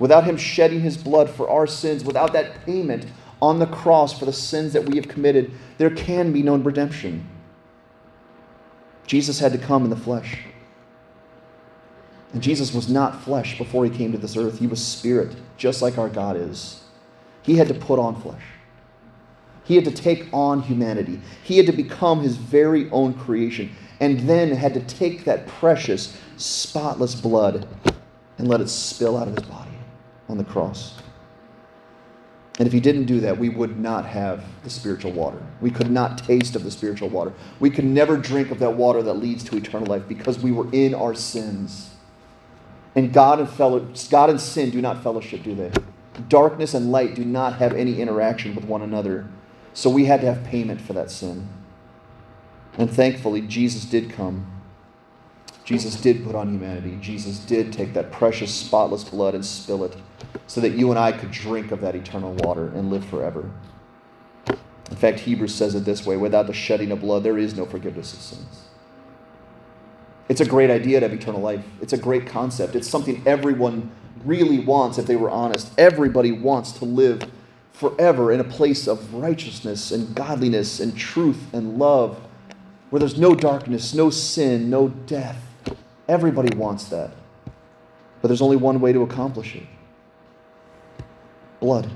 Without 0.00 0.24
him 0.24 0.36
shedding 0.36 0.80
his 0.80 0.96
blood 0.96 1.30
for 1.30 1.48
our 1.48 1.68
sins, 1.68 2.02
without 2.02 2.32
that 2.32 2.66
payment 2.66 3.06
on 3.40 3.60
the 3.60 3.66
cross 3.66 4.18
for 4.18 4.24
the 4.24 4.32
sins 4.32 4.72
that 4.72 4.84
we 4.84 4.96
have 4.96 5.06
committed, 5.06 5.52
there 5.78 5.90
can 5.90 6.32
be 6.32 6.42
no 6.42 6.56
redemption. 6.56 7.24
Jesus 9.06 9.38
had 9.38 9.52
to 9.52 9.58
come 9.58 9.84
in 9.84 9.90
the 9.90 9.96
flesh. 9.96 10.38
And 12.32 12.42
Jesus 12.42 12.74
was 12.74 12.88
not 12.88 13.22
flesh 13.22 13.56
before 13.56 13.84
he 13.84 13.90
came 13.90 14.12
to 14.12 14.18
this 14.18 14.36
earth. 14.36 14.58
He 14.58 14.66
was 14.66 14.84
spirit, 14.84 15.36
just 15.56 15.80
like 15.80 15.96
our 15.96 16.08
God 16.08 16.36
is. 16.36 16.82
He 17.42 17.56
had 17.56 17.68
to 17.68 17.74
put 17.74 17.98
on 17.98 18.20
flesh. 18.20 18.42
He 19.64 19.74
had 19.74 19.84
to 19.84 19.90
take 19.90 20.28
on 20.32 20.62
humanity. 20.62 21.20
He 21.42 21.56
had 21.56 21.66
to 21.66 21.72
become 21.72 22.20
his 22.20 22.36
very 22.36 22.90
own 22.90 23.14
creation, 23.14 23.74
and 24.00 24.20
then 24.20 24.50
had 24.50 24.74
to 24.74 24.80
take 24.80 25.24
that 25.24 25.46
precious, 25.46 26.20
spotless 26.36 27.14
blood 27.14 27.66
and 28.38 28.48
let 28.48 28.60
it 28.60 28.68
spill 28.68 29.16
out 29.16 29.28
of 29.28 29.36
his 29.36 29.46
body 29.46 29.70
on 30.28 30.38
the 30.38 30.44
cross. 30.44 31.00
And 32.58 32.66
if 32.66 32.72
he 32.72 32.80
didn't 32.80 33.04
do 33.04 33.20
that, 33.20 33.38
we 33.38 33.50
would 33.50 33.78
not 33.78 34.06
have 34.06 34.42
the 34.64 34.70
spiritual 34.70 35.12
water. 35.12 35.38
We 35.60 35.70
could 35.70 35.90
not 35.90 36.18
taste 36.18 36.56
of 36.56 36.64
the 36.64 36.70
spiritual 36.70 37.10
water. 37.10 37.32
We 37.60 37.68
could 37.68 37.84
never 37.84 38.16
drink 38.16 38.50
of 38.50 38.58
that 38.60 38.74
water 38.74 39.02
that 39.02 39.14
leads 39.14 39.44
to 39.44 39.56
eternal 39.56 39.86
life 39.86 40.08
because 40.08 40.38
we 40.38 40.52
were 40.52 40.66
in 40.72 40.94
our 40.94 41.14
sins. 41.14 41.90
And 42.94 43.12
God 43.12 43.40
and, 43.40 43.50
fellow, 43.50 43.86
God 44.08 44.30
and 44.30 44.40
sin 44.40 44.70
do 44.70 44.80
not 44.80 45.02
fellowship, 45.02 45.42
do 45.42 45.54
they? 45.54 45.70
Darkness 46.28 46.72
and 46.72 46.90
light 46.90 47.14
do 47.14 47.26
not 47.26 47.56
have 47.56 47.74
any 47.74 48.00
interaction 48.00 48.54
with 48.54 48.64
one 48.64 48.80
another. 48.80 49.26
So 49.74 49.90
we 49.90 50.06
had 50.06 50.22
to 50.22 50.32
have 50.32 50.44
payment 50.44 50.80
for 50.80 50.94
that 50.94 51.10
sin. 51.10 51.48
And 52.78 52.90
thankfully, 52.90 53.42
Jesus 53.42 53.84
did 53.84 54.10
come. 54.10 54.50
Jesus 55.62 56.00
did 56.00 56.24
put 56.24 56.34
on 56.34 56.48
humanity. 56.48 56.96
Jesus 57.02 57.38
did 57.38 57.70
take 57.70 57.92
that 57.92 58.12
precious, 58.12 58.54
spotless 58.54 59.04
blood 59.04 59.34
and 59.34 59.44
spill 59.44 59.84
it 59.84 59.96
so 60.46 60.60
that 60.60 60.72
you 60.72 60.90
and 60.90 60.98
I 60.98 61.12
could 61.12 61.30
drink 61.30 61.72
of 61.72 61.80
that 61.80 61.94
eternal 61.94 62.34
water 62.34 62.68
and 62.68 62.90
live 62.90 63.04
forever. 63.04 63.50
In 64.90 64.96
fact, 64.96 65.20
Hebrews 65.20 65.54
says 65.54 65.74
it 65.74 65.84
this 65.84 66.06
way 66.06 66.16
without 66.16 66.46
the 66.46 66.52
shedding 66.52 66.92
of 66.92 67.00
blood, 67.00 67.24
there 67.24 67.38
is 67.38 67.56
no 67.56 67.66
forgiveness 67.66 68.12
of 68.12 68.20
sins. 68.20 68.62
It's 70.28 70.40
a 70.40 70.46
great 70.46 70.70
idea 70.70 71.00
to 71.00 71.08
have 71.08 71.16
eternal 71.16 71.40
life. 71.40 71.64
It's 71.80 71.92
a 71.92 71.98
great 71.98 72.26
concept. 72.26 72.74
It's 72.74 72.88
something 72.88 73.22
everyone 73.26 73.90
really 74.24 74.58
wants 74.58 74.98
if 74.98 75.06
they 75.06 75.16
were 75.16 75.30
honest. 75.30 75.72
Everybody 75.78 76.32
wants 76.32 76.72
to 76.72 76.84
live 76.84 77.30
forever 77.72 78.32
in 78.32 78.40
a 78.40 78.44
place 78.44 78.88
of 78.88 79.14
righteousness 79.14 79.92
and 79.92 80.14
godliness 80.14 80.80
and 80.80 80.96
truth 80.96 81.52
and 81.52 81.78
love 81.78 82.18
where 82.90 83.00
there's 83.00 83.18
no 83.18 83.34
darkness, 83.34 83.94
no 83.94 84.10
sin, 84.10 84.70
no 84.70 84.88
death. 84.88 85.42
Everybody 86.08 86.56
wants 86.56 86.86
that. 86.86 87.10
But 88.22 88.28
there's 88.28 88.42
only 88.42 88.56
one 88.56 88.80
way 88.80 88.92
to 88.92 89.02
accomplish 89.02 89.54
it 89.54 89.66
blood. 91.60 91.90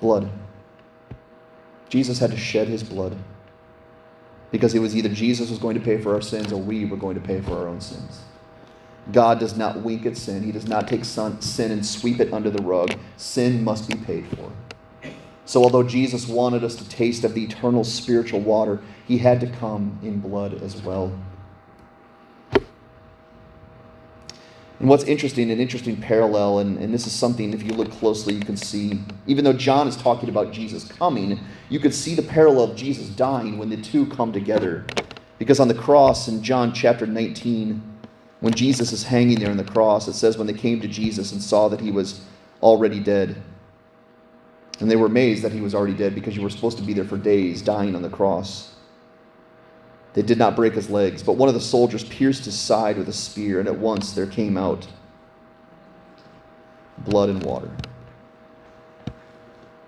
Blood. 0.00 0.30
Jesus 1.88 2.18
had 2.18 2.30
to 2.30 2.36
shed 2.36 2.68
his 2.68 2.82
blood 2.82 3.16
because 4.50 4.74
it 4.74 4.78
was 4.78 4.96
either 4.96 5.08
Jesus 5.08 5.50
was 5.50 5.58
going 5.58 5.74
to 5.74 5.84
pay 5.84 5.98
for 5.98 6.14
our 6.14 6.20
sins 6.20 6.52
or 6.52 6.60
we 6.60 6.84
were 6.84 6.96
going 6.96 7.14
to 7.14 7.20
pay 7.20 7.40
for 7.40 7.52
our 7.52 7.68
own 7.68 7.80
sins. 7.80 8.22
God 9.12 9.38
does 9.38 9.56
not 9.56 9.80
wink 9.80 10.04
at 10.04 10.16
sin. 10.16 10.42
He 10.42 10.52
does 10.52 10.68
not 10.68 10.86
take 10.86 11.04
sin 11.04 11.38
and 11.70 11.84
sweep 11.84 12.20
it 12.20 12.32
under 12.32 12.50
the 12.50 12.62
rug. 12.62 12.94
Sin 13.16 13.64
must 13.64 13.88
be 13.88 13.96
paid 13.96 14.26
for. 14.28 14.52
So, 15.46 15.62
although 15.62 15.82
Jesus 15.82 16.28
wanted 16.28 16.62
us 16.62 16.76
to 16.76 16.86
taste 16.90 17.24
of 17.24 17.32
the 17.32 17.42
eternal 17.42 17.82
spiritual 17.82 18.40
water, 18.40 18.80
he 19.06 19.16
had 19.16 19.40
to 19.40 19.46
come 19.46 19.98
in 20.02 20.20
blood 20.20 20.62
as 20.62 20.82
well. 20.82 21.10
And 24.80 24.88
what's 24.88 25.04
interesting, 25.04 25.50
an 25.50 25.58
interesting 25.58 25.96
parallel, 25.96 26.60
and, 26.60 26.78
and 26.78 26.94
this 26.94 27.06
is 27.06 27.12
something, 27.12 27.52
if 27.52 27.64
you 27.64 27.72
look 27.72 27.90
closely, 27.90 28.34
you 28.34 28.40
can 28.40 28.56
see, 28.56 29.00
even 29.26 29.44
though 29.44 29.52
John 29.52 29.88
is 29.88 29.96
talking 29.96 30.28
about 30.28 30.52
Jesus 30.52 30.86
coming, 30.86 31.40
you 31.68 31.80
could 31.80 31.92
see 31.92 32.14
the 32.14 32.22
parallel 32.22 32.70
of 32.70 32.76
Jesus 32.76 33.08
dying 33.08 33.58
when 33.58 33.70
the 33.70 33.76
two 33.76 34.06
come 34.06 34.32
together. 34.32 34.86
Because 35.38 35.58
on 35.58 35.66
the 35.66 35.74
cross 35.74 36.28
in 36.28 36.44
John 36.44 36.72
chapter 36.72 37.06
19, 37.06 37.82
when 38.40 38.54
Jesus 38.54 38.92
is 38.92 39.02
hanging 39.02 39.40
there 39.40 39.50
on 39.50 39.56
the 39.56 39.64
cross, 39.64 40.06
it 40.06 40.12
says, 40.12 40.38
when 40.38 40.46
they 40.46 40.52
came 40.52 40.80
to 40.80 40.88
Jesus 40.88 41.32
and 41.32 41.42
saw 41.42 41.68
that 41.68 41.80
he 41.80 41.90
was 41.90 42.20
already 42.62 43.00
dead. 43.00 43.42
And 44.78 44.88
they 44.88 44.96
were 44.96 45.06
amazed 45.06 45.42
that 45.42 45.50
he 45.50 45.60
was 45.60 45.74
already 45.74 45.94
dead 45.94 46.14
because 46.14 46.36
you 46.36 46.42
were 46.42 46.50
supposed 46.50 46.78
to 46.78 46.84
be 46.84 46.92
there 46.92 47.04
for 47.04 47.18
days 47.18 47.62
dying 47.62 47.96
on 47.96 48.02
the 48.02 48.08
cross. 48.08 48.76
They 50.14 50.22
did 50.22 50.38
not 50.38 50.56
break 50.56 50.74
his 50.74 50.90
legs, 50.90 51.22
but 51.22 51.34
one 51.34 51.48
of 51.48 51.54
the 51.54 51.60
soldiers 51.60 52.04
pierced 52.04 52.44
his 52.44 52.58
side 52.58 52.96
with 52.96 53.08
a 53.08 53.12
spear, 53.12 53.60
and 53.60 53.68
at 53.68 53.78
once 53.78 54.12
there 54.12 54.26
came 54.26 54.56
out 54.56 54.86
blood 57.04 57.28
and 57.28 57.42
water. 57.42 57.70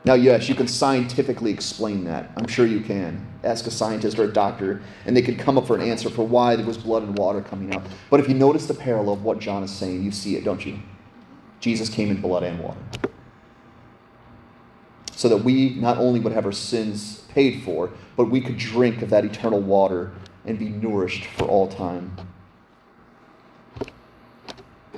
Now, 0.04 0.14
yes, 0.14 0.48
you 0.48 0.54
can 0.54 0.66
scientifically 0.66 1.50
explain 1.50 2.04
that. 2.04 2.30
I'm 2.36 2.46
sure 2.46 2.64
you 2.64 2.80
can. 2.80 3.26
Ask 3.44 3.66
a 3.66 3.70
scientist 3.70 4.18
or 4.18 4.24
a 4.24 4.32
doctor, 4.32 4.82
and 5.04 5.14
they 5.14 5.20
could 5.20 5.38
come 5.38 5.58
up 5.58 5.66
for 5.66 5.76
an 5.76 5.82
answer 5.82 6.08
for 6.08 6.26
why 6.26 6.56
there 6.56 6.64
was 6.64 6.78
blood 6.78 7.02
and 7.02 7.16
water 7.18 7.42
coming 7.42 7.74
out. 7.74 7.82
But 8.08 8.20
if 8.20 8.28
you 8.28 8.34
notice 8.34 8.66
the 8.66 8.74
parallel 8.74 9.14
of 9.14 9.24
what 9.24 9.40
John 9.40 9.62
is 9.62 9.70
saying, 9.70 10.02
you 10.02 10.10
see 10.10 10.36
it, 10.36 10.44
don't 10.44 10.64
you? 10.64 10.78
Jesus 11.60 11.90
came 11.90 12.10
in 12.10 12.20
blood 12.20 12.42
and 12.42 12.58
water. 12.60 12.80
So 15.12 15.28
that 15.28 15.38
we 15.38 15.74
not 15.74 15.98
only 15.98 16.18
would 16.20 16.32
have 16.32 16.46
our 16.46 16.52
sins 16.52 17.19
paid 17.34 17.62
for, 17.62 17.90
but 18.16 18.26
we 18.26 18.40
could 18.40 18.56
drink 18.56 19.02
of 19.02 19.10
that 19.10 19.24
eternal 19.24 19.60
water 19.60 20.12
and 20.44 20.58
be 20.58 20.68
nourished 20.68 21.24
for 21.24 21.44
all 21.44 21.68
time. 21.68 22.16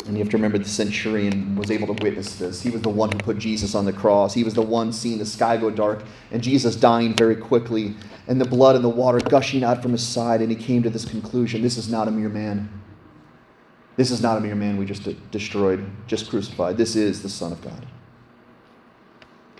And 0.06 0.16
you 0.16 0.18
have 0.22 0.30
to 0.30 0.36
remember 0.36 0.58
the 0.58 0.64
centurion 0.64 1.54
was 1.54 1.70
able 1.70 1.94
to 1.94 2.02
witness 2.02 2.36
this. 2.36 2.60
He 2.60 2.70
was 2.70 2.82
the 2.82 2.88
one 2.88 3.12
who 3.12 3.18
put 3.18 3.38
Jesus 3.38 3.74
on 3.74 3.84
the 3.84 3.92
cross. 3.92 4.34
He 4.34 4.42
was 4.42 4.54
the 4.54 4.62
one 4.62 4.92
seeing 4.92 5.18
the 5.18 5.26
sky 5.26 5.56
go 5.56 5.70
dark 5.70 6.02
and 6.32 6.42
Jesus 6.42 6.74
dying 6.74 7.14
very 7.14 7.36
quickly 7.36 7.94
and 8.26 8.40
the 8.40 8.44
blood 8.44 8.74
and 8.74 8.84
the 8.84 8.88
water 8.88 9.20
gushing 9.20 9.62
out 9.62 9.80
from 9.80 9.92
his 9.92 10.04
side. 10.04 10.40
And 10.40 10.50
he 10.50 10.56
came 10.56 10.82
to 10.82 10.90
this 10.90 11.04
conclusion 11.04 11.62
this 11.62 11.76
is 11.76 11.88
not 11.88 12.08
a 12.08 12.10
mere 12.10 12.28
man. 12.28 12.68
This 13.96 14.10
is 14.10 14.22
not 14.22 14.38
a 14.38 14.40
mere 14.40 14.54
man 14.56 14.76
we 14.76 14.86
just 14.86 15.08
destroyed, 15.30 15.88
just 16.06 16.28
crucified. 16.30 16.76
This 16.78 16.96
is 16.96 17.22
the 17.22 17.28
Son 17.28 17.52
of 17.52 17.60
God. 17.60 17.86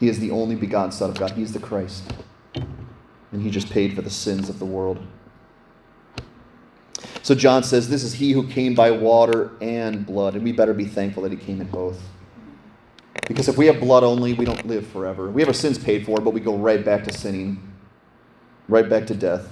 He 0.01 0.09
is 0.09 0.19
the 0.19 0.31
only 0.31 0.57
begotten 0.57 0.91
Son 0.91 1.11
of 1.11 1.19
God. 1.19 1.33
He 1.33 1.43
is 1.43 1.53
the 1.53 1.61
Christ 1.61 2.11
and 3.33 3.43
he 3.43 3.51
just 3.51 3.71
paid 3.71 3.95
for 3.95 4.03
the 4.03 4.11
sins 4.11 4.49
of 4.49 4.59
the 4.59 4.65
world. 4.65 5.05
So 7.23 7.35
John 7.35 7.63
says, 7.63 7.89
This 7.89 8.05
is 8.05 8.15
he 8.15 8.33
who 8.33 8.47
came 8.47 8.75
by 8.75 8.91
water 8.91 9.53
and 9.61 10.05
blood, 10.07 10.35
and 10.35 10.45
we 10.45 10.53
better 10.53 10.75
be 10.75 10.85
thankful 10.85 11.23
that 11.23 11.33
he 11.33 11.39
came 11.39 11.61
in 11.61 11.69
both. 11.69 12.01
Because 13.29 13.49
if 13.49 13.57
we 13.57 13.67
have 13.67 13.81
blood 13.81 14.03
only, 14.03 14.33
we 14.35 14.45
don't 14.45 14.67
live 14.67 14.87
forever. 14.87 15.31
We 15.31 15.41
have 15.43 15.49
our 15.49 15.55
sins 15.55 15.79
paid 15.79 16.05
for, 16.05 16.21
but 16.21 16.35
we 16.35 16.41
go 16.41 16.57
right 16.57 16.85
back 16.85 17.05
to 17.05 17.13
sinning, 17.13 17.73
right 18.69 18.89
back 18.89 19.07
to 19.07 19.15
death. 19.15 19.49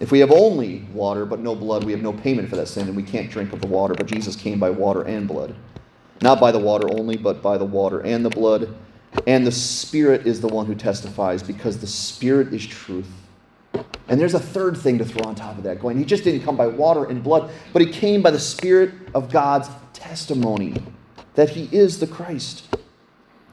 If 0.00 0.10
we 0.10 0.20
have 0.20 0.30
only 0.30 0.86
water 0.92 1.26
but 1.26 1.40
no 1.40 1.54
blood, 1.54 1.84
we 1.84 1.92
have 1.92 2.02
no 2.02 2.12
payment 2.12 2.48
for 2.48 2.56
that 2.56 2.68
sin, 2.68 2.88
and 2.88 2.96
we 2.96 3.02
can't 3.02 3.30
drink 3.30 3.52
of 3.52 3.60
the 3.60 3.66
water. 3.66 3.94
But 3.94 4.06
Jesus 4.06 4.36
came 4.36 4.58
by 4.58 4.70
water 4.70 5.02
and 5.02 5.28
blood. 5.28 5.54
Not 6.22 6.40
by 6.40 6.52
the 6.52 6.58
water 6.58 6.88
only, 6.92 7.16
but 7.16 7.42
by 7.42 7.58
the 7.58 7.64
water 7.64 8.00
and 8.00 8.24
the 8.24 8.30
blood. 8.30 8.74
And 9.26 9.46
the 9.46 9.52
Spirit 9.52 10.26
is 10.26 10.40
the 10.40 10.48
one 10.48 10.66
who 10.66 10.74
testifies 10.74 11.42
because 11.42 11.78
the 11.78 11.86
Spirit 11.86 12.52
is 12.52 12.66
truth. 12.66 13.08
And 14.08 14.20
there's 14.20 14.34
a 14.34 14.40
third 14.40 14.76
thing 14.76 14.98
to 14.98 15.04
throw 15.04 15.28
on 15.28 15.34
top 15.34 15.56
of 15.56 15.64
that 15.64 15.80
going. 15.80 15.96
He 15.98 16.04
just 16.04 16.24
didn't 16.24 16.42
come 16.42 16.56
by 16.56 16.66
water 16.66 17.04
and 17.04 17.22
blood, 17.22 17.50
but 17.72 17.82
he 17.82 17.90
came 17.90 18.20
by 18.22 18.30
the 18.30 18.40
Spirit 18.40 18.92
of 19.14 19.30
God's 19.30 19.68
testimony. 19.92 20.82
that 21.34 21.50
he 21.50 21.68
is 21.72 21.98
the 21.98 22.06
Christ. 22.06 22.76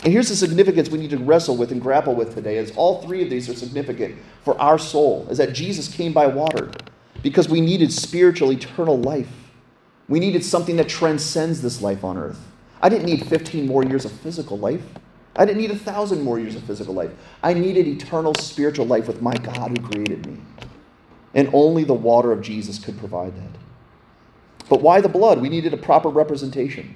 And 0.04 0.14
here's 0.14 0.30
the 0.30 0.36
significance 0.36 0.90
we 0.90 0.98
need 0.98 1.10
to 1.10 1.18
wrestle 1.18 1.58
with 1.58 1.72
and 1.72 1.82
grapple 1.82 2.16
with 2.16 2.34
today 2.34 2.58
is 2.58 2.72
all 2.76 3.02
three 3.02 3.24
of 3.24 3.30
these 3.30 3.50
are 3.50 3.54
significant 3.54 4.18
for 4.44 4.60
our 4.60 4.78
soul, 4.78 5.28
is 5.30 5.38
that 5.38 5.54
Jesus 5.54 5.94
came 5.94 6.14
by 6.14 6.28
water 6.28 6.72
because 7.22 7.50
we 7.50 7.60
needed 7.62 7.92
spiritual 7.92 8.52
eternal 8.52 8.98
life. 8.98 9.30
We 10.08 10.20
needed 10.20 10.44
something 10.44 10.78
that 10.78 10.90
transcends 10.90 11.62
this 11.62 11.82
life 11.82 12.04
on 12.04 12.18
earth. 12.18 12.40
I 12.82 12.90
didn't 12.90 13.06
need 13.06 13.28
15 13.28 13.68
more 13.68 13.84
years 13.84 14.06
of 14.06 14.12
physical 14.12 14.58
life. 14.58 14.82
I 15.40 15.46
didn't 15.46 15.60
need 15.60 15.72
a 15.72 15.76
thousand 15.76 16.22
more 16.22 16.40
years 16.40 16.56
of 16.56 16.64
physical 16.64 16.94
life. 16.94 17.10
I 17.42 17.56
needed 17.56 17.88
eternal 17.88 18.36
spiritual 18.36 18.86
life 18.86 19.08
with 19.08 19.24
my 19.24 19.34
God 19.34 19.76
who 19.76 19.84
created 19.84 20.28
me. 20.28 20.38
And 21.34 21.50
only 21.54 21.84
the 21.84 21.96
water 21.96 22.32
of 22.32 22.42
Jesus 22.42 22.78
could 22.78 23.00
provide 23.00 23.36
that. 23.36 23.60
But 24.70 24.82
why 24.82 25.02
the 25.02 25.10
blood? 25.10 25.42
We 25.42 25.50
needed 25.50 25.74
a 25.74 25.78
proper 25.78 26.10
representation. 26.10 26.94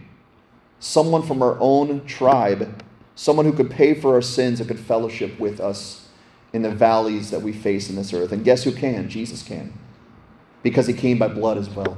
Someone 0.80 1.24
from 1.24 1.42
our 1.42 1.58
own 1.60 2.06
tribe 2.06 2.84
someone 3.16 3.46
who 3.46 3.54
could 3.54 3.70
pay 3.70 3.94
for 3.94 4.14
our 4.14 4.22
sins 4.22 4.60
and 4.60 4.68
could 4.68 4.80
fellowship 4.80 5.40
with 5.40 5.60
us 5.60 6.08
in 6.52 6.62
the 6.62 6.72
valleys 6.72 7.32
that 7.32 7.42
we 7.42 7.52
face 7.52 7.90
in 7.90 7.96
this 7.96 8.14
earth. 8.14 8.32
And 8.32 8.44
guess 8.44 8.64
who 8.64 8.72
can? 8.72 9.10
Jesus 9.10 9.44
can. 9.44 9.74
Because 10.62 10.88
he 10.88 10.94
came 10.94 11.18
by 11.18 11.28
blood 11.28 11.58
as 11.58 11.70
well. 11.70 11.98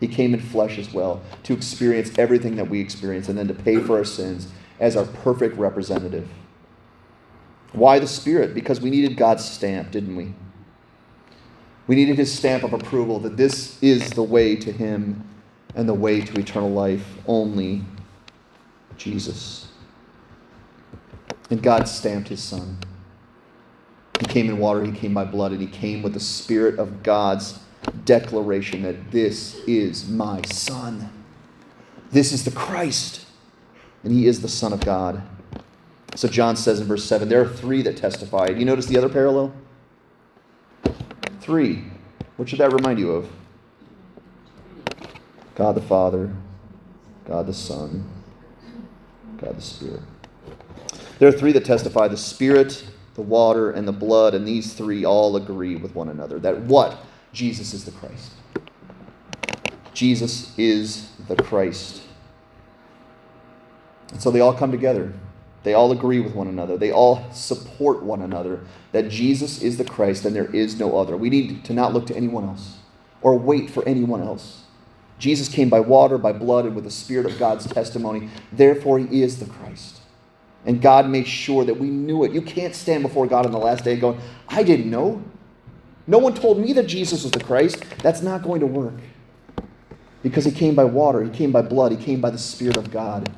He 0.00 0.08
came 0.08 0.34
in 0.34 0.40
flesh 0.40 0.78
as 0.78 0.92
well 0.92 1.22
to 1.44 1.52
experience 1.52 2.16
everything 2.18 2.56
that 2.56 2.68
we 2.68 2.80
experience 2.80 3.28
and 3.28 3.38
then 3.38 3.48
to 3.48 3.54
pay 3.54 3.78
for 3.78 3.98
our 3.98 4.04
sins 4.04 4.48
as 4.82 4.96
our 4.96 5.06
perfect 5.06 5.56
representative. 5.56 6.28
Why 7.72 8.00
the 8.00 8.08
Spirit? 8.08 8.52
Because 8.52 8.80
we 8.80 8.90
needed 8.90 9.16
God's 9.16 9.44
stamp, 9.44 9.92
didn't 9.92 10.16
we? 10.16 10.34
We 11.86 11.94
needed 11.94 12.16
his 12.16 12.36
stamp 12.36 12.64
of 12.64 12.72
approval 12.72 13.20
that 13.20 13.36
this 13.36 13.80
is 13.80 14.10
the 14.10 14.24
way 14.24 14.56
to 14.56 14.72
him 14.72 15.24
and 15.76 15.88
the 15.88 15.94
way 15.94 16.20
to 16.20 16.38
eternal 16.38 16.70
life. 16.70 17.06
Only 17.26 17.82
Jesus. 18.96 19.68
And 21.48 21.62
God 21.62 21.88
stamped 21.88 22.28
his 22.28 22.42
son. 22.42 22.78
He 24.18 24.26
came 24.26 24.48
in 24.48 24.58
water, 24.58 24.84
he 24.84 24.92
came 24.92 25.14
by 25.14 25.24
blood, 25.24 25.52
and 25.52 25.60
he 25.60 25.66
came 25.66 26.02
with 26.02 26.14
the 26.14 26.20
Spirit 26.20 26.78
of 26.78 27.02
God's 27.04 27.60
declaration 28.04 28.82
that 28.82 29.12
this 29.12 29.56
is 29.66 30.08
my 30.08 30.42
son. 30.42 31.10
This 32.10 32.32
is 32.32 32.44
the 32.44 32.50
Christ, 32.50 33.26
and 34.04 34.12
he 34.12 34.26
is 34.26 34.40
the 34.42 34.48
Son 34.48 34.72
of 34.72 34.80
God. 34.80 35.22
So 36.14 36.28
John 36.28 36.56
says 36.56 36.80
in 36.80 36.86
verse 36.86 37.04
7 37.04 37.28
there 37.28 37.42
are 37.42 37.48
three 37.48 37.82
that 37.82 37.96
testify. 37.96 38.48
You 38.48 38.64
notice 38.64 38.86
the 38.86 38.98
other 38.98 39.08
parallel? 39.08 39.52
Three. 41.40 41.84
What 42.36 42.48
should 42.48 42.58
that 42.58 42.72
remind 42.72 42.98
you 42.98 43.12
of? 43.12 43.28
God 45.54 45.74
the 45.74 45.82
Father, 45.82 46.34
God 47.26 47.46
the 47.46 47.54
Son, 47.54 48.08
God 49.38 49.56
the 49.56 49.62
Spirit. 49.62 50.00
There 51.18 51.28
are 51.28 51.32
three 51.32 51.52
that 51.52 51.64
testify 51.64 52.08
the 52.08 52.16
Spirit, 52.16 52.84
the 53.14 53.22
water, 53.22 53.70
and 53.70 53.86
the 53.86 53.92
blood, 53.92 54.34
and 54.34 54.46
these 54.46 54.72
three 54.72 55.04
all 55.04 55.36
agree 55.36 55.76
with 55.76 55.94
one 55.94 56.08
another 56.08 56.38
that 56.40 56.58
what? 56.62 57.04
Jesus 57.32 57.74
is 57.74 57.84
the 57.84 57.92
Christ. 57.92 58.32
Jesus 59.94 60.56
is 60.58 61.10
the 61.28 61.36
Christ. 61.36 62.02
And 64.10 64.20
so 64.20 64.30
they 64.30 64.40
all 64.40 64.54
come 64.54 64.70
together. 64.70 65.12
They 65.62 65.74
all 65.74 65.92
agree 65.92 66.20
with 66.20 66.34
one 66.34 66.48
another. 66.48 66.76
They 66.76 66.90
all 66.90 67.30
support 67.32 68.02
one 68.02 68.22
another 68.22 68.60
that 68.90 69.08
Jesus 69.08 69.62
is 69.62 69.78
the 69.78 69.84
Christ 69.84 70.24
and 70.24 70.34
there 70.34 70.52
is 70.54 70.78
no 70.78 70.98
other. 70.98 71.16
We 71.16 71.30
need 71.30 71.64
to 71.64 71.72
not 71.72 71.92
look 71.92 72.06
to 72.06 72.16
anyone 72.16 72.44
else 72.44 72.78
or 73.20 73.38
wait 73.38 73.70
for 73.70 73.86
anyone 73.88 74.20
else. 74.20 74.64
Jesus 75.18 75.48
came 75.48 75.68
by 75.68 75.78
water, 75.78 76.18
by 76.18 76.32
blood, 76.32 76.66
and 76.66 76.74
with 76.74 76.84
the 76.84 76.90
Spirit 76.90 77.26
of 77.26 77.38
God's 77.38 77.66
testimony. 77.66 78.28
Therefore, 78.50 78.98
he 78.98 79.22
is 79.22 79.38
the 79.38 79.46
Christ. 79.46 80.00
And 80.66 80.82
God 80.82 81.08
made 81.08 81.28
sure 81.28 81.64
that 81.64 81.78
we 81.78 81.88
knew 81.88 82.24
it. 82.24 82.32
You 82.32 82.42
can't 82.42 82.74
stand 82.74 83.02
before 83.02 83.26
God 83.26 83.46
on 83.46 83.52
the 83.52 83.58
last 83.58 83.84
day 83.84 83.96
going, 83.96 84.20
I 84.48 84.64
didn't 84.64 84.90
know. 84.90 85.22
No 86.08 86.18
one 86.18 86.34
told 86.34 86.58
me 86.58 86.72
that 86.72 86.86
Jesus 86.88 87.22
was 87.22 87.30
the 87.30 87.42
Christ. 87.42 87.84
That's 88.02 88.22
not 88.22 88.42
going 88.42 88.60
to 88.60 88.66
work. 88.66 88.94
Because 90.22 90.44
he 90.44 90.50
came 90.50 90.74
by 90.74 90.84
water, 90.84 91.22
he 91.22 91.30
came 91.30 91.52
by 91.52 91.62
blood, 91.62 91.92
he 91.92 91.98
came 91.98 92.20
by 92.20 92.30
the 92.30 92.38
Spirit 92.38 92.76
of 92.76 92.90
God. 92.90 93.30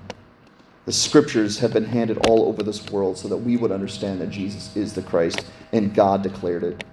The 0.87 0.93
scriptures 0.93 1.59
have 1.61 1.73
been 1.73 1.87
handed 1.87 2.27
all 2.27 2.47
over 2.47 2.63
this 2.63 2.91
world 2.91 3.17
so 3.17 3.29
that 3.29 3.39
we 3.39 3.57
would 3.57 3.73
understand 3.73 4.21
that 4.21 4.31
Jesus 4.31 4.77
is 4.77 4.93
the 4.93 5.03
Christ 5.03 5.47
and 5.73 5.95
God 5.95 6.23
declared 6.23 6.63
it. 6.63 6.85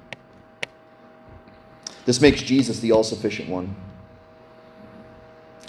This 2.05 2.21
makes 2.21 2.41
Jesus 2.41 2.79
the 2.79 2.91
all 2.91 3.03
sufficient 3.03 3.49
one. 3.49 3.75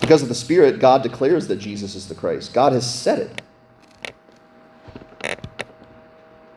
Because 0.01 0.23
of 0.23 0.29
the 0.29 0.35
Spirit, 0.35 0.81
God 0.81 1.03
declares 1.03 1.49
that 1.49 1.57
Jesus 1.57 1.95
is 1.95 2.09
the 2.09 2.15
Christ. 2.15 2.53
God 2.55 2.73
has 2.73 2.89
said 2.89 3.19
it. 3.19 3.43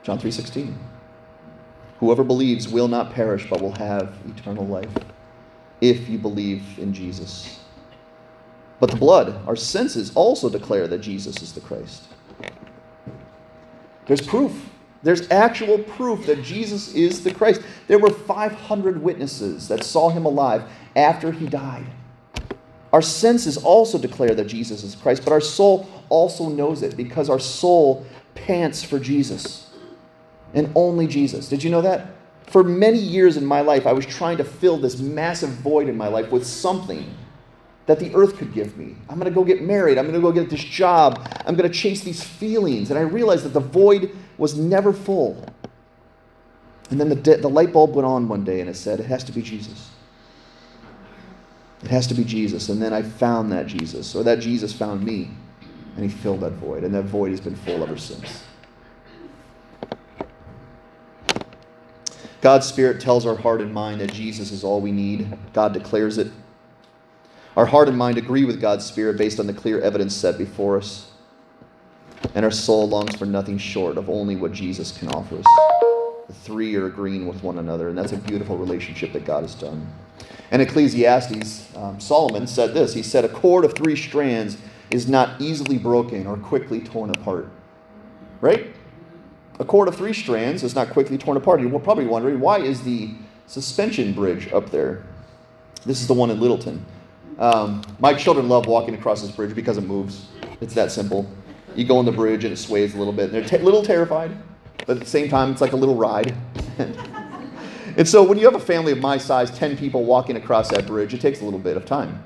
John 0.04 0.20
3:16. 0.20 0.78
Whoever 2.00 2.24
believes 2.24 2.68
will 2.68 2.88
not 2.88 3.14
perish 3.14 3.50
but 3.50 3.62
will 3.62 3.76
have 3.76 4.14
eternal 4.28 4.66
life 4.66 4.92
if 5.82 6.08
you 6.08 6.18
believe 6.18 6.78
in 6.78 6.94
Jesus. 6.94 7.60
But 8.80 8.92
the 8.92 8.98
blood, 8.98 9.40
our 9.48 9.56
senses 9.56 10.12
also 10.16 10.50
declare 10.50 10.88
that 10.88 11.00
Jesus 11.00 11.42
is 11.42 11.54
the 11.54 11.62
Christ. 11.62 12.04
There's 14.06 14.22
proof. 14.22 14.70
There's 15.02 15.30
actual 15.30 15.80
proof 15.80 16.26
that 16.26 16.44
Jesus 16.44 16.94
is 16.94 17.24
the 17.24 17.34
Christ. 17.34 17.62
There 17.88 18.00
were 18.00 18.10
500 18.10 19.02
witnesses 19.02 19.68
that 19.68 19.84
saw 19.84 20.10
him 20.10 20.26
alive 20.26 20.64
after 20.96 21.32
he 21.32 21.48
died. 21.48 21.86
Our 22.92 23.02
senses 23.02 23.58
also 23.58 23.98
declare 23.98 24.34
that 24.36 24.46
Jesus 24.46 24.84
is 24.84 24.96
Christ, 24.96 25.24
but 25.24 25.34
our 25.34 25.42
soul 25.42 25.88
also 26.10 26.50
knows 26.50 26.82
it 26.82 26.96
because 26.96 27.30
our 27.30 27.40
soul 27.40 28.06
pants 28.36 28.84
for 28.84 29.00
Jesus 29.00 29.70
and 30.54 30.72
only 30.76 31.06
Jesus. 31.06 31.50
Did 31.50 31.64
you 31.64 31.70
know 31.70 31.82
that? 31.82 32.08
For 32.48 32.64
many 32.64 32.98
years 32.98 33.38
in 33.38 33.46
my 33.46 33.62
life, 33.62 33.86
I 33.86 33.94
was 33.94 34.06
trying 34.06 34.38
to 34.38 34.44
fill 34.44 34.78
this 34.78 35.00
massive 35.00 35.50
void 35.50 35.90
in 35.90 35.98
my 35.98 36.08
life 36.08 36.32
with 36.32 36.46
something 36.46 37.14
that 37.86 38.00
the 38.00 38.14
earth 38.16 38.38
could 38.38 38.54
give 38.54 38.78
me. 38.78 38.96
I'm 39.10 39.20
going 39.20 39.32
to 39.32 39.36
go 39.36 39.44
get 39.44 39.62
married. 39.62 39.98
I'm 39.98 40.06
going 40.06 40.20
to 40.20 40.22
go 40.22 40.32
get 40.32 40.50
this 40.50 40.64
job. 40.64 41.28
I'm 41.46 41.56
going 41.56 41.70
to 41.70 41.78
chase 41.78 42.02
these 42.02 42.24
feelings. 42.24 42.90
And 42.90 42.98
I 42.98 43.04
realized 43.04 43.46
that 43.46 43.54
the 43.54 43.60
void 43.60 44.16
was 44.38 44.58
never 44.58 44.92
full. 44.92 45.46
And 46.90 47.00
then 47.00 47.10
the, 47.10 47.16
de- 47.16 47.38
the 47.38 47.50
light 47.50 47.74
bulb 47.74 47.96
went 47.96 48.06
on 48.06 48.28
one 48.28 48.44
day 48.44 48.60
and 48.60 48.70
it 48.70 48.76
said, 48.76 49.00
it 49.00 49.06
has 49.06 49.24
to 49.26 49.32
be 49.32 49.42
Jesus. 49.42 49.92
It 51.84 51.92
has 51.92 52.08
to 52.08 52.16
be 52.16 52.24
Jesus. 52.24 52.70
And 52.70 52.82
then 52.82 52.94
I 52.94 53.04
found 53.04 53.52
that 53.52 53.68
Jesus, 53.68 54.16
or 54.16 54.24
that 54.24 54.40
Jesus 54.40 54.74
found 54.74 55.04
me, 55.04 55.30
and 55.96 56.04
he 56.04 56.10
filled 56.10 56.42
that 56.42 56.54
void. 56.54 56.84
And 56.84 56.94
that 56.96 57.04
void 57.04 57.32
has 57.32 57.40
been 57.40 57.56
full 57.56 57.84
ever 57.84 57.98
since. 57.98 58.44
God's 62.42 62.68
Spirit 62.68 63.02
tells 63.02 63.26
our 63.26 63.36
heart 63.36 63.62
and 63.62 63.74
mind 63.74 64.02
that 64.02 64.12
Jesus 64.12 64.52
is 64.52 64.64
all 64.64 64.82
we 64.82 64.92
need. 64.92 65.38
God 65.54 65.74
declares 65.74 66.18
it. 66.18 66.32
Our 67.58 67.66
heart 67.66 67.88
and 67.88 67.98
mind 67.98 68.18
agree 68.18 68.44
with 68.44 68.60
God's 68.60 68.86
Spirit 68.86 69.18
based 69.18 69.40
on 69.40 69.48
the 69.48 69.54
clear 69.54 69.80
evidence 69.80 70.14
set 70.14 70.38
before 70.38 70.78
us. 70.78 71.10
And 72.34 72.44
our 72.44 72.52
soul 72.52 72.90
longs 72.90 73.16
for 73.16 73.26
nothing 73.26 73.58
short 73.58 73.98
of 73.98 74.10
only 74.10 74.36
what 74.36 74.52
Jesus 74.52 74.98
can 74.98 75.08
offer 75.10 75.38
us. 75.38 75.46
The 76.28 76.34
three 76.34 76.76
are 76.76 76.88
agreeing 76.88 77.28
with 77.28 77.44
one 77.44 77.60
another, 77.60 77.88
and 77.88 77.98
that's 77.98 78.12
a 78.12 78.18
beautiful 78.18 78.58
relationship 78.58 79.14
that 79.14 79.26
God 79.26 79.44
has 79.44 79.56
done. 79.56 79.88
And 80.52 80.62
Ecclesiastes, 80.62 81.76
um, 81.78 82.00
Solomon 82.00 82.46
said 82.46 82.74
this 82.74 82.94
He 82.94 83.04
said, 83.04 83.24
A 83.24 83.30
cord 83.30 83.64
of 83.64 83.74
three 83.74 83.96
strands 83.96 84.58
is 84.92 85.08
not 85.08 85.40
easily 85.40 85.78
broken 85.78 86.28
or 86.28 86.36
quickly 86.36 86.82
torn 86.82 87.10
apart. 87.12 87.50
Right? 88.42 88.76
A 89.60 89.66
cord 89.66 89.88
of 89.88 89.96
three 89.96 90.14
strands 90.14 90.62
is 90.64 90.76
not 90.76 90.90
quickly 90.90 91.18
torn 91.18 91.38
apart. 91.38 91.62
You're 91.62 91.80
probably 91.80 92.06
wondering 92.06 92.42
why 92.42 92.60
is 92.60 92.84
the 92.84 93.12
suspension 93.48 94.12
bridge 94.12 94.52
up 94.52 94.72
there? 94.72 95.04
This 95.86 96.02
is 96.02 96.08
the 96.08 96.14
one 96.14 96.30
in 96.30 96.40
Littleton. 96.40 96.86
Um, 97.40 97.82
my 98.00 98.14
children 98.14 98.48
love 98.48 98.66
walking 98.66 98.96
across 98.96 99.22
this 99.22 99.32
bridge 99.32 99.56
because 99.56 99.78
it 99.78 99.82
moves. 99.82 100.28
It's 100.62 100.74
that 100.76 100.92
simple. 100.92 101.30
You 101.76 101.86
go 101.86 101.98
on 101.98 102.06
the 102.06 102.12
bridge 102.12 102.46
and 102.46 102.54
it 102.54 102.58
sways 102.58 102.96
a 102.96 102.98
little 102.98 103.14
bit. 103.14 103.32
And 103.32 103.46
they're 103.46 103.60
a 103.60 103.64
little 103.64 103.84
terrified, 103.84 104.32
but 104.86 104.98
at 104.98 105.00
the 105.00 105.10
same 105.10 105.30
time, 105.30 105.52
it's 105.52 105.62
like 105.62 105.74
a 105.74 105.76
little 105.76 105.96
ride. 105.96 106.34
and 107.98 108.08
so 108.08 108.24
when 108.24 108.38
you 108.38 108.46
have 108.46 108.56
a 108.56 108.60
family 108.60 108.94
of 108.94 109.00
my 109.00 109.18
size, 109.18 109.52
10 109.52 109.78
people 109.78 110.06
walking 110.06 110.38
across 110.38 110.70
that 110.70 110.88
bridge, 110.88 111.14
it 111.14 111.20
takes 111.20 111.42
a 111.42 111.46
little 111.46 111.60
bit 111.60 111.76
of 111.76 111.86
time. 111.86 112.24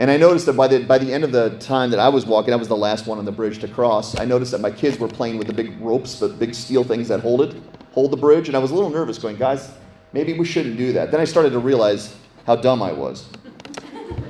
And 0.00 0.10
I 0.10 0.16
noticed 0.16 0.46
that 0.46 0.54
by 0.54 0.66
the, 0.66 0.82
by 0.82 0.98
the 0.98 1.12
end 1.12 1.22
of 1.22 1.30
the 1.30 1.50
time 1.60 1.90
that 1.90 2.00
I 2.00 2.08
was 2.08 2.26
walking, 2.26 2.52
I 2.52 2.56
was 2.56 2.66
the 2.66 2.76
last 2.76 3.06
one 3.06 3.18
on 3.18 3.24
the 3.24 3.30
bridge 3.30 3.60
to 3.60 3.68
cross. 3.68 4.18
I 4.18 4.24
noticed 4.24 4.50
that 4.50 4.60
my 4.60 4.70
kids 4.70 4.98
were 4.98 5.06
playing 5.06 5.38
with 5.38 5.46
the 5.46 5.52
big 5.52 5.80
ropes, 5.80 6.18
the 6.18 6.28
big 6.28 6.54
steel 6.54 6.82
things 6.82 7.06
that 7.06 7.20
hold 7.20 7.42
it, 7.42 7.54
hold 7.92 8.10
the 8.10 8.16
bridge. 8.16 8.48
And 8.48 8.56
I 8.56 8.58
was 8.58 8.72
a 8.72 8.74
little 8.74 8.90
nervous, 8.90 9.18
going, 9.18 9.36
guys, 9.36 9.70
maybe 10.12 10.32
we 10.32 10.44
shouldn't 10.44 10.76
do 10.76 10.92
that. 10.94 11.12
Then 11.12 11.20
I 11.20 11.24
started 11.24 11.50
to 11.50 11.60
realize 11.60 12.16
how 12.46 12.56
dumb 12.56 12.82
I 12.82 12.90
was. 12.90 13.28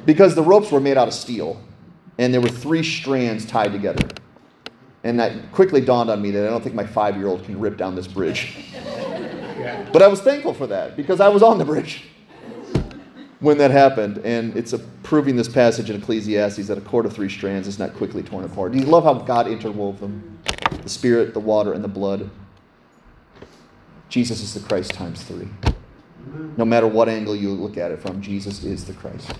Because 0.06 0.34
the 0.34 0.42
ropes 0.42 0.70
were 0.70 0.80
made 0.80 0.96
out 0.96 1.08
of 1.08 1.14
steel, 1.14 1.60
and 2.18 2.32
there 2.32 2.40
were 2.40 2.48
three 2.48 2.82
strands 2.82 3.44
tied 3.46 3.72
together. 3.72 4.08
And 5.04 5.18
that 5.18 5.52
quickly 5.52 5.80
dawned 5.80 6.10
on 6.10 6.22
me 6.22 6.30
that 6.30 6.46
I 6.46 6.50
don't 6.50 6.62
think 6.62 6.74
my 6.74 6.86
five 6.86 7.16
year 7.16 7.26
old 7.26 7.44
can 7.44 7.58
rip 7.58 7.76
down 7.76 7.94
this 7.94 8.06
bridge. 8.06 8.56
But 9.92 10.02
I 10.02 10.08
was 10.08 10.20
thankful 10.20 10.54
for 10.54 10.66
that 10.68 10.96
because 10.96 11.20
I 11.20 11.28
was 11.28 11.42
on 11.42 11.58
the 11.58 11.64
bridge. 11.64 12.04
when 13.42 13.58
that 13.58 13.72
happened. 13.72 14.18
And 14.18 14.56
it's 14.56 14.72
proving 15.02 15.36
this 15.36 15.48
passage 15.48 15.90
in 15.90 15.96
Ecclesiastes 15.96 16.68
that 16.68 16.78
a 16.78 16.80
cord 16.80 17.04
of 17.04 17.12
three 17.12 17.28
strands 17.28 17.68
is 17.68 17.78
not 17.78 17.92
quickly 17.94 18.22
torn 18.22 18.44
apart. 18.44 18.72
Do 18.72 18.78
you 18.78 18.84
love 18.84 19.04
how 19.04 19.14
God 19.14 19.46
interwove 19.46 19.98
them? 19.98 20.38
The 20.82 20.88
spirit, 20.88 21.34
the 21.34 21.40
water, 21.40 21.72
and 21.72 21.82
the 21.82 21.88
blood. 21.88 22.30
Jesus 24.08 24.42
is 24.42 24.54
the 24.54 24.60
Christ 24.60 24.94
times 24.94 25.22
three. 25.24 25.48
No 26.56 26.64
matter 26.64 26.86
what 26.86 27.08
angle 27.08 27.34
you 27.34 27.50
look 27.50 27.76
at 27.76 27.90
it 27.90 28.00
from, 28.00 28.22
Jesus 28.22 28.62
is 28.62 28.84
the 28.84 28.92
Christ. 28.92 29.32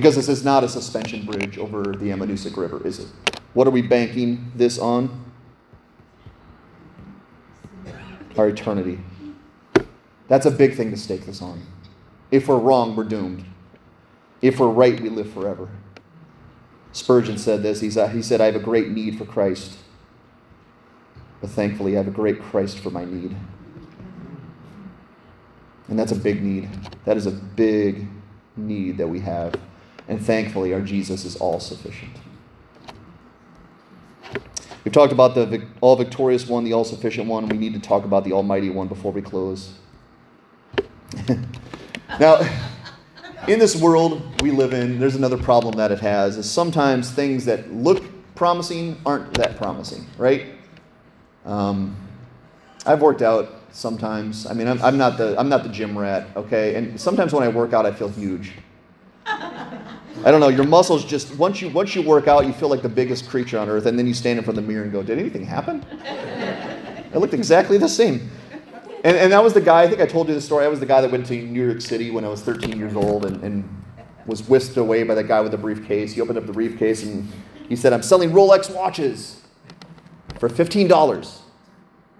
Because 0.00 0.16
this 0.16 0.30
is 0.30 0.42
not 0.42 0.64
a 0.64 0.68
suspension 0.70 1.26
bridge 1.26 1.58
over 1.58 1.82
the 1.82 2.06
Ammonoosuc 2.06 2.56
River, 2.56 2.80
is 2.86 3.00
it? 3.00 3.08
What 3.52 3.66
are 3.66 3.70
we 3.70 3.82
banking 3.82 4.50
this 4.54 4.78
on? 4.78 5.30
Our 8.38 8.48
eternity. 8.48 8.98
That's 10.26 10.46
a 10.46 10.50
big 10.50 10.74
thing 10.74 10.90
to 10.90 10.96
stake 10.96 11.26
this 11.26 11.42
on. 11.42 11.66
If 12.30 12.48
we're 12.48 12.56
wrong, 12.56 12.96
we're 12.96 13.04
doomed. 13.04 13.44
If 14.40 14.58
we're 14.58 14.68
right, 14.68 14.98
we 14.98 15.10
live 15.10 15.30
forever. 15.34 15.68
Spurgeon 16.92 17.36
said 17.36 17.62
this. 17.62 17.82
He 17.82 17.90
said, 17.90 18.40
I 18.40 18.46
have 18.46 18.56
a 18.56 18.58
great 18.58 18.88
need 18.88 19.18
for 19.18 19.26
Christ, 19.26 19.76
but 21.42 21.50
thankfully, 21.50 21.92
I 21.92 21.98
have 21.98 22.08
a 22.08 22.10
great 22.10 22.40
Christ 22.40 22.78
for 22.78 22.88
my 22.88 23.04
need. 23.04 23.36
And 25.88 25.98
that's 25.98 26.12
a 26.12 26.16
big 26.16 26.42
need. 26.42 26.70
That 27.04 27.18
is 27.18 27.26
a 27.26 27.32
big 27.32 28.06
need 28.56 28.96
that 28.96 29.06
we 29.06 29.20
have. 29.20 29.60
And 30.08 30.24
thankfully, 30.24 30.74
our 30.74 30.80
Jesus 30.80 31.24
is 31.24 31.36
all 31.36 31.60
sufficient. 31.60 32.16
We've 34.84 34.94
talked 34.94 35.12
about 35.12 35.34
the 35.34 35.66
all 35.80 35.96
victorious 35.96 36.46
one, 36.46 36.64
the 36.64 36.72
all 36.72 36.84
sufficient 36.84 37.28
one. 37.28 37.48
We 37.48 37.58
need 37.58 37.74
to 37.74 37.80
talk 37.80 38.04
about 38.04 38.24
the 38.24 38.32
almighty 38.32 38.70
one 38.70 38.88
before 38.88 39.12
we 39.12 39.20
close. 39.20 39.74
now, 42.20 42.40
in 43.46 43.58
this 43.58 43.76
world 43.76 44.42
we 44.42 44.50
live 44.50 44.72
in, 44.72 44.98
there's 44.98 45.16
another 45.16 45.36
problem 45.36 45.76
that 45.76 45.92
it 45.92 46.00
has 46.00 46.36
is 46.36 46.50
sometimes 46.50 47.10
things 47.10 47.44
that 47.44 47.72
look 47.72 48.02
promising 48.34 48.98
aren't 49.04 49.34
that 49.34 49.56
promising, 49.56 50.06
right? 50.16 50.46
Um, 51.44 51.94
I've 52.86 53.02
worked 53.02 53.22
out 53.22 53.54
sometimes. 53.72 54.46
I 54.46 54.54
mean, 54.54 54.66
I'm, 54.66 54.80
I'm, 54.82 54.96
not 54.96 55.18
the 55.18 55.38
I'm 55.38 55.48
not 55.48 55.62
the 55.62 55.68
gym 55.68 55.96
rat, 55.96 56.28
okay? 56.36 56.74
And 56.74 56.98
sometimes 56.98 57.32
when 57.34 57.42
I 57.42 57.48
work 57.48 57.72
out, 57.72 57.84
I 57.84 57.92
feel 57.92 58.08
huge. 58.08 58.52
I 60.24 60.30
don't 60.30 60.40
know. 60.40 60.48
Your 60.48 60.66
muscles 60.66 61.04
just 61.04 61.36
once 61.36 61.62
you 61.62 61.70
once 61.70 61.94
you 61.94 62.02
work 62.02 62.28
out, 62.28 62.46
you 62.46 62.52
feel 62.52 62.68
like 62.68 62.82
the 62.82 62.88
biggest 62.88 63.28
creature 63.28 63.58
on 63.58 63.68
earth, 63.68 63.86
and 63.86 63.98
then 63.98 64.06
you 64.06 64.14
stand 64.14 64.38
in 64.38 64.44
front 64.44 64.58
of 64.58 64.64
the 64.64 64.70
mirror 64.70 64.84
and 64.84 64.92
go, 64.92 65.02
"Did 65.02 65.18
anything 65.18 65.44
happen?" 65.44 65.84
I 67.12 67.18
looked 67.18 67.34
exactly 67.34 67.78
the 67.78 67.88
same. 67.88 68.30
And, 69.02 69.16
and 69.16 69.32
that 69.32 69.42
was 69.42 69.54
the 69.54 69.60
guy, 69.60 69.82
I 69.82 69.88
think 69.88 70.00
I 70.00 70.06
told 70.06 70.28
you 70.28 70.34
the 70.34 70.40
story. 70.40 70.64
I 70.64 70.68
was 70.68 70.80
the 70.80 70.86
guy 70.86 71.00
that 71.00 71.10
went 71.10 71.26
to 71.26 71.34
New 71.34 71.66
York 71.66 71.80
City 71.80 72.10
when 72.10 72.24
I 72.24 72.28
was 72.28 72.42
13 72.42 72.78
years 72.78 72.94
old 72.94 73.24
and, 73.24 73.42
and 73.42 73.82
was 74.26 74.46
whisked 74.46 74.76
away 74.76 75.02
by 75.04 75.14
the 75.14 75.24
guy 75.24 75.40
with 75.40 75.52
the 75.52 75.58
briefcase. 75.58 76.12
He 76.12 76.20
opened 76.20 76.38
up 76.38 76.46
the 76.46 76.52
briefcase 76.52 77.02
and 77.02 77.26
he 77.68 77.76
said, 77.76 77.92
I'm 77.92 78.02
selling 78.02 78.30
Rolex 78.30 78.72
watches 78.74 79.42
for 80.38 80.48
$15. 80.48 81.38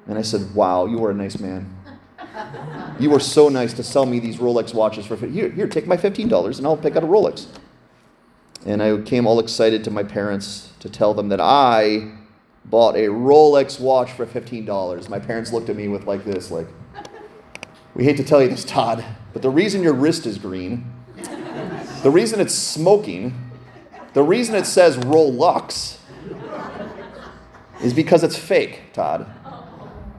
And 0.06 0.18
I 0.18 0.22
said, 0.22 0.54
Wow, 0.54 0.86
you 0.86 1.04
are 1.04 1.10
a 1.10 1.14
nice 1.14 1.38
man. 1.38 1.76
You 2.98 3.10
were 3.10 3.20
so 3.20 3.48
nice 3.48 3.74
to 3.74 3.82
sell 3.82 4.06
me 4.06 4.18
these 4.18 4.38
Rolex 4.38 4.72
watches 4.72 5.04
for 5.04 5.16
here, 5.16 5.50
here, 5.50 5.68
take 5.68 5.86
my 5.86 5.96
$15 5.96 6.58
and 6.58 6.66
I'll 6.66 6.76
pick 6.76 6.96
out 6.96 7.04
a 7.04 7.06
Rolex. 7.06 7.46
And 8.66 8.82
I 8.82 9.00
came 9.02 9.26
all 9.26 9.40
excited 9.40 9.84
to 9.84 9.90
my 9.90 10.02
parents 10.02 10.72
to 10.80 10.90
tell 10.90 11.14
them 11.14 11.28
that 11.30 11.40
I 11.40 12.12
bought 12.64 12.94
a 12.94 13.08
Rolex 13.08 13.80
watch 13.80 14.12
for 14.12 14.26
$15. 14.26 15.08
My 15.08 15.18
parents 15.18 15.52
looked 15.52 15.70
at 15.70 15.76
me 15.76 15.88
with 15.88 16.06
like 16.06 16.24
this, 16.24 16.50
like, 16.50 16.68
we 17.94 18.04
hate 18.04 18.16
to 18.18 18.24
tell 18.24 18.42
you 18.42 18.48
this, 18.48 18.64
Todd, 18.64 19.04
but 19.32 19.42
the 19.42 19.50
reason 19.50 19.82
your 19.82 19.94
wrist 19.94 20.26
is 20.26 20.38
green, 20.38 20.92
the 22.02 22.10
reason 22.10 22.40
it's 22.40 22.54
smoking, 22.54 23.34
the 24.12 24.22
reason 24.22 24.54
it 24.54 24.66
says 24.66 24.96
Rolex 24.98 25.98
is 27.82 27.92
because 27.94 28.22
it's 28.22 28.36
fake, 28.36 28.92
Todd. 28.92 29.26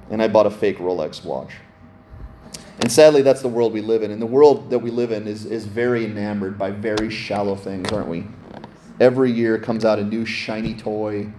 And 0.10 0.22
I 0.22 0.28
bought 0.28 0.46
a 0.46 0.52
fake 0.52 0.80
Rolex 0.80 1.24
watch. 1.24 1.54
And 2.82 2.92
sadly, 2.92 3.22
that's 3.22 3.42
the 3.42 3.48
world 3.48 3.74
we 3.74 3.82
live 3.82 4.02
in. 4.02 4.10
And 4.10 4.20
the 4.20 4.26
world 4.28 4.72
that 4.72 4.80
we 4.80 4.90
live 4.90 5.12
in 5.12 5.28
is, 5.28 5.46
is 5.46 5.66
very 5.66 6.04
enamored 6.06 6.58
by 6.58 6.72
very 6.72 7.12
shallow 7.12 7.56
things, 7.56 7.92
aren't 7.92 8.08
we? 8.08 8.26
Every 9.00 9.32
year 9.32 9.60
comes 9.60 9.86
out 9.86 10.00
a 10.00 10.04
new 10.04 10.26
shiny 10.26 10.74
toy 10.74 11.32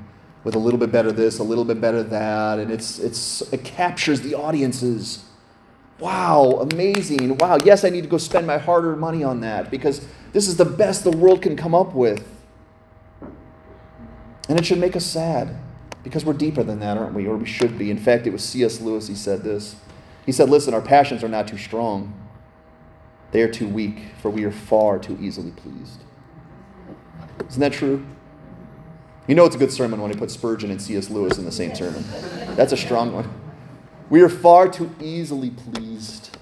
with 0.45 0.55
a 0.55 0.59
little 0.59 0.79
bit 0.79 0.93
better 0.93 1.11
this, 1.11 1.41
a 1.41 1.43
little 1.43 1.65
bit 1.65 1.81
better 1.81 2.03
that, 2.05 2.59
and 2.59 2.71
it's, 2.71 2.99
it's, 2.99 3.43
it 3.53 3.65
captures 3.65 4.21
the 4.21 4.35
audiences. 4.35 5.25
Wow, 5.99 6.67
amazing. 6.73 7.37
Wow, 7.39 7.59
yes, 7.65 7.85
I 7.85 7.91
need 7.91 8.03
to 8.03 8.09
go 8.09 8.19
spend 8.19 8.47
my 8.47 8.59
hard 8.59 8.85
earned 8.85 9.01
money 9.01 9.23
on 9.25 9.41
that 9.41 9.71
because 9.71 10.07
this 10.33 10.49
is 10.49 10.57
the 10.57 10.65
best 10.65 11.05
the 11.05 11.11
world 11.11 11.43
can 11.43 11.57
come 11.57 11.75
up 11.75 11.93
with. 11.93 12.27
And 14.49 14.59
it 14.59 14.67
should 14.67 14.79
make 14.79 14.97
us 14.97 15.05
sad 15.05 15.57
because 16.03 16.25
we're 16.25 16.33
deeper 16.33 16.63
than 16.63 16.81
that, 16.81 16.99
aren't 16.99 17.15
we? 17.15 17.27
Or 17.27 17.37
we 17.37 17.47
should 17.47 17.79
be. 17.79 17.91
In 17.91 17.99
fact, 17.99 18.27
it 18.27 18.33
was 18.33 18.45
C.S. 18.45 18.81
Lewis, 18.81 19.07
he 19.09 19.15
said 19.15 19.43
this. 19.43 19.77
He 20.25 20.33
said, 20.33 20.49
Listen, 20.49 20.75
our 20.75 20.81
passions 20.81 21.25
are 21.25 21.29
not 21.29 21.49
too 21.49 21.59
strong, 21.59 22.15
they 23.33 23.43
are 23.43 23.51
too 23.51 23.69
weak, 23.69 24.01
for 24.21 24.31
we 24.31 24.45
are 24.45 24.53
far 24.53 24.99
too 24.99 25.19
easily 25.21 25.51
pleased. 25.51 26.03
Isn't 27.49 27.61
that 27.61 27.73
true? 27.73 28.05
You 29.27 29.35
know 29.35 29.45
it's 29.45 29.57
a 29.57 29.59
good 29.59 29.73
sermon 29.73 30.01
when 30.01 30.11
he 30.11 30.17
puts 30.17 30.35
Spurgeon 30.35 30.71
and 30.71 30.83
C.S. 30.83 31.09
Lewis 31.09 31.39
in 31.39 31.45
the 31.45 31.53
same 31.53 31.75
sermon. 31.75 32.05
That's 32.57 32.73
a 32.73 32.77
strong 32.77 33.13
one. 33.13 33.33
We 34.11 34.21
are 34.21 34.29
far 34.29 34.69
too 34.69 34.95
easily 35.01 35.51
pleased. 35.51 36.37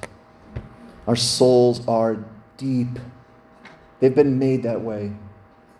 Our 1.06 1.16
souls 1.16 1.86
are 1.86 2.24
deep. 2.56 2.98
They've 4.00 4.14
been 4.14 4.38
made 4.38 4.62
that 4.62 4.80
way. 4.80 5.12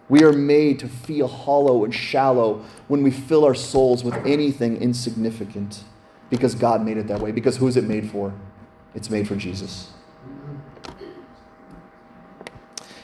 We 0.08 0.22
are 0.24 0.32
made 0.32 0.78
to 0.80 0.88
feel 0.88 1.28
hollow 1.28 1.84
and 1.84 1.94
shallow 1.94 2.64
when 2.88 3.02
we 3.02 3.10
fill 3.10 3.44
our 3.44 3.54
souls 3.54 4.04
with 4.04 4.14
anything 4.26 4.76
insignificant 4.76 5.84
because 6.30 6.54
God 6.54 6.84
made 6.84 6.96
it 6.96 7.08
that 7.08 7.20
way. 7.20 7.32
Because 7.32 7.58
who's 7.58 7.76
it 7.76 7.84
made 7.84 8.10
for? 8.10 8.32
It's 8.94 9.10
made 9.10 9.28
for 9.28 9.36
Jesus. 9.36 9.90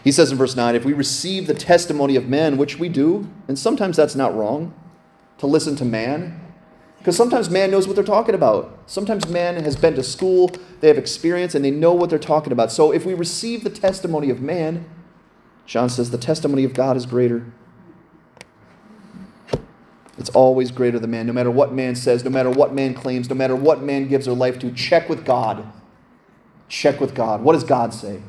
He 0.02 0.12
says 0.12 0.30
in 0.30 0.38
verse 0.38 0.54
9, 0.54 0.76
if 0.76 0.84
we 0.84 0.92
receive 0.92 1.48
the 1.48 1.54
testimony 1.54 2.14
of 2.14 2.28
men, 2.28 2.56
which 2.56 2.78
we 2.78 2.88
do, 2.88 3.28
and 3.48 3.58
sometimes 3.58 3.96
that's 3.96 4.14
not 4.14 4.34
wrong 4.34 4.72
to 5.38 5.48
listen 5.48 5.74
to 5.76 5.84
man, 5.84 6.40
because 6.98 7.16
sometimes 7.16 7.50
man 7.50 7.72
knows 7.72 7.86
what 7.86 7.96
they're 7.96 8.04
talking 8.04 8.34
about. 8.34 8.78
Sometimes 8.86 9.28
man 9.28 9.62
has 9.64 9.76
been 9.76 9.94
to 9.94 10.04
school, 10.04 10.52
they 10.80 10.88
have 10.88 10.98
experience, 10.98 11.54
and 11.56 11.64
they 11.64 11.72
know 11.72 11.92
what 11.92 12.10
they're 12.10 12.18
talking 12.20 12.52
about. 12.52 12.70
So 12.70 12.92
if 12.92 13.04
we 13.04 13.14
receive 13.14 13.64
the 13.64 13.70
testimony 13.70 14.30
of 14.30 14.40
man, 14.40 14.84
John 15.66 15.88
says 15.88 16.12
the 16.12 16.18
testimony 16.18 16.62
of 16.62 16.72
God 16.72 16.96
is 16.96 17.04
greater. 17.04 17.44
It's 20.18 20.30
always 20.30 20.70
greater 20.70 20.98
than 20.98 21.10
man. 21.10 21.26
No 21.26 21.32
matter 21.32 21.50
what 21.50 21.72
man 21.72 21.94
says, 21.94 22.24
no 22.24 22.30
matter 22.30 22.50
what 22.50 22.72
man 22.72 22.94
claims, 22.94 23.28
no 23.28 23.36
matter 23.36 23.54
what 23.54 23.82
man 23.82 24.08
gives 24.08 24.26
their 24.26 24.34
life 24.34 24.58
to, 24.60 24.72
check 24.72 25.08
with 25.08 25.24
God. 25.24 25.70
Check 26.68 27.00
with 27.00 27.14
God. 27.14 27.42
What 27.42 27.52
does 27.52 27.64
God 27.64 27.92
say? 27.92 28.22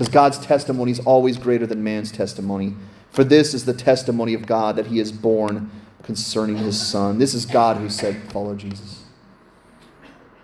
because 0.00 0.14
God's 0.14 0.38
testimony 0.38 0.92
is 0.92 1.00
always 1.00 1.36
greater 1.36 1.66
than 1.66 1.84
man's 1.84 2.10
testimony. 2.10 2.74
For 3.10 3.22
this 3.22 3.52
is 3.52 3.66
the 3.66 3.74
testimony 3.74 4.32
of 4.32 4.46
God 4.46 4.76
that 4.76 4.86
he 4.86 4.98
is 4.98 5.12
born 5.12 5.70
concerning 6.02 6.56
his 6.56 6.80
son. 6.80 7.18
This 7.18 7.34
is 7.34 7.44
God 7.44 7.76
who 7.76 7.90
said, 7.90 8.32
Follow 8.32 8.54
Jesus. 8.54 9.04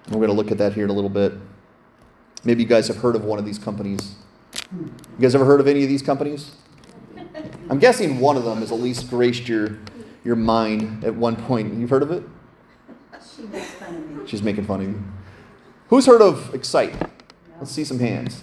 And 0.05 0.15
we're 0.15 0.27
going 0.27 0.29
to 0.29 0.35
look 0.37 0.53
at 0.53 0.59
that 0.59 0.75
here 0.75 0.85
in 0.85 0.91
a 0.91 0.93
little 0.93 1.09
bit. 1.09 1.33
Maybe 2.45 2.65
you 2.65 2.69
guys 2.69 2.87
have 2.89 2.99
heard 2.99 3.17
of 3.17 3.25
one 3.25 3.39
of 3.39 3.47
these 3.47 3.59
companies. 3.59 4.17
You 4.71 4.93
guys 5.23 5.35
ever 5.35 5.47
heard 5.47 5.61
of 5.61 5.67
any 5.67 5.83
of 5.85 5.89
these 5.89 6.03
companies? 6.03 6.55
I'm 7.71 7.79
guessing 7.79 8.21
one 8.21 8.37
of 8.37 8.45
them 8.45 8.59
has 8.59 8.71
at 8.71 8.79
least 8.79 9.09
graced 9.09 9.49
your, 9.49 9.79
your 10.27 10.37
mind 10.37 11.05
at 11.05 11.15
one 11.15 11.37
point. 11.37 11.73
You've 11.75 11.89
heard 11.89 12.03
of 12.03 12.11
it? 12.11 12.25
She 13.37 13.43
makes 13.45 13.71
fun 13.71 13.95
of 13.95 14.11
me. 14.11 14.27
She's 14.27 14.43
making 14.43 14.65
fun 14.67 14.81
of 14.81 14.89
you. 14.89 15.03
Who's 15.89 16.05
heard 16.05 16.21
of 16.21 16.53
Excite? 16.53 16.95
Let's 17.59 17.71
see 17.71 17.85
some 17.85 17.99
hands. 17.99 18.43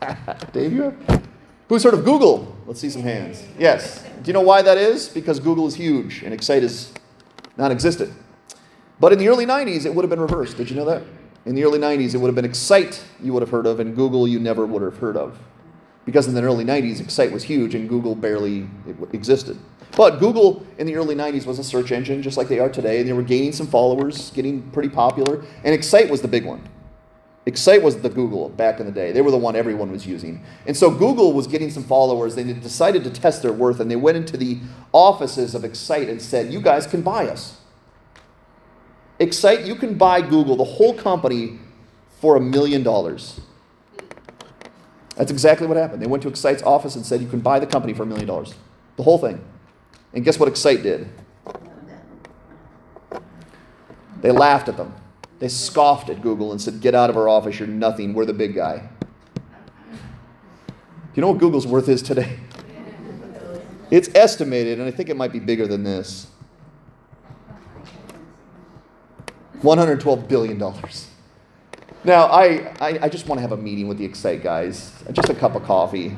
Dave, 0.52 0.72
you 0.72 0.82
have? 0.82 1.22
Who's 1.68 1.84
heard 1.84 1.94
of 1.94 2.04
Google? 2.04 2.56
Let's 2.66 2.80
see 2.80 2.90
some 2.90 3.02
hands. 3.02 3.44
Yes. 3.56 4.02
Do 4.02 4.26
you 4.26 4.32
know 4.32 4.40
why 4.40 4.60
that 4.60 4.76
is? 4.76 5.08
Because 5.08 5.38
Google 5.38 5.68
is 5.68 5.76
huge 5.76 6.22
and 6.24 6.34
Excite 6.34 6.64
is 6.64 6.92
non 7.56 7.70
existent. 7.70 8.12
But 8.98 9.12
in 9.12 9.18
the 9.18 9.28
early 9.28 9.46
90s, 9.46 9.86
it 9.86 9.94
would 9.94 10.02
have 10.02 10.10
been 10.10 10.20
reversed. 10.20 10.56
Did 10.56 10.68
you 10.68 10.76
know 10.76 10.84
that? 10.84 11.04
In 11.46 11.54
the 11.54 11.64
early 11.64 11.78
90s, 11.78 12.14
it 12.14 12.18
would 12.18 12.26
have 12.26 12.34
been 12.34 12.44
Excite 12.44 13.02
you 13.22 13.32
would 13.32 13.40
have 13.40 13.50
heard 13.50 13.66
of, 13.66 13.80
and 13.80 13.94
Google 13.94 14.26
you 14.26 14.40
never 14.40 14.66
would 14.66 14.82
have 14.82 14.98
heard 14.98 15.16
of. 15.16 15.38
Because 16.10 16.26
in 16.26 16.34
the 16.34 16.42
early 16.42 16.64
90s, 16.64 17.00
Excite 17.00 17.30
was 17.30 17.44
huge 17.44 17.76
and 17.76 17.88
Google 17.88 18.16
barely 18.16 18.68
existed. 19.12 19.56
But 19.96 20.18
Google 20.18 20.66
in 20.76 20.88
the 20.88 20.96
early 20.96 21.14
90s 21.14 21.46
was 21.46 21.60
a 21.60 21.62
search 21.62 21.92
engine 21.92 22.20
just 22.20 22.36
like 22.36 22.48
they 22.48 22.58
are 22.58 22.68
today, 22.68 22.98
and 22.98 23.08
they 23.08 23.12
were 23.12 23.22
gaining 23.22 23.52
some 23.52 23.68
followers, 23.68 24.32
getting 24.32 24.68
pretty 24.72 24.88
popular, 24.88 25.44
and 25.62 25.72
Excite 25.72 26.10
was 26.10 26.20
the 26.20 26.26
big 26.26 26.44
one. 26.44 26.68
Excite 27.46 27.80
was 27.80 28.00
the 28.02 28.08
Google 28.08 28.48
back 28.48 28.80
in 28.80 28.86
the 28.86 28.92
day. 28.92 29.12
They 29.12 29.22
were 29.22 29.30
the 29.30 29.38
one 29.38 29.54
everyone 29.54 29.92
was 29.92 30.04
using. 30.04 30.44
And 30.66 30.76
so 30.76 30.90
Google 30.90 31.32
was 31.32 31.46
getting 31.46 31.70
some 31.70 31.84
followers. 31.84 32.34
They 32.34 32.42
decided 32.42 33.04
to 33.04 33.10
test 33.10 33.42
their 33.42 33.52
worth 33.52 33.78
and 33.78 33.88
they 33.88 33.94
went 33.94 34.16
into 34.16 34.36
the 34.36 34.58
offices 34.90 35.54
of 35.54 35.62
Excite 35.64 36.08
and 36.08 36.20
said, 36.20 36.52
You 36.52 36.60
guys 36.60 36.88
can 36.88 37.02
buy 37.02 37.28
us. 37.28 37.58
Excite, 39.20 39.64
you 39.64 39.76
can 39.76 39.94
buy 39.94 40.22
Google, 40.22 40.56
the 40.56 40.64
whole 40.64 40.92
company, 40.92 41.60
for 42.20 42.34
a 42.34 42.40
million 42.40 42.82
dollars. 42.82 43.40
That's 45.16 45.30
exactly 45.30 45.66
what 45.66 45.76
happened. 45.76 46.00
They 46.00 46.06
went 46.06 46.22
to 46.22 46.28
Excite's 46.28 46.62
office 46.62 46.96
and 46.96 47.04
said, 47.04 47.20
You 47.20 47.28
can 47.28 47.40
buy 47.40 47.58
the 47.58 47.66
company 47.66 47.92
for 47.92 48.04
a 48.04 48.06
million 48.06 48.26
dollars. 48.26 48.54
The 48.96 49.02
whole 49.02 49.18
thing. 49.18 49.44
And 50.12 50.24
guess 50.24 50.38
what 50.38 50.48
Excite 50.48 50.82
did? 50.82 51.08
They 54.20 54.30
laughed 54.30 54.68
at 54.68 54.76
them. 54.76 54.94
They 55.38 55.48
scoffed 55.48 56.10
at 56.10 56.20
Google 56.20 56.52
and 56.52 56.60
said, 56.60 56.80
Get 56.80 56.94
out 56.94 57.10
of 57.10 57.16
our 57.16 57.28
office. 57.28 57.58
You're 57.58 57.68
nothing. 57.68 58.14
We're 58.14 58.26
the 58.26 58.32
big 58.32 58.54
guy. 58.54 58.88
Do 61.12 61.16
you 61.16 61.22
know 61.22 61.30
what 61.30 61.38
Google's 61.38 61.66
worth 61.66 61.88
is 61.88 62.02
today? 62.02 62.38
It's 63.90 64.08
estimated, 64.14 64.78
and 64.78 64.86
I 64.86 64.92
think 64.92 65.08
it 65.08 65.16
might 65.16 65.32
be 65.32 65.40
bigger 65.40 65.66
than 65.66 65.82
this 65.82 66.28
$112 69.62 70.28
billion. 70.28 70.62
Now, 72.02 72.26
I, 72.26 72.74
I, 72.80 72.98
I 73.02 73.08
just 73.10 73.26
want 73.26 73.38
to 73.38 73.42
have 73.42 73.52
a 73.52 73.56
meeting 73.58 73.86
with 73.86 73.98
the 73.98 74.04
Excite 74.06 74.42
guys, 74.42 74.92
just 75.12 75.28
a 75.28 75.34
cup 75.34 75.54
of 75.54 75.64
coffee, 75.64 76.16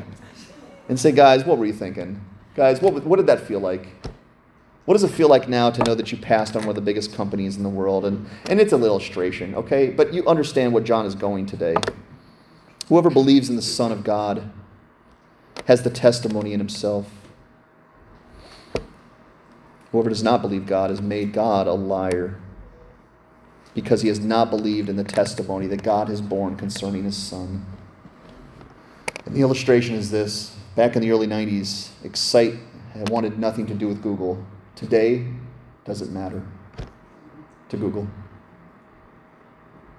and 0.89 0.99
say, 0.99 1.11
guys, 1.11 1.45
what 1.45 1.59
were 1.59 1.66
you 1.66 1.72
thinking? 1.72 2.20
Guys, 2.55 2.80
what, 2.80 3.05
what 3.05 3.16
did 3.16 3.26
that 3.26 3.41
feel 3.41 3.59
like? 3.59 3.89
What 4.85 4.95
does 4.95 5.03
it 5.03 5.11
feel 5.11 5.28
like 5.28 5.49
now 5.49 5.70
to 5.70 5.83
know 5.85 5.95
that 5.95 6.12
you 6.12 6.18
passed 6.18 6.55
on 6.55 6.62
one 6.62 6.70
of 6.70 6.74
the 6.76 6.80
biggest 6.80 7.14
companies 7.14 7.57
in 7.57 7.64
the 7.64 7.68
world? 7.68 8.05
And, 8.05 8.28
and 8.49 8.61
it's 8.61 8.72
an 8.72 8.83
illustration, 8.83 9.55
okay? 9.57 9.91
But 9.91 10.14
you 10.14 10.24
understand 10.26 10.72
what 10.72 10.85
John 10.85 11.05
is 11.05 11.14
going 11.14 11.47
today. 11.47 11.74
Whoever 12.89 13.11
believes 13.11 13.49
in 13.49 13.57
the 13.57 13.62
Son 13.62 13.91
of 13.91 14.05
God 14.05 14.53
has 15.66 15.83
the 15.83 15.91
testimony 15.91 16.53
in 16.53 16.61
himself. 16.61 17.11
Whoever 19.91 20.09
does 20.09 20.22
not 20.22 20.43
believe 20.43 20.66
God 20.66 20.91
has 20.91 21.03
made 21.03 21.33
God 21.33 21.66
a 21.66 21.72
liar 21.72 22.41
because 23.75 24.03
he 24.03 24.09
has 24.09 24.20
not 24.20 24.51
believed 24.51 24.89
in 24.89 24.97
the 24.97 25.05
testimony 25.05 25.66
that 25.66 25.83
God 25.83 26.09
has 26.09 26.20
borne 26.20 26.57
concerning 26.57 27.05
his 27.05 27.16
Son. 27.16 27.64
And 29.25 29.35
the 29.35 29.41
illustration 29.41 29.95
is 29.95 30.11
this 30.11 30.57
back 30.77 30.97
in 30.97 31.03
the 31.03 31.11
early 31.11 31.27
90s, 31.27 31.91
Excite 32.05 32.55
wanted 33.09 33.39
nothing 33.39 33.66
to 33.66 33.75
do 33.75 33.89
with 33.89 34.03
Google. 34.03 34.45
Today, 34.77 35.27
doesn't 35.85 36.12
matter 36.12 36.43
to 37.68 37.77
Google. 37.77 38.07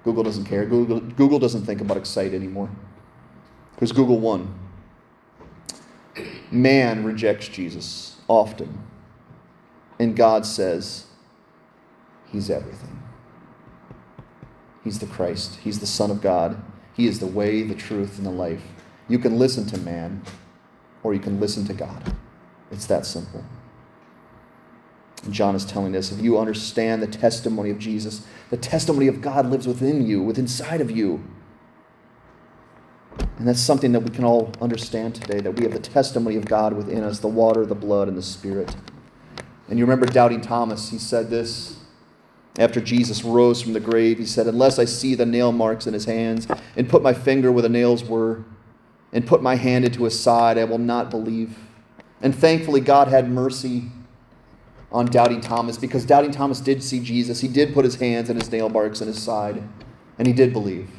Google 0.04 0.22
doesn't 0.22 0.44
care. 0.44 0.64
Google, 0.66 1.00
Google 1.00 1.38
doesn't 1.38 1.64
think 1.64 1.80
about 1.80 1.96
Excite 1.96 2.34
anymore 2.34 2.70
because 3.74 3.92
Google 3.92 4.20
won. 4.20 4.58
Man 6.50 7.04
rejects 7.04 7.48
Jesus 7.48 8.16
often, 8.28 8.78
and 9.98 10.14
God 10.14 10.46
says, 10.46 11.06
He's 12.30 12.50
everything. 12.50 13.03
He's 14.84 14.98
the 14.98 15.06
Christ. 15.06 15.58
He's 15.64 15.80
the 15.80 15.86
Son 15.86 16.10
of 16.10 16.20
God. 16.20 16.62
He 16.92 17.08
is 17.08 17.18
the 17.18 17.26
way, 17.26 17.62
the 17.62 17.74
truth, 17.74 18.18
and 18.18 18.26
the 18.26 18.30
life. 18.30 18.62
You 19.08 19.18
can 19.18 19.38
listen 19.38 19.66
to 19.66 19.78
man, 19.78 20.22
or 21.02 21.14
you 21.14 21.20
can 21.20 21.40
listen 21.40 21.66
to 21.66 21.74
God. 21.74 22.14
It's 22.70 22.86
that 22.86 23.06
simple. 23.06 23.42
And 25.24 25.32
John 25.32 25.54
is 25.54 25.64
telling 25.64 25.96
us 25.96 26.12
if 26.12 26.20
you 26.20 26.38
understand 26.38 27.02
the 27.02 27.06
testimony 27.06 27.70
of 27.70 27.78
Jesus, 27.78 28.26
the 28.50 28.56
testimony 28.56 29.08
of 29.08 29.20
God 29.20 29.46
lives 29.46 29.66
within 29.66 30.06
you, 30.06 30.22
within 30.22 30.44
inside 30.44 30.80
of 30.80 30.90
you. 30.90 31.24
And 33.38 33.48
that's 33.48 33.60
something 33.60 33.92
that 33.92 34.00
we 34.00 34.10
can 34.10 34.24
all 34.24 34.52
understand 34.60 35.14
today 35.14 35.40
that 35.40 35.52
we 35.52 35.64
have 35.64 35.72
the 35.72 35.78
testimony 35.78 36.36
of 36.36 36.44
God 36.44 36.74
within 36.74 37.02
us 37.02 37.20
the 37.20 37.28
water, 37.28 37.64
the 37.64 37.74
blood, 37.74 38.08
and 38.08 38.16
the 38.16 38.22
Spirit. 38.22 38.76
And 39.68 39.78
you 39.78 39.84
remember 39.84 40.06
doubting 40.06 40.40
Thomas, 40.40 40.90
he 40.90 40.98
said 40.98 41.30
this 41.30 41.78
after 42.58 42.80
Jesus 42.80 43.24
rose 43.24 43.60
from 43.60 43.72
the 43.72 43.80
grave, 43.80 44.18
he 44.18 44.26
said, 44.26 44.46
Unless 44.46 44.78
I 44.78 44.84
see 44.84 45.14
the 45.14 45.26
nail 45.26 45.50
marks 45.50 45.86
in 45.86 45.94
his 45.94 46.04
hands, 46.04 46.46
and 46.76 46.88
put 46.88 47.02
my 47.02 47.12
finger 47.12 47.50
where 47.50 47.62
the 47.62 47.68
nails 47.68 48.04
were, 48.04 48.44
and 49.12 49.26
put 49.26 49.42
my 49.42 49.56
hand 49.56 49.84
into 49.84 50.04
his 50.04 50.18
side, 50.18 50.58
I 50.58 50.64
will 50.64 50.78
not 50.78 51.10
believe. 51.10 51.58
And 52.20 52.34
thankfully, 52.34 52.80
God 52.80 53.08
had 53.08 53.28
mercy 53.28 53.84
on 54.92 55.06
Doubting 55.06 55.40
Thomas 55.40 55.76
because 55.76 56.04
Doubting 56.04 56.30
Thomas 56.30 56.60
did 56.60 56.82
see 56.82 57.00
Jesus. 57.00 57.40
He 57.40 57.48
did 57.48 57.74
put 57.74 57.84
his 57.84 57.96
hands 57.96 58.30
and 58.30 58.40
his 58.40 58.50
nail 58.50 58.68
marks 58.68 59.00
in 59.00 59.08
his 59.08 59.20
side, 59.20 59.62
and 60.18 60.26
he 60.26 60.32
did 60.32 60.52
believe. 60.52 60.90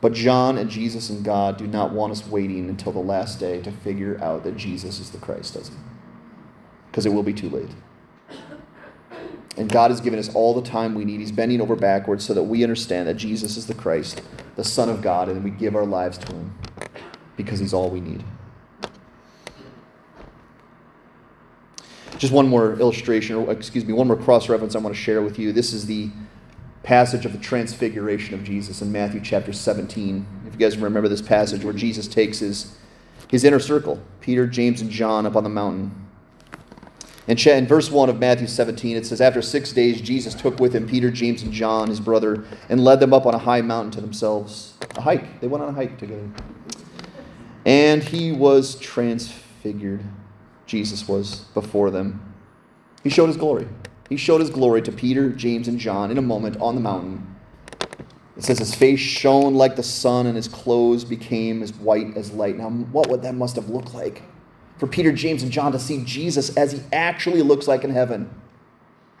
But 0.00 0.12
John 0.12 0.58
and 0.58 0.70
Jesus 0.70 1.10
and 1.10 1.24
God 1.24 1.56
do 1.56 1.66
not 1.66 1.92
want 1.92 2.12
us 2.12 2.26
waiting 2.26 2.68
until 2.68 2.92
the 2.92 2.98
last 2.98 3.38
day 3.38 3.60
to 3.62 3.70
figure 3.70 4.20
out 4.22 4.42
that 4.44 4.56
Jesus 4.56 4.98
is 4.98 5.10
the 5.10 5.18
Christ, 5.18 5.54
does 5.54 5.68
he? 5.68 5.74
Because 6.90 7.06
it 7.06 7.12
will 7.12 7.22
be 7.22 7.32
too 7.32 7.48
late. 7.48 7.70
And 9.56 9.70
God 9.70 9.90
has 9.90 10.00
given 10.00 10.18
us 10.18 10.34
all 10.34 10.54
the 10.54 10.62
time 10.62 10.94
we 10.94 11.04
need. 11.04 11.20
He's 11.20 11.32
bending 11.32 11.60
over 11.60 11.76
backwards 11.76 12.24
so 12.24 12.32
that 12.34 12.42
we 12.42 12.62
understand 12.62 13.06
that 13.08 13.14
Jesus 13.14 13.56
is 13.56 13.66
the 13.66 13.74
Christ, 13.74 14.22
the 14.56 14.64
Son 14.64 14.88
of 14.88 15.02
God, 15.02 15.28
and 15.28 15.44
we 15.44 15.50
give 15.50 15.76
our 15.76 15.84
lives 15.84 16.16
to 16.18 16.32
Him 16.32 16.54
because 17.36 17.58
He's 17.58 17.74
all 17.74 17.90
we 17.90 18.00
need. 18.00 18.24
Just 22.16 22.32
one 22.32 22.48
more 22.48 22.78
illustration, 22.78 23.36
or 23.36 23.50
excuse 23.50 23.84
me, 23.84 23.92
one 23.92 24.06
more 24.06 24.16
cross 24.16 24.48
reference 24.48 24.74
I 24.74 24.78
want 24.78 24.94
to 24.94 25.00
share 25.00 25.20
with 25.22 25.38
you. 25.38 25.52
This 25.52 25.72
is 25.72 25.86
the 25.86 26.08
passage 26.82 27.26
of 27.26 27.32
the 27.32 27.38
transfiguration 27.38 28.34
of 28.34 28.44
Jesus 28.44 28.80
in 28.80 28.90
Matthew 28.90 29.20
chapter 29.20 29.52
17. 29.52 30.26
If 30.46 30.54
you 30.54 30.58
guys 30.58 30.76
remember 30.78 31.08
this 31.08 31.22
passage 31.22 31.64
where 31.64 31.74
Jesus 31.74 32.08
takes 32.08 32.38
his, 32.38 32.76
his 33.28 33.44
inner 33.44 33.60
circle, 33.60 34.00
Peter, 34.20 34.46
James, 34.46 34.80
and 34.80 34.90
John, 34.90 35.26
up 35.26 35.36
on 35.36 35.44
the 35.44 35.50
mountain 35.50 36.01
in, 37.28 37.38
in 37.38 37.66
verse 37.66 37.90
1 37.90 38.08
of 38.08 38.18
Matthew 38.18 38.46
17, 38.46 38.96
it 38.96 39.06
says, 39.06 39.20
After 39.20 39.40
six 39.42 39.72
days, 39.72 40.00
Jesus 40.00 40.34
took 40.34 40.58
with 40.58 40.74
him 40.74 40.88
Peter, 40.88 41.10
James, 41.10 41.42
and 41.42 41.52
John, 41.52 41.88
his 41.88 42.00
brother, 42.00 42.44
and 42.68 42.82
led 42.82 42.98
them 43.00 43.14
up 43.14 43.26
on 43.26 43.34
a 43.34 43.38
high 43.38 43.60
mountain 43.60 43.92
to 43.92 44.00
themselves. 44.00 44.74
A 44.96 45.00
hike. 45.00 45.40
They 45.40 45.46
went 45.46 45.62
on 45.62 45.70
a 45.70 45.72
hike 45.72 45.98
together. 45.98 46.28
And 47.64 48.02
he 48.02 48.32
was 48.32 48.74
transfigured. 48.76 50.02
Jesus 50.66 51.06
was 51.06 51.40
before 51.54 51.90
them. 51.90 52.34
He 53.04 53.10
showed 53.10 53.28
his 53.28 53.36
glory. 53.36 53.68
He 54.08 54.16
showed 54.16 54.40
his 54.40 54.50
glory 54.50 54.82
to 54.82 54.92
Peter, 54.92 55.30
James, 55.30 55.68
and 55.68 55.78
John 55.78 56.10
in 56.10 56.18
a 56.18 56.22
moment 56.22 56.56
on 56.60 56.74
the 56.74 56.80
mountain. 56.80 57.28
It 58.36 58.44
says 58.44 58.58
his 58.58 58.74
face 58.74 58.98
shone 58.98 59.54
like 59.54 59.76
the 59.76 59.82
sun 59.82 60.26
and 60.26 60.36
his 60.36 60.48
clothes 60.48 61.04
became 61.04 61.62
as 61.62 61.72
white 61.74 62.16
as 62.16 62.32
light. 62.32 62.56
Now, 62.56 62.70
what 62.70 63.08
would 63.08 63.22
that 63.22 63.34
must 63.34 63.56
have 63.56 63.68
looked 63.68 63.94
like? 63.94 64.22
For 64.78 64.86
Peter, 64.86 65.12
James, 65.12 65.42
and 65.42 65.52
John 65.52 65.72
to 65.72 65.78
see 65.78 66.04
Jesus 66.04 66.56
as 66.56 66.72
he 66.72 66.80
actually 66.92 67.42
looks 67.42 67.68
like 67.68 67.84
in 67.84 67.90
heaven. 67.90 68.30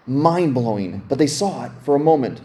Mind 0.06 0.54
blowing, 0.54 1.02
but 1.08 1.18
they 1.18 1.26
saw 1.26 1.64
it 1.64 1.72
for 1.82 1.94
a 1.94 2.00
moment. 2.00 2.40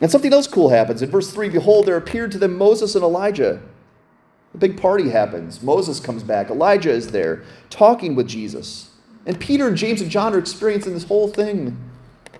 And 0.00 0.10
something 0.10 0.32
else 0.32 0.46
cool 0.46 0.68
happens. 0.68 1.02
In 1.02 1.10
verse 1.10 1.32
3, 1.32 1.48
behold, 1.48 1.86
there 1.86 1.96
appeared 1.96 2.30
to 2.32 2.38
them 2.38 2.56
Moses 2.56 2.94
and 2.94 3.02
Elijah. 3.02 3.60
A 4.54 4.58
big 4.58 4.80
party 4.80 5.10
happens. 5.10 5.62
Moses 5.62 6.00
comes 6.00 6.22
back. 6.22 6.50
Elijah 6.50 6.90
is 6.90 7.10
there 7.10 7.42
talking 7.70 8.14
with 8.14 8.28
Jesus. 8.28 8.90
And 9.26 9.38
Peter 9.38 9.68
and 9.68 9.76
James 9.76 10.00
and 10.00 10.10
John 10.10 10.34
are 10.34 10.38
experiencing 10.38 10.94
this 10.94 11.04
whole 11.04 11.28
thing. 11.28 11.76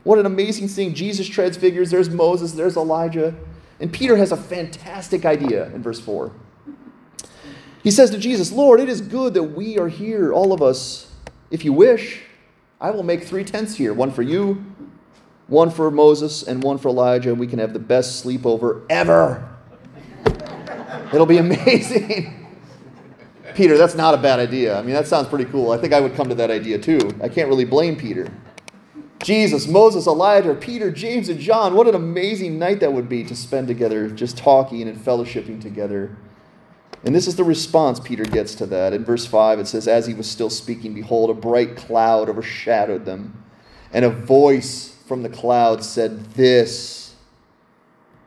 What 0.05 0.19
an 0.19 0.27
amazing 0.27 0.69
thing. 0.69 0.95
Jesus 0.95 1.27
transfigures. 1.27 1.91
There's 1.91 2.09
Moses, 2.09 2.53
there's 2.53 2.77
Elijah. 2.77 3.35
And 3.81 3.93
Peter 3.93 4.17
has 4.17 4.33
a 4.33 4.37
fantastic 4.37 5.25
idea 5.25 5.67
in 5.75 5.83
verse 5.83 6.01
4. 6.01 6.33
He 7.89 7.93
says 7.93 8.11
to 8.11 8.19
Jesus, 8.19 8.53
Lord, 8.53 8.81
it 8.81 8.89
is 8.91 9.01
good 9.01 9.33
that 9.33 9.43
we 9.43 9.79
are 9.79 9.89
here, 9.89 10.31
all 10.31 10.53
of 10.53 10.61
us. 10.61 11.11
If 11.51 11.65
you 11.65 11.73
wish, 11.73 12.21
I 12.83 12.91
will 12.91 13.03
make 13.03 13.25
three 13.25 13.45
tents 13.45 13.77
here 13.77 13.95
one 13.95 14.11
for 14.11 14.21
you, 14.21 14.63
one 15.47 15.71
for 15.71 15.91
Moses, 15.91 16.43
and 16.43 16.63
one 16.63 16.77
for 16.77 16.89
Elijah, 16.89 17.31
and 17.31 17.41
we 17.41 17.47
can 17.47 17.59
have 17.61 17.73
the 17.73 17.79
best 17.79 18.23
sleepover 18.23 18.85
ever. 18.91 19.49
It'll 21.15 21.25
be 21.25 21.39
amazing. 21.39 22.47
Peter, 23.55 23.79
that's 23.79 23.95
not 23.95 24.13
a 24.13 24.19
bad 24.19 24.39
idea. 24.39 24.79
I 24.79 24.83
mean, 24.83 24.93
that 24.93 25.09
sounds 25.09 25.27
pretty 25.29 25.47
cool. 25.47 25.71
I 25.71 25.79
think 25.79 25.95
I 25.95 26.01
would 26.01 26.15
come 26.15 26.29
to 26.29 26.35
that 26.35 26.51
idea 26.51 26.79
too. 26.79 27.19
I 27.23 27.31
can't 27.31 27.49
really 27.49 27.65
blame 27.65 27.97
Peter. 27.97 28.31
Jesus, 29.23 29.67
Moses, 29.67 30.07
Elijah, 30.07 30.55
Peter, 30.55 30.91
James, 30.91 31.31
and 31.31 31.41
John, 31.41 31.75
what 31.75 31.89
an 31.89 31.95
amazing 31.95 32.59
night 32.59 32.81
that 32.81 32.93
would 32.93 33.09
be 33.09 33.25
to 33.25 33.35
spend 33.35 33.67
together, 33.67 34.11
just 34.11 34.37
talking 34.37 34.87
and 34.87 34.99
fellowshipping 34.99 35.63
together. 35.63 36.15
And 37.05 37.15
this 37.15 37.27
is 37.27 37.37
the 37.37 37.45
response 37.45 38.01
Peter 38.01 38.25
gets 38.25 38.55
to 38.57 38.67
that. 38.67 38.93
In 38.93 39.05
verse 39.05 39.25
5, 39.25 39.61
it 39.61 39.69
says, 39.69 39.87
As 39.87 40.07
he 40.07 40.15
was 40.15 40.29
still 40.29 40.51
speaking, 40.51 40.95
behold, 40.95 41.31
a 41.31 41.35
bright 41.35 41.77
cloud 41.77 42.29
overshadowed 42.29 43.05
them, 43.05 43.45
and 43.93 44.05
a 44.05 44.11
voice 44.11 44.97
from 45.07 45.23
the 45.23 45.29
cloud 45.29 45.85
said, 45.85 46.33
This 46.33 47.15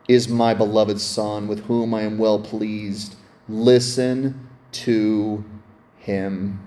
is 0.08 0.28
my 0.28 0.54
beloved 0.54 1.00
Son, 1.00 1.48
with 1.48 1.64
whom 1.66 1.94
I 1.94 2.02
am 2.02 2.18
well 2.18 2.40
pleased. 2.40 3.16
Listen 3.48 4.48
to 4.72 5.44
him. 5.98 6.66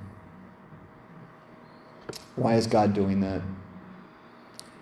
Why 2.35 2.55
is 2.55 2.67
God 2.67 2.93
doing 2.93 3.21
that? 3.21 3.41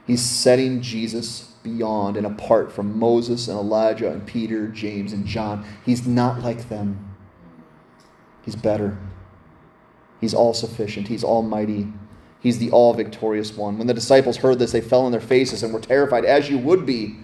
He's 0.05 0.21
setting 0.21 0.81
Jesus 0.81 1.53
beyond 1.63 2.17
and 2.17 2.25
apart 2.25 2.71
from 2.71 2.99
Moses 2.99 3.47
and 3.47 3.57
Elijah 3.57 4.11
and 4.11 4.25
Peter, 4.27 4.67
James, 4.67 5.13
and 5.13 5.25
John. 5.25 5.65
He's 5.85 6.05
not 6.05 6.41
like 6.41 6.67
them. 6.67 7.12
He's 8.43 8.55
better. 8.55 8.97
He's 10.21 10.33
all 10.33 10.53
sufficient. 10.53 11.07
He's 11.07 11.23
almighty. 11.23 11.91
He's 12.39 12.59
the 12.59 12.71
all 12.71 12.93
victorious 12.93 13.55
one. 13.55 13.77
When 13.77 13.87
the 13.87 13.93
disciples 13.93 14.37
heard 14.37 14.59
this, 14.59 14.71
they 14.71 14.81
fell 14.81 15.05
on 15.05 15.11
their 15.11 15.21
faces 15.21 15.63
and 15.63 15.73
were 15.73 15.79
terrified, 15.79 16.25
as 16.25 16.49
you 16.49 16.57
would 16.57 16.85
be. 16.85 17.17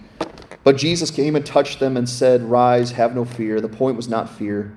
But 0.64 0.76
Jesus 0.76 1.10
came 1.10 1.36
and 1.36 1.44
touched 1.44 1.80
them 1.80 1.96
and 1.96 2.08
said, 2.08 2.42
Rise, 2.42 2.92
have 2.92 3.14
no 3.14 3.24
fear. 3.24 3.60
The 3.60 3.68
point 3.68 3.96
was 3.96 4.08
not 4.08 4.30
fear. 4.30 4.76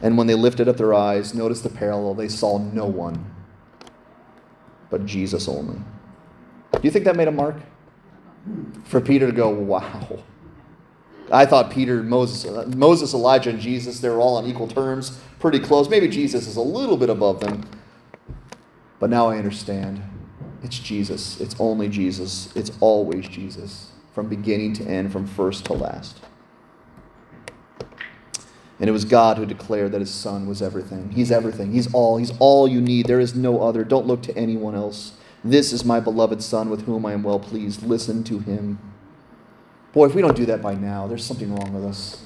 And 0.00 0.18
when 0.18 0.26
they 0.26 0.34
lifted 0.34 0.68
up 0.68 0.76
their 0.76 0.94
eyes, 0.94 1.34
notice 1.34 1.60
the 1.60 1.68
parallel, 1.68 2.14
they 2.14 2.28
saw 2.28 2.58
no 2.58 2.86
one 2.86 3.32
but 4.92 5.06
Jesus 5.06 5.48
only. 5.48 5.78
Do 6.72 6.80
you 6.82 6.90
think 6.90 7.06
that 7.06 7.16
made 7.16 7.26
a 7.26 7.32
mark? 7.32 7.56
For 8.84 9.00
Peter 9.00 9.26
to 9.26 9.32
go, 9.32 9.48
wow. 9.48 10.22
I 11.32 11.46
thought 11.46 11.70
Peter, 11.70 12.02
Moses, 12.02 12.44
uh, 12.44 12.66
Moses, 12.76 13.14
Elijah, 13.14 13.50
and 13.50 13.58
Jesus, 13.58 14.00
they 14.00 14.10
were 14.10 14.20
all 14.20 14.36
on 14.36 14.46
equal 14.46 14.68
terms, 14.68 15.18
pretty 15.40 15.58
close. 15.58 15.88
Maybe 15.88 16.06
Jesus 16.06 16.46
is 16.46 16.56
a 16.56 16.62
little 16.62 16.98
bit 16.98 17.08
above 17.08 17.40
them. 17.40 17.64
But 19.00 19.08
now 19.08 19.28
I 19.28 19.38
understand. 19.38 20.02
It's 20.62 20.78
Jesus. 20.78 21.40
It's 21.40 21.56
only 21.58 21.88
Jesus. 21.88 22.54
It's 22.54 22.70
always 22.80 23.26
Jesus, 23.28 23.92
from 24.14 24.28
beginning 24.28 24.74
to 24.74 24.84
end, 24.84 25.10
from 25.10 25.26
first 25.26 25.64
to 25.66 25.72
last. 25.72 26.20
And 28.78 28.88
it 28.88 28.92
was 28.92 29.04
God 29.06 29.38
who 29.38 29.46
declared 29.46 29.92
that 29.92 30.00
his 30.00 30.10
son 30.10 30.46
was 30.46 30.60
everything. 30.60 31.12
He's 31.12 31.32
everything. 31.32 31.72
He's 31.72 31.92
all. 31.94 32.18
He's 32.18 32.32
all 32.40 32.68
you 32.68 32.80
need. 32.80 33.06
There 33.06 33.20
is 33.20 33.34
no 33.34 33.62
other. 33.62 33.84
Don't 33.84 34.06
look 34.06 34.22
to 34.24 34.36
anyone 34.36 34.74
else. 34.74 35.12
This 35.42 35.72
is 35.72 35.84
my 35.84 35.98
beloved 35.98 36.42
son 36.42 36.68
with 36.68 36.84
whom 36.84 37.06
I 37.06 37.12
am 37.12 37.22
well 37.22 37.40
pleased. 37.40 37.82
Listen 37.84 38.22
to 38.24 38.40
him. 38.40 38.78
Boy, 39.92 40.06
if 40.06 40.14
we 40.14 40.22
don't 40.22 40.36
do 40.36 40.46
that 40.46 40.62
by 40.62 40.74
now, 40.74 41.06
there's 41.06 41.24
something 41.24 41.54
wrong 41.54 41.72
with 41.72 41.84
us. 41.84 42.24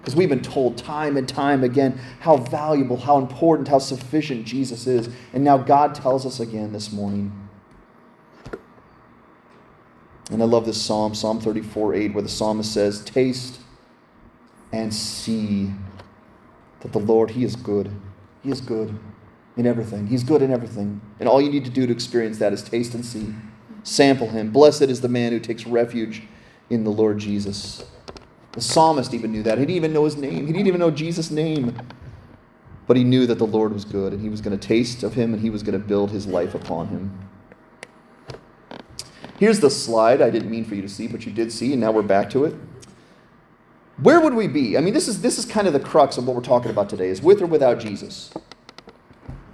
Because 0.00 0.16
we've 0.16 0.28
been 0.28 0.42
told 0.42 0.76
time 0.76 1.16
and 1.16 1.26
time 1.26 1.64
again 1.64 1.98
how 2.20 2.36
valuable, 2.36 2.98
how 2.98 3.16
important, 3.16 3.68
how 3.68 3.78
sufficient 3.78 4.44
Jesus 4.44 4.86
is. 4.86 5.08
And 5.32 5.42
now 5.42 5.56
God 5.56 5.94
tells 5.94 6.26
us 6.26 6.40
again 6.40 6.72
this 6.72 6.92
morning. 6.92 7.32
And 10.30 10.42
I 10.42 10.46
love 10.46 10.66
this 10.66 10.80
psalm, 10.80 11.14
Psalm 11.14 11.40
34 11.40 11.94
8, 11.94 12.14
where 12.14 12.22
the 12.22 12.28
psalmist 12.28 12.72
says, 12.72 13.02
Taste 13.02 13.60
and 14.72 14.92
see 14.92 15.70
that 16.80 16.92
the 16.92 16.98
Lord, 16.98 17.30
He 17.30 17.44
is 17.44 17.56
good. 17.56 17.90
He 18.42 18.50
is 18.50 18.60
good 18.60 18.98
in 19.56 19.66
everything. 19.66 20.08
He's 20.08 20.24
good 20.24 20.42
in 20.42 20.50
everything. 20.50 21.00
And 21.20 21.28
all 21.28 21.40
you 21.40 21.50
need 21.50 21.64
to 21.64 21.70
do 21.70 21.86
to 21.86 21.92
experience 21.92 22.38
that 22.38 22.52
is 22.52 22.62
taste 22.62 22.94
and 22.94 23.06
see. 23.06 23.32
Sample 23.84 24.28
Him. 24.28 24.50
Blessed 24.50 24.82
is 24.82 25.00
the 25.00 25.08
man 25.08 25.32
who 25.32 25.40
takes 25.40 25.66
refuge 25.66 26.24
in 26.70 26.84
the 26.84 26.90
Lord 26.90 27.18
Jesus. 27.18 27.84
The 28.52 28.60
psalmist 28.60 29.14
even 29.14 29.32
knew 29.32 29.42
that. 29.42 29.58
He 29.58 29.64
didn't 29.64 29.76
even 29.76 29.92
know 29.92 30.04
his 30.04 30.16
name, 30.16 30.46
he 30.46 30.52
didn't 30.52 30.68
even 30.68 30.80
know 30.80 30.90
Jesus' 30.90 31.30
name. 31.30 31.76
But 32.86 32.96
he 32.96 33.04
knew 33.04 33.26
that 33.26 33.38
the 33.38 33.46
Lord 33.46 33.72
was 33.72 33.84
good 33.84 34.12
and 34.12 34.20
he 34.20 34.28
was 34.28 34.40
going 34.40 34.56
to 34.58 34.68
taste 34.68 35.02
of 35.02 35.14
Him 35.14 35.32
and 35.32 35.40
he 35.40 35.50
was 35.50 35.62
going 35.62 35.80
to 35.80 35.84
build 35.84 36.10
his 36.10 36.26
life 36.26 36.54
upon 36.54 36.88
Him. 36.88 37.18
Here's 39.38 39.60
the 39.60 39.70
slide 39.70 40.22
I 40.22 40.30
didn't 40.30 40.50
mean 40.50 40.64
for 40.64 40.74
you 40.74 40.82
to 40.82 40.88
see, 40.88 41.08
but 41.08 41.26
you 41.26 41.32
did 41.32 41.50
see, 41.50 41.72
and 41.72 41.80
now 41.80 41.90
we're 41.90 42.02
back 42.02 42.30
to 42.30 42.44
it. 42.44 42.54
Where 43.98 44.20
would 44.20 44.34
we 44.34 44.48
be? 44.48 44.76
I 44.76 44.80
mean, 44.80 44.94
this 44.94 45.08
is, 45.08 45.22
this 45.22 45.38
is 45.38 45.44
kind 45.44 45.66
of 45.66 45.72
the 45.72 45.80
crux 45.80 46.18
of 46.18 46.26
what 46.26 46.36
we're 46.36 46.42
talking 46.42 46.70
about 46.70 46.88
today 46.88 47.08
is 47.08 47.22
with 47.22 47.40
or 47.40 47.46
without 47.46 47.78
Jesus. 47.78 48.32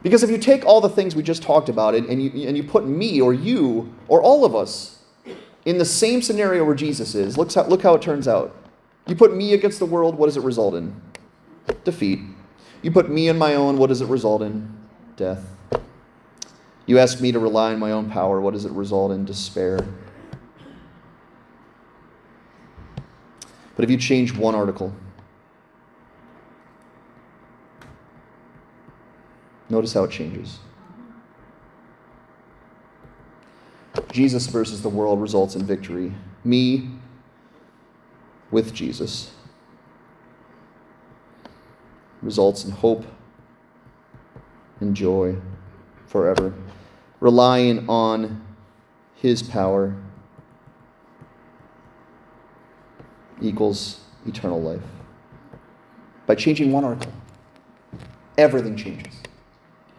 Because 0.02 0.22
if 0.22 0.30
you 0.30 0.38
take 0.38 0.64
all 0.64 0.80
the 0.80 0.88
things 0.88 1.14
we 1.14 1.22
just 1.22 1.42
talked 1.42 1.68
about 1.68 1.94
and, 1.94 2.08
and, 2.08 2.22
you, 2.22 2.48
and 2.48 2.56
you 2.56 2.62
put 2.62 2.86
me 2.86 3.20
or 3.20 3.34
you 3.34 3.94
or 4.08 4.22
all 4.22 4.44
of 4.44 4.54
us 4.54 4.99
in 5.64 5.78
the 5.78 5.84
same 5.84 6.22
scenario 6.22 6.64
where 6.64 6.74
Jesus 6.74 7.14
is, 7.14 7.36
look 7.36 7.52
how, 7.52 7.66
look 7.66 7.82
how 7.82 7.94
it 7.94 8.02
turns 8.02 8.26
out. 8.26 8.56
You 9.06 9.14
put 9.14 9.34
me 9.34 9.54
against 9.54 9.78
the 9.78 9.86
world, 9.86 10.16
what 10.16 10.26
does 10.26 10.36
it 10.36 10.42
result 10.42 10.74
in? 10.74 10.98
Defeat. 11.84 12.20
You 12.82 12.90
put 12.90 13.10
me 13.10 13.28
in 13.28 13.36
my 13.36 13.54
own, 13.54 13.76
what 13.76 13.88
does 13.88 14.00
it 14.00 14.08
result 14.08 14.42
in? 14.42 14.72
Death. 15.16 15.44
You 16.86 16.98
ask 16.98 17.20
me 17.20 17.30
to 17.32 17.38
rely 17.38 17.72
on 17.72 17.78
my 17.78 17.92
own 17.92 18.10
power, 18.10 18.40
what 18.40 18.54
does 18.54 18.64
it 18.64 18.72
result 18.72 19.12
in? 19.12 19.24
Despair. 19.24 19.86
But 23.76 23.84
if 23.84 23.90
you 23.90 23.96
change 23.96 24.34
one 24.34 24.54
article, 24.54 24.92
notice 29.68 29.92
how 29.92 30.04
it 30.04 30.10
changes. 30.10 30.58
Jesus 34.12 34.46
versus 34.46 34.82
the 34.82 34.88
world 34.88 35.20
results 35.20 35.54
in 35.54 35.64
victory. 35.64 36.12
Me 36.44 36.90
with 38.50 38.74
Jesus 38.74 39.32
results 42.22 42.64
in 42.64 42.70
hope 42.70 43.04
and 44.80 44.94
joy 44.94 45.36
forever, 46.06 46.54
relying 47.20 47.88
on 47.88 48.44
His 49.14 49.42
power 49.42 49.94
equals 53.40 54.00
eternal 54.26 54.60
life. 54.60 54.82
By 56.26 56.34
changing 56.34 56.72
one 56.72 56.84
article, 56.84 57.12
everything 58.36 58.76
changes. 58.76 59.14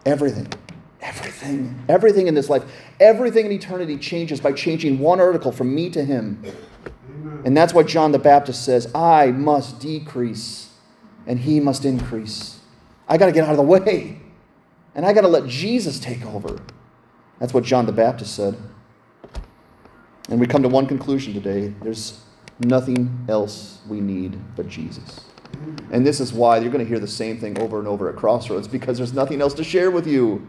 Everything. 0.04 0.48
Everything. 1.02 1.84
Everything 1.88 2.28
in 2.28 2.34
this 2.34 2.48
life, 2.48 2.62
everything 3.00 3.46
in 3.46 3.52
eternity 3.52 3.96
changes 3.98 4.40
by 4.40 4.52
changing 4.52 5.00
one 5.00 5.20
article 5.20 5.50
from 5.50 5.74
me 5.74 5.90
to 5.90 6.04
him. 6.04 6.42
And 7.44 7.56
that's 7.56 7.74
why 7.74 7.82
John 7.82 8.12
the 8.12 8.18
Baptist 8.18 8.64
says, 8.64 8.92
I 8.94 9.32
must 9.32 9.80
decrease 9.80 10.70
and 11.26 11.40
he 11.40 11.60
must 11.60 11.84
increase. 11.84 12.60
I 13.08 13.18
got 13.18 13.26
to 13.26 13.32
get 13.32 13.44
out 13.44 13.50
of 13.50 13.56
the 13.56 13.62
way. 13.62 14.20
And 14.94 15.06
I 15.06 15.12
got 15.12 15.22
to 15.22 15.28
let 15.28 15.46
Jesus 15.46 15.98
take 15.98 16.24
over. 16.26 16.60
That's 17.38 17.52
what 17.52 17.64
John 17.64 17.86
the 17.86 17.92
Baptist 17.92 18.34
said. 18.34 18.56
And 20.28 20.38
we 20.38 20.46
come 20.46 20.62
to 20.62 20.68
one 20.68 20.86
conclusion 20.86 21.34
today. 21.34 21.74
There's 21.82 22.20
nothing 22.60 23.26
else 23.28 23.80
we 23.88 24.00
need 24.00 24.38
but 24.54 24.68
Jesus. 24.68 25.24
And 25.90 26.06
this 26.06 26.20
is 26.20 26.32
why 26.32 26.58
you're 26.58 26.70
going 26.70 26.84
to 26.84 26.88
hear 26.88 27.00
the 27.00 27.08
same 27.08 27.38
thing 27.38 27.58
over 27.58 27.78
and 27.78 27.88
over 27.88 28.08
at 28.08 28.16
Crossroads 28.16 28.68
because 28.68 28.96
there's 28.96 29.12
nothing 29.12 29.40
else 29.40 29.54
to 29.54 29.64
share 29.64 29.90
with 29.90 30.06
you. 30.06 30.46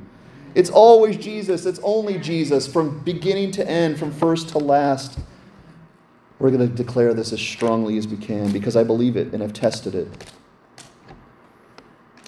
It's 0.55 0.69
always 0.69 1.17
Jesus. 1.17 1.65
It's 1.65 1.79
only 1.83 2.19
Jesus 2.19 2.67
from 2.67 2.99
beginning 2.99 3.51
to 3.51 3.67
end, 3.67 3.97
from 3.97 4.11
first 4.11 4.49
to 4.49 4.59
last. 4.59 5.19
We're 6.39 6.51
going 6.51 6.67
to 6.67 6.75
declare 6.75 7.13
this 7.13 7.31
as 7.33 7.39
strongly 7.39 7.97
as 7.97 8.07
we 8.07 8.17
can 8.17 8.51
because 8.51 8.75
I 8.75 8.83
believe 8.83 9.15
it 9.15 9.33
and 9.33 9.41
I've 9.41 9.53
tested 9.53 9.95
it. 9.95 10.31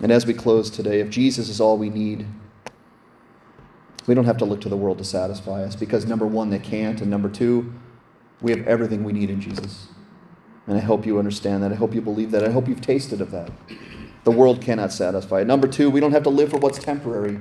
And 0.02 0.12
as 0.12 0.26
we 0.26 0.34
close 0.34 0.70
today, 0.70 1.00
if 1.00 1.10
Jesus 1.10 1.50
is 1.50 1.62
all 1.62 1.78
we 1.78 1.90
need, 1.90 2.26
we 4.08 4.14
don't 4.14 4.26
have 4.26 4.38
to 4.38 4.46
look 4.46 4.62
to 4.62 4.70
the 4.70 4.78
world 4.78 4.98
to 5.00 5.04
satisfy 5.04 5.64
us 5.64 5.76
because 5.76 6.06
number 6.06 6.28
one, 6.28 6.50
they 6.50 6.60
can't, 6.60 7.02
and 7.02 7.10
number 7.10 7.30
two, 7.30 7.74
we 8.42 8.52
have 8.52 8.68
everything 8.68 9.04
we 9.04 9.14
need 9.14 9.30
in 9.30 9.42
Jesus. 9.42 9.88
And 10.68 10.78
I 10.78 10.82
hope 10.82 11.06
you 11.06 11.20
understand 11.20 11.64
that. 11.64 11.72
I 11.72 11.76
hope 11.76 11.94
you 11.94 12.02
believe 12.02 12.32
that. 12.32 12.44
I 12.44 12.50
hope 12.52 12.68
you've 12.68 12.82
tasted 12.82 13.22
of 13.22 13.32
that. 13.32 13.52
The 14.24 14.32
world 14.32 14.62
cannot 14.62 14.92
satisfy. 14.92 15.44
Number 15.44 15.68
two, 15.68 15.90
we 15.90 16.00
don't 16.00 16.12
have 16.12 16.24
to 16.24 16.30
live 16.30 16.50
for 16.50 16.58
what's 16.58 16.80
temporary 16.80 17.40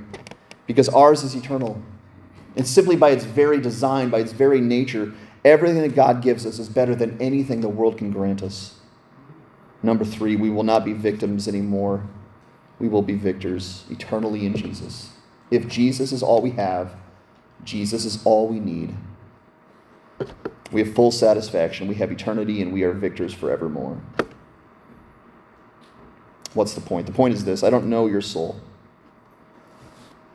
because 0.67 0.89
ours 0.89 1.23
is 1.23 1.35
eternal. 1.35 1.81
And 2.55 2.65
simply 2.65 2.95
by 2.95 3.11
its 3.11 3.25
very 3.25 3.59
design, 3.59 4.09
by 4.09 4.19
its 4.19 4.31
very 4.31 4.61
nature, 4.61 5.13
everything 5.43 5.81
that 5.81 5.95
God 5.95 6.21
gives 6.21 6.45
us 6.45 6.59
is 6.59 6.69
better 6.69 6.95
than 6.95 7.21
anything 7.21 7.61
the 7.61 7.69
world 7.69 7.97
can 7.97 8.11
grant 8.11 8.41
us. 8.41 8.79
Number 9.83 10.05
three, 10.05 10.35
we 10.35 10.49
will 10.49 10.63
not 10.63 10.85
be 10.85 10.93
victims 10.93 11.47
anymore. 11.47 12.07
We 12.79 12.87
will 12.87 13.01
be 13.01 13.15
victors 13.15 13.85
eternally 13.89 14.45
in 14.45 14.55
Jesus. 14.55 15.11
If 15.51 15.67
Jesus 15.67 16.11
is 16.11 16.23
all 16.23 16.41
we 16.41 16.51
have, 16.51 16.95
Jesus 17.63 18.05
is 18.05 18.23
all 18.25 18.47
we 18.47 18.59
need. 18.59 18.95
We 20.71 20.83
have 20.83 20.95
full 20.95 21.11
satisfaction. 21.11 21.87
We 21.87 21.95
have 21.95 22.11
eternity, 22.11 22.61
and 22.61 22.73
we 22.73 22.83
are 22.83 22.91
victors 22.91 23.33
forevermore. 23.33 24.01
What's 26.53 26.73
the 26.73 26.81
point? 26.81 27.05
The 27.05 27.13
point 27.13 27.33
is 27.33 27.45
this 27.45 27.63
I 27.63 27.69
don't 27.69 27.87
know 27.87 28.07
your 28.07 28.21
soul. 28.21 28.59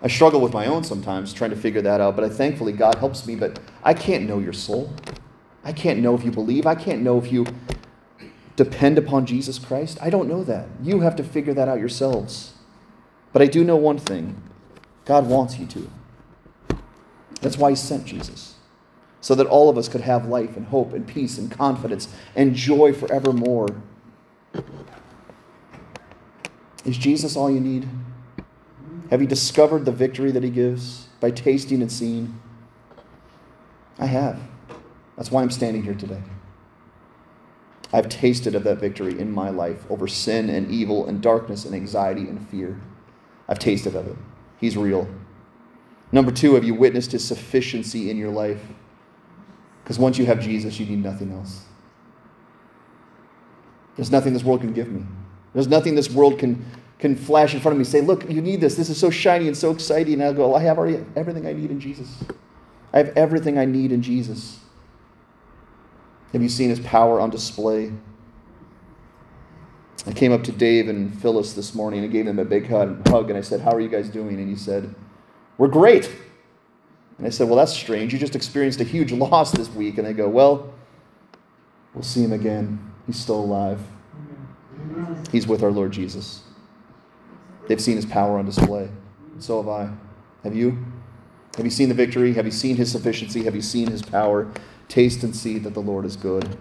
I 0.03 0.09
struggle 0.09 0.41
with 0.41 0.53
my 0.53 0.67
own 0.67 0.83
sometimes 0.85 1.33
trying 1.33 1.51
to 1.51 1.57
figure 1.57 1.83
that 1.83 2.01
out, 2.01 2.17
but 2.17 2.25
I 2.25 2.29
thankfully 2.29 2.73
God 2.73 2.97
helps 2.97 3.27
me, 3.27 3.37
but 3.37 3.59
I 3.83 3.93
can't 3.93 4.27
know 4.27 4.39
your 4.39 4.53
soul. 4.53 4.93
I 5.63 5.73
can't 5.73 6.01
know 6.01 6.15
if 6.15 6.25
you 6.25 6.31
believe. 6.31 6.67
I 6.67 6.75
can't 6.75 7.03
know 7.03 7.19
if 7.19 7.31
you 7.31 7.47
depend 8.57 8.97
upon 8.97 9.27
Jesus 9.27 9.59
Christ. 9.59 9.99
I 10.01 10.09
don't 10.09 10.29
know 10.29 10.43
that. 10.45 10.69
You 10.83 11.01
have 11.01 11.17
to 11.17 11.25
figure 11.25 11.53
that 11.55 11.69
out 11.69 11.79
yourselves. 11.79 12.55
But 13.33 13.43
I 13.43 13.47
do 13.47 13.63
know 13.63 13.77
one 13.77 13.99
thing 13.99 14.43
God 15.05 15.27
wants 15.27 15.59
you 15.59 15.67
to. 15.67 15.91
That's 17.43 17.59
why 17.59 17.71
He 17.71 17.77
sent 17.77 18.07
Jesus 18.07 18.55
so 19.21 19.35
that 19.35 19.47
all 19.47 19.69
of 19.69 19.77
us 19.77 19.89
could 19.89 20.01
have 20.01 20.27
life 20.27 20.57
and 20.57 20.67
hope 20.67 20.93
and 20.93 21.07
peace 21.07 21.37
and 21.37 21.51
confidence 21.51 22.09
and 22.35 22.55
joy 22.55 22.93
forevermore. 22.93 23.69
Is 26.85 26.97
Jesus 26.97 27.37
all 27.37 27.51
you 27.51 27.61
need? 27.61 27.87
Have 29.11 29.21
you 29.21 29.27
discovered 29.27 29.85
the 29.85 29.93
victory 29.93 30.31
that 30.31 30.43
he 30.43 30.51
gives 30.51 31.09
by 31.19 31.31
tasting 31.31 31.83
and 31.83 31.91
seeing? 31.91 32.41
I 33.99 34.07
have. 34.07 34.41
That's 35.17 35.31
why 35.31 35.43
I'm 35.43 35.51
standing 35.51 35.83
here 35.83 35.95
today. 35.95 36.23
I've 37.93 38.09
tasted 38.09 38.55
of 38.55 38.63
that 38.65 38.79
victory 38.79 39.19
in 39.19 39.33
my 39.33 39.51
life 39.51 39.85
over 39.91 40.07
sin 40.07 40.49
and 40.49 40.71
evil 40.71 41.07
and 41.07 41.21
darkness 41.21 41.65
and 41.65 41.75
anxiety 41.75 42.23
and 42.23 42.49
fear. 42.49 42.81
I've 43.49 43.59
tasted 43.59 43.97
of 43.97 44.07
it. 44.07 44.17
He's 44.61 44.77
real. 44.77 45.09
Number 46.13 46.31
two, 46.31 46.55
have 46.55 46.65
you 46.65 46.75
witnessed 46.75 47.13
his 47.13 47.25
sufficiency 47.25 48.11
in 48.11 48.17
your 48.17 48.31
life? 48.31 48.63
Because 49.83 49.99
once 49.99 50.19
you 50.19 50.27
have 50.27 50.41
Jesus, 50.41 50.79
you 50.79 50.87
need 50.87 51.03
nothing 51.03 51.33
else. 51.33 51.65
There's 53.97 54.11
nothing 54.13 54.33
this 54.33 54.45
world 54.45 54.61
can 54.61 54.73
give 54.73 54.89
me. 54.89 55.05
There's 55.53 55.69
nothing 55.69 55.97
this 55.97 56.11
world 56.11 56.39
can, 56.39 56.65
can 57.01 57.17
flash 57.17 57.55
in 57.55 57.61
front 57.61 57.73
of 57.73 57.79
me 57.79 57.85
say, 57.85 58.03
look, 58.03 58.29
you 58.31 58.43
need 58.43 58.61
this. 58.61 58.75
This 58.75 58.91
is 58.91 58.99
so 58.99 59.11
shiny 59.11 59.47
and 59.47 59.57
so 59.57 59.71
exciting. 59.71 60.15
And 60.15 60.23
I'll 60.23 60.35
go, 60.35 60.55
I 60.55 60.61
have 60.61 60.79
already 60.79 61.03
everything 61.17 61.47
I 61.47 61.55
need 61.55 61.71
in 61.71 61.81
Jesus. 61.81 62.23
I 62.93 62.99
have 62.99 63.09
everything 63.17 63.59
I 63.59 63.65
need 63.65 63.91
in 63.91 64.03
Jesus. 64.03 64.61
Have 66.33 66.43
you 66.43 66.49
seen 66.49 66.69
his 66.69 66.81
power 66.81 67.19
on 67.19 67.31
display? 67.31 67.93
I 70.07 70.13
came 70.13 70.33
up 70.33 70.45
to 70.45 70.53
Dave 70.53 70.89
and 70.89 71.19
Phyllis 71.21 71.55
this 71.55 71.75
morning 71.75 72.05
and 72.05 72.13
gave 72.13 72.27
them 72.27 72.39
a 72.39 72.45
big 72.45 72.69
hug, 72.69 73.29
and 73.29 73.37
I 73.37 73.43
said, 73.43 73.61
How 73.61 73.73
are 73.73 73.81
you 73.81 73.89
guys 73.89 74.09
doing? 74.09 74.39
And 74.39 74.49
he 74.49 74.57
said, 74.57 74.95
We're 75.59 75.69
great. 75.69 76.11
And 77.19 77.27
I 77.27 77.31
said, 77.31 77.49
Well, 77.49 77.57
that's 77.57 77.73
strange. 77.73 78.13
You 78.13 78.19
just 78.19 78.37
experienced 78.37 78.81
a 78.81 78.85
huge 78.85 79.13
loss 79.13 79.53
this 79.53 79.69
week. 79.71 79.99
And 79.99 80.07
they 80.07 80.13
go, 80.13 80.29
Well, 80.29 80.73
we'll 81.95 82.03
see 82.03 82.23
him 82.23 82.33
again. 82.33 82.93
He's 83.07 83.19
still 83.19 83.41
alive. 83.41 83.81
He's 85.33 85.47
with 85.47 85.63
our 85.63 85.71
Lord 85.71 85.93
Jesus. 85.93 86.43
They've 87.71 87.81
seen 87.81 87.95
his 87.95 88.05
power 88.05 88.37
on 88.37 88.47
display. 88.47 88.89
So 89.39 89.63
have 89.63 89.69
I. 89.69 89.91
Have 90.43 90.57
you? 90.57 90.85
Have 91.57 91.65
you 91.65 91.71
seen 91.71 91.89
the 91.89 91.95
victory? 91.95 92.33
Have 92.35 92.45
you 92.45 92.51
seen 92.51 92.75
his 92.75 92.91
sufficiency? 92.91 93.45
Have 93.45 93.55
you 93.55 93.63
seen 93.63 93.89
his 93.93 94.03
power? 94.03 94.51
Taste 94.89 95.23
and 95.23 95.37
see 95.37 95.57
that 95.59 95.75
the 95.75 95.81
Lord 95.81 96.05
is 96.05 96.17
good. 96.17 96.59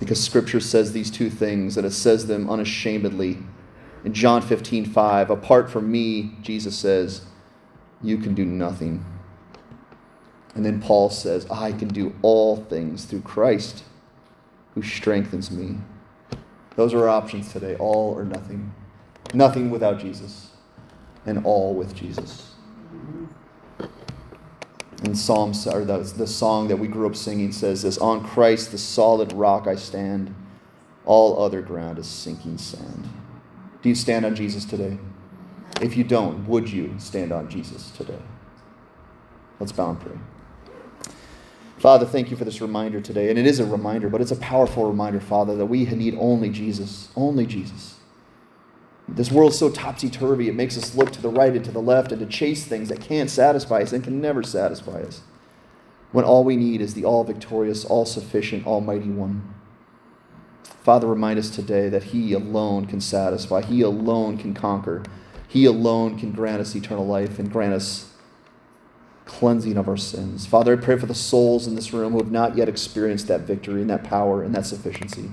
Because 0.00 0.24
Scripture 0.24 0.60
says 0.60 0.94
these 0.94 1.10
two 1.10 1.28
things, 1.28 1.76
and 1.76 1.86
it 1.86 1.90
says 1.90 2.26
them 2.26 2.48
unashamedly. 2.48 3.36
In 4.02 4.14
John 4.14 4.40
15, 4.40 4.86
5, 4.86 5.28
apart 5.28 5.68
from 5.68 5.92
me, 5.92 6.36
Jesus 6.40 6.78
says, 6.78 7.26
you 8.02 8.16
can 8.16 8.32
do 8.32 8.46
nothing. 8.46 9.04
And 10.54 10.64
then 10.64 10.80
Paul 10.80 11.10
says, 11.10 11.46
I 11.50 11.72
can 11.72 11.88
do 11.88 12.14
all 12.22 12.56
things 12.56 13.04
through 13.04 13.20
Christ 13.20 13.84
who 14.74 14.80
strengthens 14.80 15.50
me. 15.50 15.76
Those 16.76 16.92
are 16.94 17.02
our 17.02 17.08
options 17.08 17.52
today 17.52 17.76
all 17.76 18.14
or 18.14 18.24
nothing. 18.24 18.72
Nothing 19.32 19.70
without 19.70 19.98
Jesus, 19.98 20.50
and 21.26 21.44
all 21.44 21.74
with 21.74 21.94
Jesus. 21.94 22.52
And 25.02 25.18
Psalms, 25.18 25.66
or 25.66 25.84
the, 25.84 25.98
the 25.98 26.26
song 26.26 26.68
that 26.68 26.76
we 26.76 26.88
grew 26.88 27.06
up 27.06 27.16
singing 27.16 27.52
says 27.52 27.82
this 27.82 27.98
On 27.98 28.24
Christ, 28.24 28.70
the 28.70 28.78
solid 28.78 29.32
rock, 29.32 29.66
I 29.66 29.74
stand. 29.74 30.34
All 31.04 31.42
other 31.42 31.60
ground 31.60 31.98
is 31.98 32.06
sinking 32.06 32.56
sand. 32.56 33.08
Do 33.82 33.90
you 33.90 33.94
stand 33.94 34.24
on 34.24 34.34
Jesus 34.34 34.64
today? 34.64 34.96
If 35.82 35.96
you 35.96 36.04
don't, 36.04 36.48
would 36.48 36.70
you 36.70 36.94
stand 36.98 37.32
on 37.32 37.50
Jesus 37.50 37.90
today? 37.90 38.22
Let's 39.60 39.72
bow 39.72 39.90
and 39.90 40.00
pray. 40.00 40.16
Father, 41.84 42.06
thank 42.06 42.30
you 42.30 42.36
for 42.38 42.46
this 42.46 42.62
reminder 42.62 42.98
today. 42.98 43.28
And 43.28 43.38
it 43.38 43.44
is 43.44 43.60
a 43.60 43.66
reminder, 43.66 44.08
but 44.08 44.22
it's 44.22 44.30
a 44.30 44.36
powerful 44.36 44.88
reminder, 44.88 45.20
Father, 45.20 45.54
that 45.56 45.66
we 45.66 45.84
need 45.84 46.16
only 46.18 46.48
Jesus. 46.48 47.10
Only 47.14 47.44
Jesus. 47.44 47.96
This 49.06 49.30
world's 49.30 49.58
so 49.58 49.68
topsy 49.68 50.08
turvy, 50.08 50.48
it 50.48 50.54
makes 50.54 50.78
us 50.78 50.94
look 50.94 51.12
to 51.12 51.20
the 51.20 51.28
right 51.28 51.54
and 51.54 51.62
to 51.62 51.70
the 51.70 51.82
left 51.82 52.10
and 52.10 52.22
to 52.22 52.26
chase 52.26 52.64
things 52.64 52.88
that 52.88 53.02
can't 53.02 53.28
satisfy 53.28 53.82
us 53.82 53.92
and 53.92 54.02
can 54.02 54.18
never 54.18 54.42
satisfy 54.42 55.02
us. 55.02 55.20
When 56.10 56.24
all 56.24 56.42
we 56.42 56.56
need 56.56 56.80
is 56.80 56.94
the 56.94 57.04
all 57.04 57.22
victorious, 57.22 57.84
all 57.84 58.06
sufficient, 58.06 58.66
almighty 58.66 59.10
one. 59.10 59.54
Father, 60.62 61.06
remind 61.06 61.38
us 61.38 61.50
today 61.50 61.90
that 61.90 62.04
He 62.04 62.32
alone 62.32 62.86
can 62.86 63.02
satisfy, 63.02 63.60
He 63.60 63.82
alone 63.82 64.38
can 64.38 64.54
conquer, 64.54 65.02
He 65.46 65.66
alone 65.66 66.18
can 66.18 66.32
grant 66.32 66.62
us 66.62 66.74
eternal 66.74 67.06
life 67.06 67.38
and 67.38 67.52
grant 67.52 67.74
us 67.74 68.13
cleansing 69.26 69.76
of 69.76 69.88
our 69.88 69.96
sins. 69.96 70.46
Father, 70.46 70.74
I 70.74 70.82
pray 70.82 70.98
for 70.98 71.06
the 71.06 71.14
souls 71.14 71.66
in 71.66 71.74
this 71.74 71.92
room 71.92 72.12
who 72.12 72.18
have 72.18 72.30
not 72.30 72.56
yet 72.56 72.68
experienced 72.68 73.28
that 73.28 73.42
victory 73.42 73.80
and 73.80 73.90
that 73.90 74.04
power 74.04 74.42
and 74.42 74.54
that 74.54 74.66
sufficiency. 74.66 75.30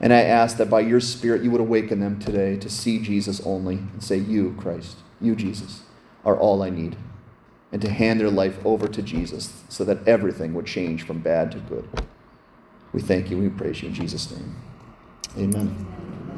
And 0.00 0.12
I 0.12 0.22
ask 0.22 0.56
that 0.58 0.70
by 0.70 0.80
your 0.80 1.00
Spirit 1.00 1.42
you 1.42 1.50
would 1.50 1.60
awaken 1.60 2.00
them 2.00 2.18
today 2.18 2.56
to 2.58 2.68
see 2.68 2.98
Jesus 2.98 3.40
only 3.44 3.76
and 3.76 4.02
say, 4.02 4.16
You, 4.16 4.54
Christ, 4.58 4.98
you, 5.20 5.34
Jesus, 5.34 5.82
are 6.24 6.36
all 6.36 6.62
I 6.62 6.70
need. 6.70 6.96
And 7.72 7.82
to 7.82 7.90
hand 7.90 8.20
their 8.20 8.30
life 8.30 8.58
over 8.64 8.86
to 8.86 9.02
Jesus 9.02 9.64
so 9.68 9.84
that 9.84 10.06
everything 10.06 10.54
would 10.54 10.66
change 10.66 11.04
from 11.04 11.20
bad 11.20 11.50
to 11.52 11.58
good. 11.58 11.88
We 12.92 13.00
thank 13.00 13.30
you. 13.30 13.38
We 13.38 13.48
praise 13.48 13.82
you 13.82 13.88
in 13.88 13.94
Jesus' 13.94 14.30
name. 14.30 14.54
Amen. 15.36 16.13